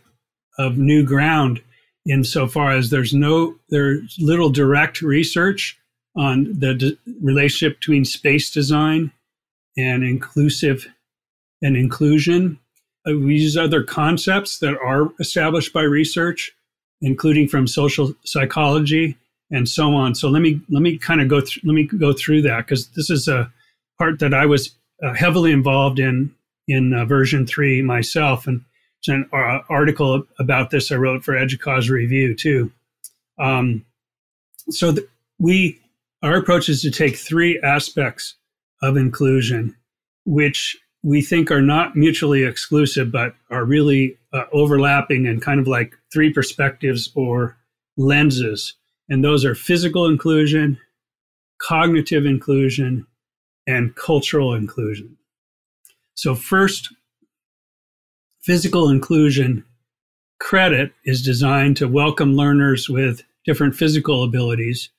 of 0.59 0.77
new 0.77 1.05
ground 1.05 1.63
insofar 2.09 2.73
as 2.73 2.91
there's 2.91 3.13
no 3.13 3.55
there's 3.69 4.17
little 4.19 4.51
direct 4.51 5.03
research 5.03 5.79
on 6.17 6.59
the 6.59 6.75
de- 6.75 6.99
relationship 7.23 7.79
between 7.79 8.05
space 8.05 8.51
design 8.51 9.13
and 9.77 10.03
inclusive 10.03 10.89
and 11.63 11.77
inclusion. 11.77 12.59
Uh, 13.09 13.17
we 13.17 13.37
use 13.37 13.57
other 13.57 13.83
concepts 13.83 14.59
that 14.59 14.77
are 14.79 15.11
established 15.21 15.73
by 15.73 15.83
research, 15.83 16.53
including 17.01 17.49
from 17.49 17.67
social 17.67 18.15
psychology 18.25 19.17
and 19.51 19.69
so 19.69 19.95
on. 19.95 20.15
So 20.15 20.29
let 20.29 20.43
me 20.43 20.61
let 20.69 20.83
me 20.83 20.99
kind 20.99 21.21
of 21.21 21.29
go 21.29 21.41
through 21.41 21.63
let 21.65 21.75
me 21.75 21.85
go 21.85 22.13
through 22.13 22.43
that 22.43 22.67
because 22.67 22.89
this 22.91 23.11
is 23.11 23.29
a 23.29 23.51
part 23.99 24.19
that 24.21 24.35
I 24.35 24.47
was 24.47 24.75
uh, 25.03 25.15
heavily 25.15 25.53
involved 25.53 25.99
in 25.99 26.35
in 26.67 26.93
uh, 26.93 27.05
version 27.05 27.47
three 27.47 27.83
myself, 27.83 28.47
and 28.47 28.63
it's 29.01 29.09
an 29.09 29.29
uh, 29.33 29.61
article 29.69 30.25
about 30.39 30.71
this 30.71 30.93
I 30.93 30.97
wrote 30.97 31.25
for 31.25 31.35
EDUCAUSE 31.35 31.89
Review 31.89 32.35
too. 32.35 32.71
Um, 33.39 33.85
so 34.71 34.93
th- 34.93 35.07
we 35.39 35.81
our 36.23 36.37
approach 36.37 36.69
is 36.69 36.83
to 36.83 36.91
take 36.91 37.17
three 37.17 37.59
aspects 37.61 38.35
of 38.83 38.97
inclusion, 38.97 39.75
which 40.25 40.77
we 41.03 41.23
think 41.23 41.51
are 41.51 41.63
not 41.63 41.97
mutually 41.97 42.45
exclusive, 42.45 43.13
but 43.13 43.35
are 43.51 43.65
really 43.65 44.19
uh, 44.33 44.45
overlapping 44.53 45.27
and 45.27 45.43
kind 45.43 45.61
of 45.61 45.69
like 45.69 45.95
three 46.13 46.33
perspectives 46.33 47.11
or 47.15 47.57
lenses. 47.97 48.75
And 49.09 49.25
those 49.25 49.45
are 49.45 49.55
physical 49.55 50.07
inclusion, 50.07 50.79
cognitive 51.61 52.27
inclusion, 52.27 53.07
and 53.67 53.95
cultural 53.95 54.55
inclusion. 54.55 55.17
So, 56.15 56.35
first, 56.35 56.93
physical 58.41 58.89
inclusion 58.89 59.65
credit 60.41 60.93
is 61.05 61.23
designed 61.23 61.77
to 61.77 61.89
welcome 61.89 62.35
learners 62.35 62.89
with 62.89 63.23
different 63.45 63.75
physical 63.75 64.25
abilities, 64.25 64.91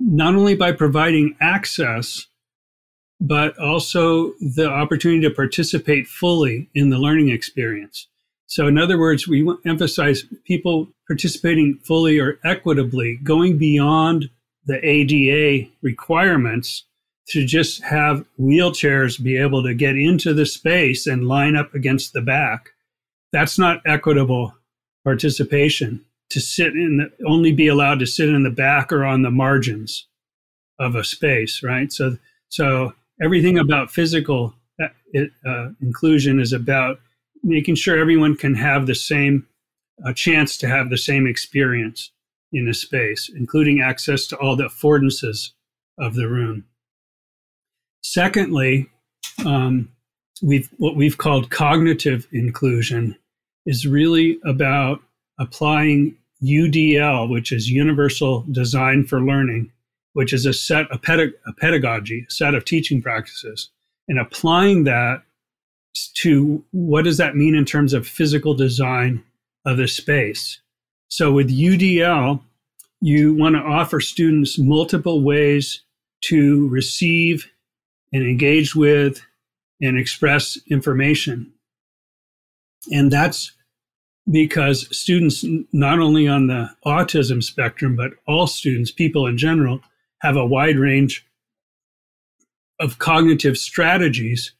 not 0.00 0.34
only 0.34 0.54
by 0.54 0.72
providing 0.72 1.36
access 1.40 2.26
but 3.22 3.56
also 3.56 4.32
the 4.40 4.68
opportunity 4.68 5.20
to 5.20 5.30
participate 5.32 6.08
fully 6.08 6.68
in 6.74 6.90
the 6.90 6.98
learning 6.98 7.28
experience. 7.28 8.08
So, 8.48 8.66
in 8.66 8.76
other 8.76 8.98
words, 8.98 9.28
we 9.28 9.48
emphasize 9.64 10.24
people 10.44 10.88
participating 11.06 11.78
fully 11.84 12.18
or 12.18 12.40
equitably, 12.44 13.20
going 13.22 13.58
beyond 13.58 14.28
the 14.66 14.84
ADA 14.84 15.70
requirements 15.82 16.84
to 17.28 17.46
just 17.46 17.84
have 17.84 18.26
wheelchairs 18.40 19.22
be 19.22 19.36
able 19.36 19.62
to 19.62 19.72
get 19.72 19.96
into 19.96 20.34
the 20.34 20.44
space 20.44 21.06
and 21.06 21.28
line 21.28 21.54
up 21.54 21.72
against 21.74 22.12
the 22.12 22.20
back. 22.20 22.70
That's 23.32 23.56
not 23.56 23.82
equitable 23.86 24.54
participation 25.04 26.04
to 26.30 26.40
sit 26.40 26.72
in 26.72 26.96
the, 26.96 27.26
only 27.26 27.52
be 27.52 27.68
allowed 27.68 28.00
to 28.00 28.06
sit 28.06 28.28
in 28.28 28.42
the 28.42 28.50
back 28.50 28.92
or 28.92 29.04
on 29.04 29.22
the 29.22 29.30
margins 29.30 30.08
of 30.80 30.96
a 30.96 31.04
space, 31.04 31.62
right? 31.62 31.92
So, 31.92 32.18
so 32.48 32.94
everything 33.22 33.58
about 33.58 33.90
physical 33.90 34.54
uh, 34.80 34.88
uh, 35.46 35.68
inclusion 35.80 36.40
is 36.40 36.52
about 36.52 36.98
making 37.42 37.74
sure 37.74 37.98
everyone 37.98 38.36
can 38.36 38.54
have 38.54 38.86
the 38.86 38.94
same 38.94 39.46
uh, 40.04 40.12
chance 40.12 40.56
to 40.56 40.68
have 40.68 40.90
the 40.90 40.98
same 40.98 41.26
experience 41.26 42.10
in 42.52 42.68
a 42.68 42.74
space, 42.74 43.30
including 43.34 43.80
access 43.80 44.26
to 44.26 44.36
all 44.36 44.56
the 44.56 44.64
affordances 44.64 45.50
of 45.98 46.14
the 46.14 46.28
room. 46.28 46.64
Secondly, 48.02 48.88
um, 49.46 49.90
we've 50.42 50.68
what 50.78 50.96
we've 50.96 51.18
called 51.18 51.50
cognitive 51.50 52.26
inclusion 52.32 53.16
is 53.64 53.86
really 53.86 54.40
about 54.44 55.00
applying 55.38 56.16
UDL, 56.42 57.30
which 57.30 57.52
is 57.52 57.70
Universal 57.70 58.46
Design 58.50 59.06
for 59.06 59.20
Learning, 59.20 59.70
which 60.14 60.32
is 60.32 60.46
a 60.46 60.52
set 60.52 60.86
a, 60.90 60.98
pedag- 60.98 61.34
a 61.46 61.52
pedagogy, 61.52 62.26
a 62.28 62.32
set 62.32 62.54
of 62.54 62.64
teaching 62.64 63.02
practices, 63.02 63.70
and 64.08 64.18
applying 64.18 64.84
that 64.84 65.22
to 66.14 66.64
what 66.70 67.04
does 67.04 67.18
that 67.18 67.36
mean 67.36 67.54
in 67.54 67.64
terms 67.64 67.92
of 67.92 68.06
physical 68.06 68.54
design 68.54 69.22
of 69.64 69.76
the 69.76 69.88
space. 69.88 70.60
So 71.08 71.32
with 71.32 71.50
UDL, 71.50 72.40
you 73.00 73.34
want 73.34 73.56
to 73.56 73.62
offer 73.62 74.00
students 74.00 74.58
multiple 74.58 75.22
ways 75.22 75.82
to 76.22 76.68
receive 76.68 77.50
and 78.12 78.22
engage 78.22 78.74
with 78.74 79.20
and 79.80 79.98
express 79.98 80.58
information. 80.70 81.52
And 82.92 83.10
that's 83.10 83.52
because 84.30 84.86
students, 84.96 85.44
not 85.72 85.98
only 85.98 86.28
on 86.28 86.46
the 86.46 86.70
autism 86.86 87.42
spectrum, 87.42 87.96
but 87.96 88.12
all 88.26 88.46
students, 88.46 88.90
people 88.90 89.26
in 89.26 89.36
general, 89.36 89.80
have 90.22 90.36
a 90.36 90.46
wide 90.46 90.78
range 90.78 91.26
of 92.80 92.98
cognitive 92.98 93.58
strategies 93.58 94.52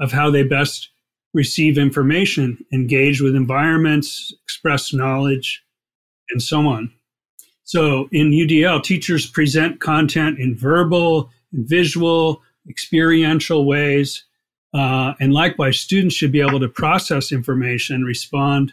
of 0.00 0.10
how 0.10 0.30
they 0.30 0.42
best 0.42 0.88
receive 1.34 1.78
information, 1.78 2.62
engage 2.72 3.20
with 3.20 3.34
environments, 3.34 4.34
express 4.42 4.92
knowledge, 4.92 5.62
and 6.30 6.42
so 6.42 6.66
on. 6.66 6.92
So 7.64 8.08
in 8.12 8.30
UDL, 8.30 8.82
teachers 8.82 9.26
present 9.26 9.80
content 9.80 10.38
in 10.38 10.56
verbal, 10.56 11.30
visual, 11.52 12.42
experiential 12.68 13.64
ways. 13.64 14.24
Uh, 14.74 15.14
and 15.20 15.32
likewise, 15.32 15.78
students 15.78 16.14
should 16.14 16.32
be 16.32 16.40
able 16.40 16.60
to 16.60 16.68
process 16.68 17.32
information, 17.32 18.04
respond, 18.04 18.72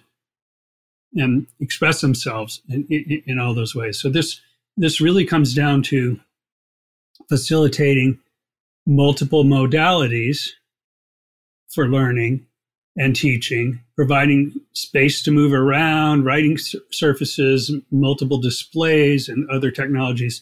and 1.16 1.48
express 1.60 2.02
themselves 2.02 2.62
in, 2.70 2.86
in, 2.90 3.24
in 3.26 3.40
all 3.40 3.54
those 3.54 3.76
ways. 3.76 4.00
So 4.00 4.10
this 4.10 4.42
this 4.78 5.02
really 5.02 5.26
comes 5.26 5.54
down 5.54 5.84
to 5.84 6.20
facilitating 7.30 8.20
multiple 8.86 9.44
modalities 9.44 10.50
for 11.70 11.88
learning 11.88 12.46
and 12.98 13.16
teaching, 13.16 13.80
providing 13.96 14.54
space 14.74 15.22
to 15.22 15.32
move 15.32 15.54
around, 15.54 16.26
writing 16.26 16.58
surfaces, 16.92 17.72
multiple 17.92 18.40
displays, 18.40 19.30
and 19.30 19.50
other 19.50 19.72
technologies. 19.72 20.42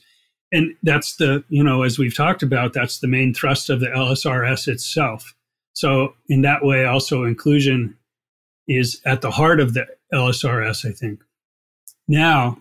And 0.52 0.74
that's 0.82 1.18
the, 1.18 1.44
you 1.50 1.64
know, 1.64 1.84
as 1.84 2.00
we've 2.00 2.16
talked 2.16 2.42
about, 2.42 2.74
that's 2.74 3.00
the 3.00 3.08
main 3.08 3.34
thrust 3.34 3.70
of 3.70 3.82
the 3.82 3.88
LSRS 3.88 4.68
itself. 4.68 5.36
So, 5.74 6.16
in 6.30 6.42
that 6.42 6.64
way, 6.64 6.86
also 6.86 7.26
inclusion 7.26 7.96
is 8.68 9.02
at 9.06 9.22
the 9.22 9.32
heart 9.32 9.60
of 9.60 9.74
the 9.74 9.86
LSRS, 10.14 10.90
I 10.90 10.94
think. 10.94 11.20
Now, 12.08 12.60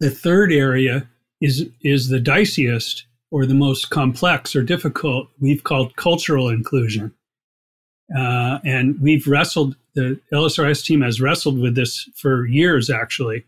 the 0.00 0.10
third 0.10 0.52
area 0.52 1.08
is 1.40 1.66
is 1.82 2.08
the 2.08 2.20
diciest 2.20 3.04
or 3.30 3.46
the 3.46 3.54
most 3.54 3.90
complex 3.90 4.56
or 4.56 4.62
difficult. 4.62 5.28
We've 5.40 5.64
called 5.64 5.96
cultural 5.96 6.48
inclusion, 6.48 7.14
uh, 8.16 8.58
and 8.64 9.00
we've 9.00 9.26
wrestled. 9.26 9.76
The 9.94 10.20
LSRS 10.32 10.84
team 10.84 11.00
has 11.02 11.20
wrestled 11.20 11.58
with 11.58 11.74
this 11.74 12.08
for 12.14 12.46
years. 12.46 12.90
Actually, 12.90 13.44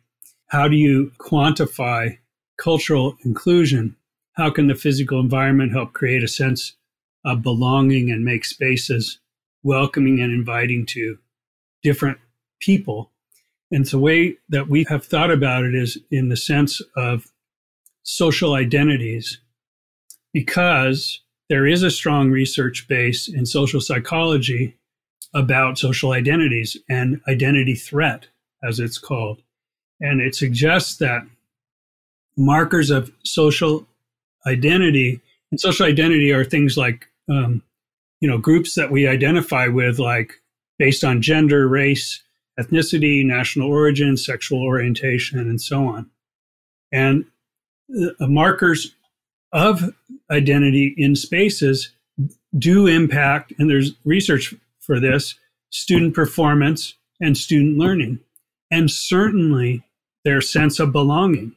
how 0.49 0.69
do 0.69 0.77
you 0.77 1.13
quantify 1.19 2.19
cultural 2.59 3.17
inclusion? 3.25 3.97
how 4.41 4.51
can 4.51 4.69
the 4.69 4.75
physical 4.75 5.21
environment 5.21 5.73
help 5.73 5.93
create 5.93 6.23
a 6.23 6.29
sense 6.29 6.75
of 7.25 7.43
belonging 7.43 8.11
and 8.11 8.25
make 8.25 8.45
spaces 8.45 9.21
welcoming 9.63 10.21
and 10.21 10.33
inviting 10.33 10.87
to 10.87 11.19
different 11.83 12.19
people. 12.61 13.11
And 13.71 13.85
the 13.85 13.99
way 13.99 14.39
that 14.49 14.69
we 14.69 14.87
have 14.89 15.05
thought 15.05 15.31
about 15.31 15.65
it 15.65 15.75
is 15.75 15.99
in 16.11 16.31
the 16.31 16.37
sense 16.37 16.81
of 16.97 17.27
social 18.03 18.55
identities, 18.55 19.41
because 20.33 21.21
there 21.49 21.67
is 21.67 21.83
a 21.83 21.91
strong 21.91 22.31
research 22.31 22.87
base 22.89 23.29
in 23.29 23.47
social 23.47 23.81
psychology 23.81 24.77
about 25.35 25.79
social 25.79 26.13
identities 26.13 26.77
and 26.89 27.21
identity 27.29 27.75
threat, 27.75 28.27
as 28.63 28.81
it's 28.81 28.99
called. 28.99 29.43
And 30.01 30.21
it 30.21 30.35
suggests 30.35 30.97
that 30.99 31.23
markers 32.37 32.91
of 32.91 33.13
social 33.25 33.87
identity 34.47 35.21
and 35.51 35.61
social 35.61 35.87
identity 35.87 36.33
are 36.33 36.45
things 36.45 36.77
like 36.77 37.07
um, 37.29 37.63
you 38.21 38.29
know 38.29 38.39
groups 38.39 38.75
that 38.75 38.91
we 38.91 39.07
identify 39.07 39.67
with 39.67 39.99
like 39.99 40.41
based 40.79 41.05
on 41.05 41.23
gender 41.23 41.69
race 41.69 42.23
ethnicity 42.59 43.25
national 43.25 43.69
origin 43.69 44.17
sexual 44.17 44.63
orientation 44.63 45.39
and 45.39 45.61
so 45.61 45.87
on 45.87 46.11
and 46.93 47.25
markers 48.21 48.95
of 49.53 49.95
identity 50.31 50.95
in 50.97 51.17
spaces 51.17 51.91
do 52.59 52.87
impact 52.87 53.53
and 53.59 53.71
there's 53.71 53.93
research 54.05 54.55
for 54.81 55.01
this 55.01 55.35
student 55.71 56.15
performance 56.15 56.95
and 57.21 57.37
student 57.37 57.79
learning 57.79 58.19
and 58.71 58.91
certainly 58.91 59.83
their 60.25 60.41
sense 60.41 60.79
of 60.79 60.93
belonging 60.93 61.53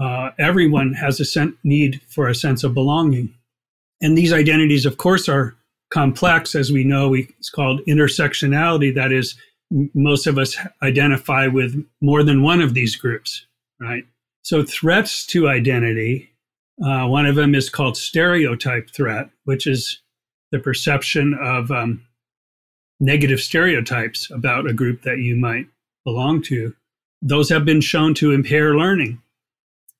uh, 0.00 0.30
everyone 0.38 0.92
has 0.92 1.20
a 1.20 1.24
sen- 1.24 1.56
need 1.62 2.00
for 2.08 2.28
a 2.28 2.34
sense 2.34 2.64
of 2.64 2.74
belonging 2.74 3.32
and 4.00 4.16
these 4.16 4.32
identities, 4.32 4.86
of 4.86 4.98
course, 4.98 5.28
are 5.28 5.56
complex, 5.90 6.54
as 6.54 6.70
we 6.70 6.84
know. 6.84 7.14
It's 7.14 7.50
called 7.50 7.80
intersectionality. 7.88 8.94
That 8.94 9.12
is, 9.12 9.36
most 9.94 10.26
of 10.26 10.38
us 10.38 10.56
identify 10.82 11.46
with 11.46 11.84
more 12.00 12.22
than 12.22 12.42
one 12.42 12.60
of 12.60 12.74
these 12.74 12.96
groups, 12.96 13.46
right? 13.80 14.04
So, 14.46 14.62
threats 14.62 15.26
to 15.26 15.48
identity, 15.48 16.30
uh, 16.80 17.08
one 17.08 17.26
of 17.26 17.34
them 17.34 17.52
is 17.52 17.68
called 17.68 17.96
stereotype 17.96 18.90
threat, 18.90 19.28
which 19.42 19.66
is 19.66 20.00
the 20.52 20.60
perception 20.60 21.36
of 21.42 21.72
um, 21.72 22.06
negative 23.00 23.40
stereotypes 23.40 24.30
about 24.30 24.70
a 24.70 24.72
group 24.72 25.02
that 25.02 25.18
you 25.18 25.34
might 25.34 25.66
belong 26.04 26.42
to. 26.42 26.76
Those 27.20 27.48
have 27.48 27.64
been 27.64 27.80
shown 27.80 28.14
to 28.14 28.30
impair 28.30 28.76
learning 28.76 29.20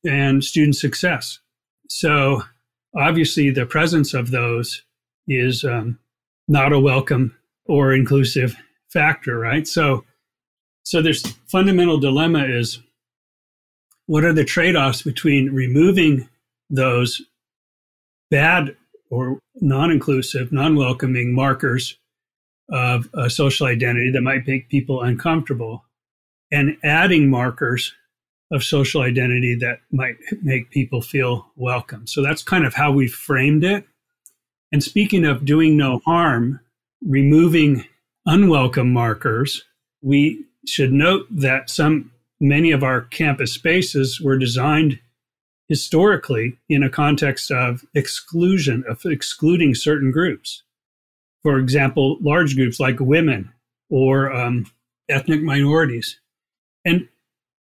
and 0.06 0.44
student 0.44 0.76
success. 0.76 1.40
So, 1.88 2.42
obviously 2.96 3.50
the 3.50 3.66
presence 3.66 4.14
of 4.14 4.30
those 4.30 4.84
is 5.26 5.64
um, 5.64 5.98
not 6.46 6.72
a 6.72 6.78
welcome 6.78 7.36
or 7.64 7.92
inclusive 7.92 8.54
factor, 8.90 9.40
right? 9.40 9.66
So, 9.66 10.04
so 10.84 11.02
there's 11.02 11.26
fundamental 11.48 11.98
dilemma 11.98 12.44
is 12.44 12.78
what 14.06 14.24
are 14.24 14.32
the 14.32 14.44
trade-offs 14.44 15.02
between 15.02 15.52
removing 15.52 16.28
those 16.70 17.22
bad 18.30 18.76
or 19.10 19.38
non-inclusive, 19.60 20.52
non-welcoming 20.52 21.34
markers 21.34 21.98
of 22.70 23.08
a 23.14 23.30
social 23.30 23.66
identity 23.66 24.10
that 24.10 24.22
might 24.22 24.46
make 24.46 24.68
people 24.68 25.02
uncomfortable, 25.02 25.84
and 26.50 26.76
adding 26.82 27.30
markers 27.30 27.94
of 28.52 28.62
social 28.62 29.02
identity 29.02 29.56
that 29.56 29.80
might 29.90 30.16
make 30.42 30.70
people 30.70 31.02
feel 31.02 31.46
welcome. 31.56 32.06
So 32.06 32.22
that's 32.22 32.42
kind 32.42 32.64
of 32.64 32.74
how 32.74 32.92
we 32.92 33.08
framed 33.08 33.64
it. 33.64 33.84
And 34.72 34.82
speaking 34.82 35.24
of 35.24 35.44
doing 35.44 35.76
no 35.76 36.00
harm, 36.04 36.60
removing 37.04 37.84
unwelcome 38.24 38.92
markers, 38.92 39.64
we 40.02 40.44
should 40.66 40.92
note 40.92 41.26
that 41.30 41.70
some 41.70 42.12
many 42.40 42.70
of 42.70 42.82
our 42.82 43.02
campus 43.02 43.52
spaces 43.52 44.20
were 44.20 44.38
designed 44.38 45.00
historically 45.68 46.58
in 46.68 46.82
a 46.82 46.90
context 46.90 47.50
of 47.50 47.84
exclusion, 47.94 48.84
of 48.88 49.04
excluding 49.04 49.74
certain 49.74 50.10
groups. 50.10 50.62
For 51.42 51.58
example, 51.58 52.18
large 52.20 52.56
groups 52.56 52.78
like 52.78 53.00
women 53.00 53.52
or 53.90 54.32
um, 54.32 54.66
ethnic 55.08 55.42
minorities. 55.42 56.18
And 56.84 57.08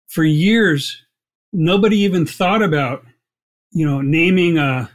for 0.09 0.25
years, 0.25 1.03
nobody 1.53 1.99
even 1.99 2.27
thought 2.27 2.63
about, 2.63 3.05
you 3.73 3.87
know, 3.87 4.01
naming 4.01 4.59
a 4.59 4.91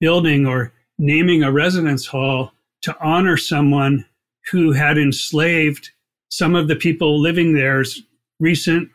building 0.00 0.46
or 0.46 0.72
naming 0.98 1.42
a 1.42 1.52
residence 1.52 2.06
hall 2.06 2.52
to 2.82 2.96
honor 3.00 3.36
someone 3.36 4.04
who 4.50 4.72
had 4.72 4.98
enslaved 4.98 5.90
some 6.30 6.54
of 6.54 6.68
the 6.68 6.76
people 6.76 7.20
living 7.20 7.54
there's 7.54 8.02
recent 8.38 8.88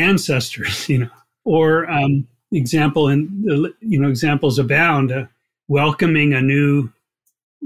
ancestors, 0.00 0.88
you 0.88 0.98
know, 0.98 1.10
or 1.44 1.90
um, 1.90 2.26
example 2.52 3.08
and 3.08 3.44
the 3.44 3.74
you 3.80 4.00
know 4.00 4.08
examples 4.08 4.58
abound. 4.58 5.12
Uh, 5.12 5.26
welcoming 5.70 6.34
a 6.34 6.42
new 6.42 6.90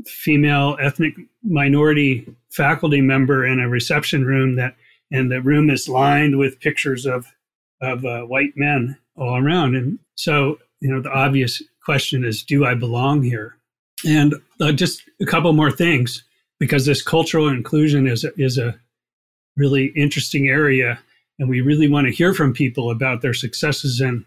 female 0.04 0.76
ethnic 0.78 1.14
minority 1.42 2.26
faculty 2.50 3.00
member 3.00 3.46
in 3.46 3.58
a 3.58 3.68
reception 3.68 4.24
room 4.24 4.56
that 4.56 4.76
and 5.10 5.30
the 5.30 5.40
room 5.40 5.70
is 5.70 5.88
lined 5.88 6.38
with 6.38 6.60
pictures 6.60 7.06
of 7.06 7.26
of 7.80 8.04
uh, 8.04 8.22
white 8.22 8.52
men 8.56 8.96
all 9.16 9.36
around. 9.36 9.74
And 9.74 9.98
so, 10.14 10.58
you 10.80 10.90
know, 10.90 11.00
the 11.00 11.10
obvious 11.10 11.62
question 11.84 12.24
is, 12.24 12.42
do 12.42 12.64
I 12.64 12.74
belong 12.74 13.22
here? 13.22 13.56
And 14.06 14.34
uh, 14.60 14.72
just 14.72 15.02
a 15.20 15.26
couple 15.26 15.52
more 15.52 15.70
things, 15.70 16.24
because 16.58 16.86
this 16.86 17.02
cultural 17.02 17.48
inclusion 17.48 18.06
is 18.06 18.24
is 18.36 18.58
a 18.58 18.78
really 19.56 19.86
interesting 19.96 20.48
area, 20.48 20.98
and 21.38 21.48
we 21.48 21.60
really 21.60 21.88
want 21.88 22.06
to 22.06 22.12
hear 22.12 22.32
from 22.34 22.52
people 22.52 22.90
about 22.90 23.22
their 23.22 23.34
successes 23.34 24.00
and 24.00 24.24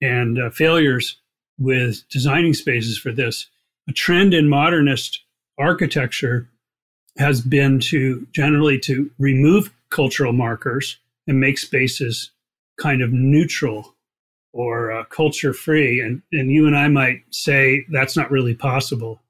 and 0.00 0.38
uh, 0.38 0.50
failures 0.50 1.16
with 1.58 2.02
designing 2.08 2.54
spaces 2.54 2.98
for 2.98 3.12
this. 3.12 3.48
A 3.88 3.92
trend 3.92 4.34
in 4.34 4.48
modernist 4.48 5.22
architecture 5.58 6.48
has 7.18 7.40
been 7.40 7.78
to 7.78 8.26
generally 8.32 8.78
to 8.80 9.10
remove 9.18 9.72
cultural 9.90 10.32
markers 10.32 10.98
and 11.26 11.38
make 11.38 11.58
spaces 11.58 12.30
kind 12.80 13.02
of 13.02 13.12
neutral 13.12 13.94
or 14.52 14.92
uh, 14.92 15.04
culture 15.04 15.52
free. 15.52 16.00
And, 16.00 16.22
and 16.32 16.50
you 16.50 16.66
and 16.66 16.76
I 16.76 16.88
might 16.88 17.22
say 17.30 17.86
that's 17.90 18.16
not 18.16 18.30
really 18.30 18.54
possible 18.54 19.20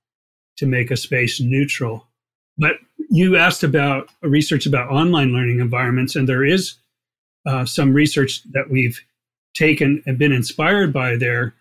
to 0.56 0.66
make 0.66 0.90
a 0.90 0.96
space 0.96 1.40
neutral. 1.40 2.06
But 2.56 2.76
you 3.10 3.36
asked 3.36 3.62
about 3.62 4.08
research 4.22 4.66
about 4.66 4.90
online 4.90 5.32
learning 5.32 5.60
environments, 5.60 6.16
and 6.16 6.28
there 6.28 6.44
is 6.44 6.74
uh, 7.46 7.64
some 7.64 7.92
research 7.92 8.42
that 8.52 8.70
we've 8.70 9.00
taken 9.54 10.02
and 10.06 10.18
been 10.18 10.32
inspired 10.32 10.92
by 10.92 11.16
there 11.16 11.54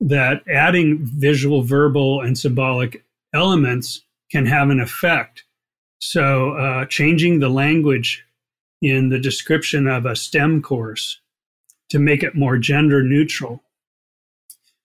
that 0.00 0.42
adding 0.48 0.98
visual, 1.02 1.62
verbal, 1.62 2.20
and 2.20 2.36
symbolic 2.36 3.04
elements 3.32 4.02
can 4.30 4.46
have 4.46 4.70
an 4.70 4.80
effect. 4.80 5.44
So, 6.00 6.52
uh, 6.52 6.86
changing 6.86 7.38
the 7.38 7.48
language 7.48 8.24
in 8.80 9.10
the 9.10 9.20
description 9.20 9.86
of 9.86 10.04
a 10.04 10.16
STEM 10.16 10.62
course 10.62 11.20
to 11.90 11.98
make 11.98 12.22
it 12.22 12.34
more 12.34 12.58
gender 12.58 13.02
neutral 13.02 13.62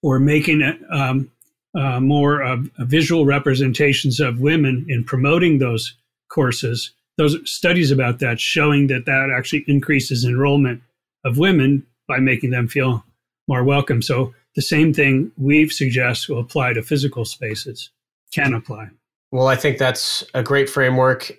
or 0.03 0.19
making 0.19 0.61
it 0.61 0.77
um, 0.91 1.31
uh, 1.75 1.99
more 1.99 2.43
uh, 2.43 2.57
visual 2.79 3.25
representations 3.25 4.19
of 4.19 4.39
women 4.39 4.85
in 4.87 5.03
promoting 5.03 5.57
those 5.57 5.95
courses. 6.29 6.91
Those 7.17 7.37
studies 7.49 7.91
about 7.91 8.19
that 8.19 8.39
showing 8.39 8.87
that 8.87 9.05
that 9.05 9.33
actually 9.35 9.65
increases 9.67 10.23
enrollment 10.23 10.81
of 11.25 11.37
women 11.37 11.85
by 12.07 12.19
making 12.19 12.51
them 12.51 12.67
feel 12.67 13.03
more 13.47 13.63
welcome. 13.63 14.01
So 14.01 14.33
the 14.55 14.61
same 14.61 14.93
thing 14.93 15.31
we've 15.37 15.71
suggest 15.71 16.29
will 16.29 16.39
apply 16.39 16.73
to 16.73 16.81
physical 16.81 17.25
spaces, 17.25 17.89
can 18.31 18.53
apply. 18.53 18.89
Well, 19.31 19.47
I 19.47 19.55
think 19.55 19.77
that's 19.77 20.23
a 20.33 20.43
great 20.43 20.69
framework. 20.69 21.31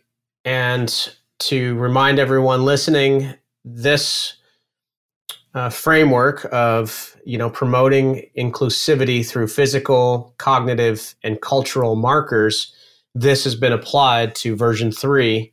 And 0.45 1.15
to 1.41 1.75
remind 1.77 2.19
everyone 2.19 2.65
listening, 2.65 3.35
this 3.65 4.35
uh, 5.55 5.71
framework 5.71 6.47
of 6.53 7.17
you 7.25 7.39
know 7.39 7.51
promoting 7.51 8.29
inclusivity 8.37 9.27
through 9.27 9.49
physical, 9.49 10.35
cognitive, 10.39 11.15
and 11.23 11.41
cultural 11.41 11.97
markers, 11.97 12.75
this 13.15 13.45
has 13.45 13.55
been 13.55 13.73
applied 13.73 14.35
to 14.37 14.55
version 14.55 14.93
three 14.93 15.53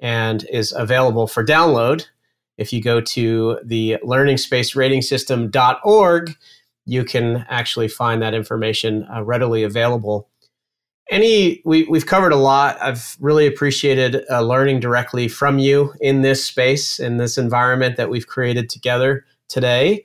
and 0.00 0.44
is 0.50 0.72
available 0.72 1.26
for 1.26 1.44
download. 1.44 2.06
If 2.58 2.72
you 2.72 2.82
go 2.82 3.00
to 3.00 3.58
the 3.64 3.98
learningspaceratingsystem.org, 4.04 6.36
you 6.86 7.04
can 7.04 7.46
actually 7.48 7.88
find 7.88 8.22
that 8.22 8.34
information 8.34 9.06
uh, 9.14 9.22
readily 9.22 9.62
available 9.62 10.26
any 11.10 11.60
we, 11.64 11.84
we've 11.84 12.06
covered 12.06 12.32
a 12.32 12.36
lot 12.36 12.80
i've 12.80 13.16
really 13.18 13.44
appreciated 13.44 14.24
uh, 14.30 14.40
learning 14.40 14.78
directly 14.78 15.26
from 15.26 15.58
you 15.58 15.92
in 16.00 16.22
this 16.22 16.44
space 16.44 17.00
in 17.00 17.16
this 17.16 17.36
environment 17.36 17.96
that 17.96 18.08
we've 18.08 18.28
created 18.28 18.70
together 18.70 19.24
today 19.48 20.04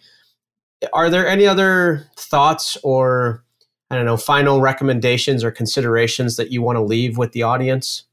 are 0.94 1.10
there 1.10 1.28
any 1.28 1.48
other 1.48 2.08
thoughts 2.16 2.78
or 2.84 3.44
I 3.90 3.96
don't 3.96 4.06
know, 4.06 4.18
final 4.18 4.62
recommendations 4.62 5.44
or 5.44 5.52
considerations 5.52 6.38
that 6.38 6.52
you 6.52 6.62
want 6.62 6.78
to 6.78 6.84
leave 6.84 7.18
with 7.18 7.34
the 7.34 7.44
audience? 7.44 8.04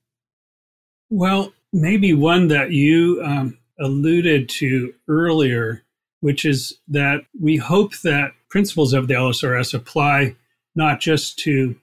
Well, 1.11 1.53
maybe 1.73 2.13
one 2.13 2.49
that 2.49 2.71
you 2.71 3.23
um, 3.25 3.59
alluded 3.81 4.49
to 4.49 4.93
earlier, 5.09 5.83
which 6.21 6.45
is 6.45 6.79
that 6.89 7.23
we 7.41 7.57
hope 7.57 7.99
that 8.01 8.33
principles 8.51 8.93
of 8.93 9.09
the 9.09 9.15
LSRS 9.15 9.75
apply 9.75 10.37
not 10.75 11.01
just 11.01 11.39
to 11.41 11.77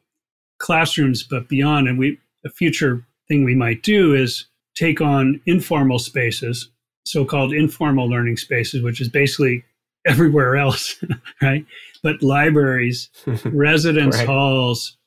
classrooms 0.59 1.23
but 1.23 1.47
beyond. 1.47 1.87
And 1.87 1.97
we 1.97 2.19
a 2.45 2.49
future 2.49 3.05
thing 3.27 3.43
we 3.43 3.55
might 3.55 3.83
do 3.83 4.13
is 4.13 4.45
take 4.75 5.01
on 5.01 5.41
informal 5.45 5.99
spaces, 5.99 6.69
so-called 7.05 7.53
informal 7.53 8.09
learning 8.09 8.37
spaces, 8.37 8.81
which 8.81 9.01
is 9.01 9.09
basically 9.09 9.63
everywhere 10.05 10.55
else, 10.55 11.03
right? 11.41 11.65
But 12.01 12.23
libraries, 12.23 13.09
residence 13.45 14.17
right. 14.17 14.27
halls, 14.27 14.97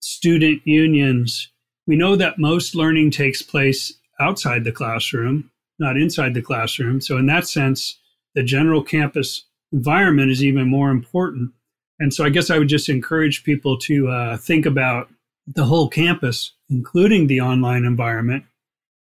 student 0.00 0.60
unions. 0.64 1.50
We 1.86 1.96
know 1.96 2.16
that 2.16 2.38
most 2.38 2.74
learning 2.74 3.12
takes 3.12 3.42
place 3.42 3.94
outside 4.22 4.64
the 4.64 4.72
classroom, 4.72 5.50
not 5.78 5.96
inside 5.96 6.34
the 6.34 6.42
classroom. 6.42 7.00
So, 7.00 7.18
in 7.18 7.26
that 7.26 7.46
sense, 7.46 7.98
the 8.34 8.42
general 8.42 8.82
campus 8.82 9.44
environment 9.72 10.30
is 10.30 10.42
even 10.42 10.68
more 10.68 10.90
important. 10.90 11.52
And 11.98 12.14
so, 12.14 12.24
I 12.24 12.30
guess 12.30 12.50
I 12.50 12.58
would 12.58 12.68
just 12.68 12.88
encourage 12.88 13.44
people 13.44 13.76
to 13.78 14.08
uh, 14.08 14.36
think 14.36 14.64
about 14.66 15.10
the 15.46 15.64
whole 15.64 15.88
campus, 15.88 16.52
including 16.70 17.26
the 17.26 17.40
online 17.40 17.84
environment, 17.84 18.44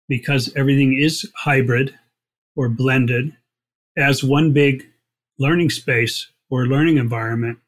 because 0.10 0.52
everything 0.56 0.98
is 1.00 1.30
hybrid 1.36 1.98
or 2.56 2.70
blended 2.70 3.34
as 3.98 4.24
one 4.24 4.52
big 4.52 4.86
learning 5.40 5.70
space 5.70 6.28
or 6.50 6.66
learning 6.66 6.98
environment. 6.98 7.60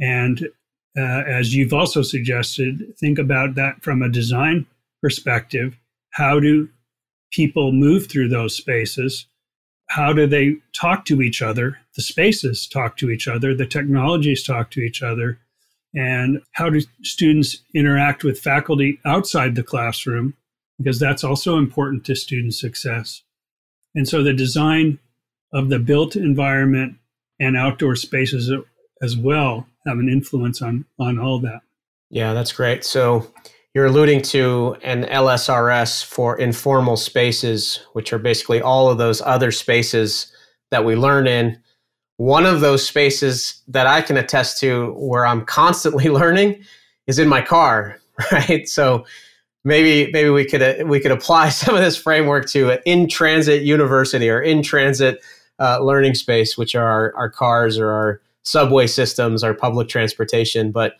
And 0.00 0.48
uh, 0.98 1.22
as 1.26 1.54
you've 1.54 1.72
also 1.72 2.02
suggested, 2.02 2.94
think 2.98 3.18
about 3.18 3.54
that 3.54 3.82
from 3.82 4.02
a 4.02 4.08
design 4.08 4.66
perspective. 5.02 5.78
How 6.10 6.40
do 6.40 6.68
people 7.30 7.72
move 7.72 8.08
through 8.08 8.28
those 8.28 8.56
spaces? 8.56 9.26
How 9.88 10.12
do 10.12 10.26
they 10.26 10.56
talk 10.72 11.04
to 11.06 11.20
each 11.20 11.42
other? 11.42 11.78
The 11.96 12.02
spaces 12.02 12.66
talk 12.66 12.96
to 12.98 13.10
each 13.10 13.26
other, 13.26 13.54
the 13.54 13.66
technologies 13.66 14.42
talk 14.42 14.70
to 14.72 14.80
each 14.80 15.02
other. 15.02 15.38
And 15.94 16.40
how 16.52 16.70
do 16.70 16.80
students 17.02 17.58
interact 17.74 18.22
with 18.22 18.38
faculty 18.38 19.00
outside 19.04 19.56
the 19.56 19.64
classroom? 19.64 20.34
Because 20.78 21.00
that's 21.00 21.24
also 21.24 21.58
important 21.58 22.04
to 22.04 22.14
student 22.14 22.54
success. 22.54 23.22
And 23.94 24.08
so 24.08 24.22
the 24.22 24.32
design 24.32 25.00
of 25.52 25.68
the 25.68 25.80
built 25.80 26.14
environment 26.14 26.96
and 27.40 27.56
outdoor 27.56 27.96
spaces 27.96 28.52
as 29.02 29.16
well 29.16 29.66
have 29.86 29.98
an 29.98 30.08
influence 30.08 30.62
on 30.62 30.84
on 30.98 31.18
all 31.18 31.40
that. 31.40 31.60
Yeah, 32.10 32.34
that's 32.34 32.52
great. 32.52 32.84
So 32.84 33.32
you're 33.74 33.86
alluding 33.86 34.22
to 34.22 34.76
an 34.82 35.04
LSRS 35.04 36.04
for 36.04 36.38
informal 36.38 36.96
spaces, 36.96 37.80
which 37.92 38.12
are 38.12 38.18
basically 38.18 38.60
all 38.60 38.88
of 38.88 38.98
those 38.98 39.20
other 39.20 39.52
spaces 39.52 40.32
that 40.70 40.84
we 40.84 40.96
learn 40.96 41.26
in. 41.26 41.60
One 42.16 42.46
of 42.46 42.60
those 42.60 42.86
spaces 42.86 43.62
that 43.68 43.86
I 43.86 44.02
can 44.02 44.16
attest 44.16 44.60
to 44.60 44.92
where 44.98 45.24
I'm 45.24 45.44
constantly 45.44 46.08
learning 46.08 46.62
is 47.06 47.18
in 47.18 47.28
my 47.28 47.42
car, 47.42 48.00
right? 48.32 48.68
So 48.68 49.04
maybe 49.64 50.10
maybe 50.12 50.30
we 50.30 50.44
could 50.44 50.62
uh, 50.62 50.84
we 50.86 51.00
could 51.00 51.12
apply 51.12 51.48
some 51.50 51.74
of 51.74 51.80
this 51.80 51.96
framework 51.96 52.48
to 52.50 52.78
in 52.88 53.08
transit 53.08 53.62
university 53.62 54.28
or 54.28 54.40
in 54.40 54.62
transit 54.62 55.22
uh, 55.60 55.78
learning 55.80 56.14
space, 56.14 56.56
which 56.56 56.74
are 56.74 56.86
our, 56.86 57.14
our, 57.16 57.28
cars 57.28 57.78
or 57.78 57.90
our 57.90 58.22
subway 58.44 58.86
systems, 58.86 59.44
our 59.44 59.52
public 59.52 59.88
transportation. 59.88 60.72
But 60.72 60.94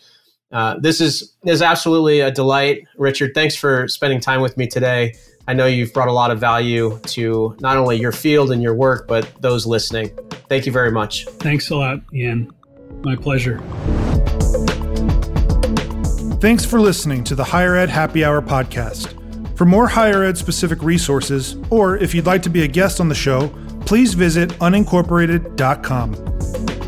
uh, 0.52 0.78
this 0.78 1.00
is 1.00 1.34
is 1.44 1.62
absolutely 1.62 2.20
a 2.20 2.30
delight, 2.30 2.86
Richard. 2.96 3.32
Thanks 3.34 3.54
for 3.54 3.86
spending 3.88 4.20
time 4.20 4.40
with 4.40 4.56
me 4.56 4.66
today. 4.66 5.14
I 5.46 5.54
know 5.54 5.66
you've 5.66 5.92
brought 5.92 6.08
a 6.08 6.12
lot 6.12 6.30
of 6.30 6.38
value 6.38 6.98
to 7.06 7.56
not 7.60 7.76
only 7.76 7.98
your 7.98 8.12
field 8.12 8.52
and 8.52 8.62
your 8.62 8.74
work, 8.74 9.08
but 9.08 9.30
those 9.40 9.66
listening. 9.66 10.10
Thank 10.48 10.66
you 10.66 10.72
very 10.72 10.92
much. 10.92 11.26
Thanks 11.26 11.70
a 11.70 11.76
lot, 11.76 12.00
Ian. 12.12 12.52
My 13.02 13.16
pleasure. 13.16 13.58
Thanks 16.40 16.64
for 16.64 16.80
listening 16.80 17.24
to 17.24 17.34
the 17.34 17.44
Higher 17.44 17.76
Ed 17.76 17.90
Happy 17.90 18.24
Hour 18.24 18.42
podcast. 18.42 19.16
For 19.56 19.64
more 19.66 19.86
higher 19.86 20.24
ed 20.24 20.38
specific 20.38 20.82
resources, 20.82 21.56
or 21.68 21.98
if 21.98 22.14
you'd 22.14 22.26
like 22.26 22.42
to 22.44 22.50
be 22.50 22.62
a 22.62 22.68
guest 22.68 22.98
on 22.98 23.08
the 23.08 23.14
show, 23.14 23.48
please 23.84 24.14
visit 24.14 24.48
unincorporated.com. 24.60 26.79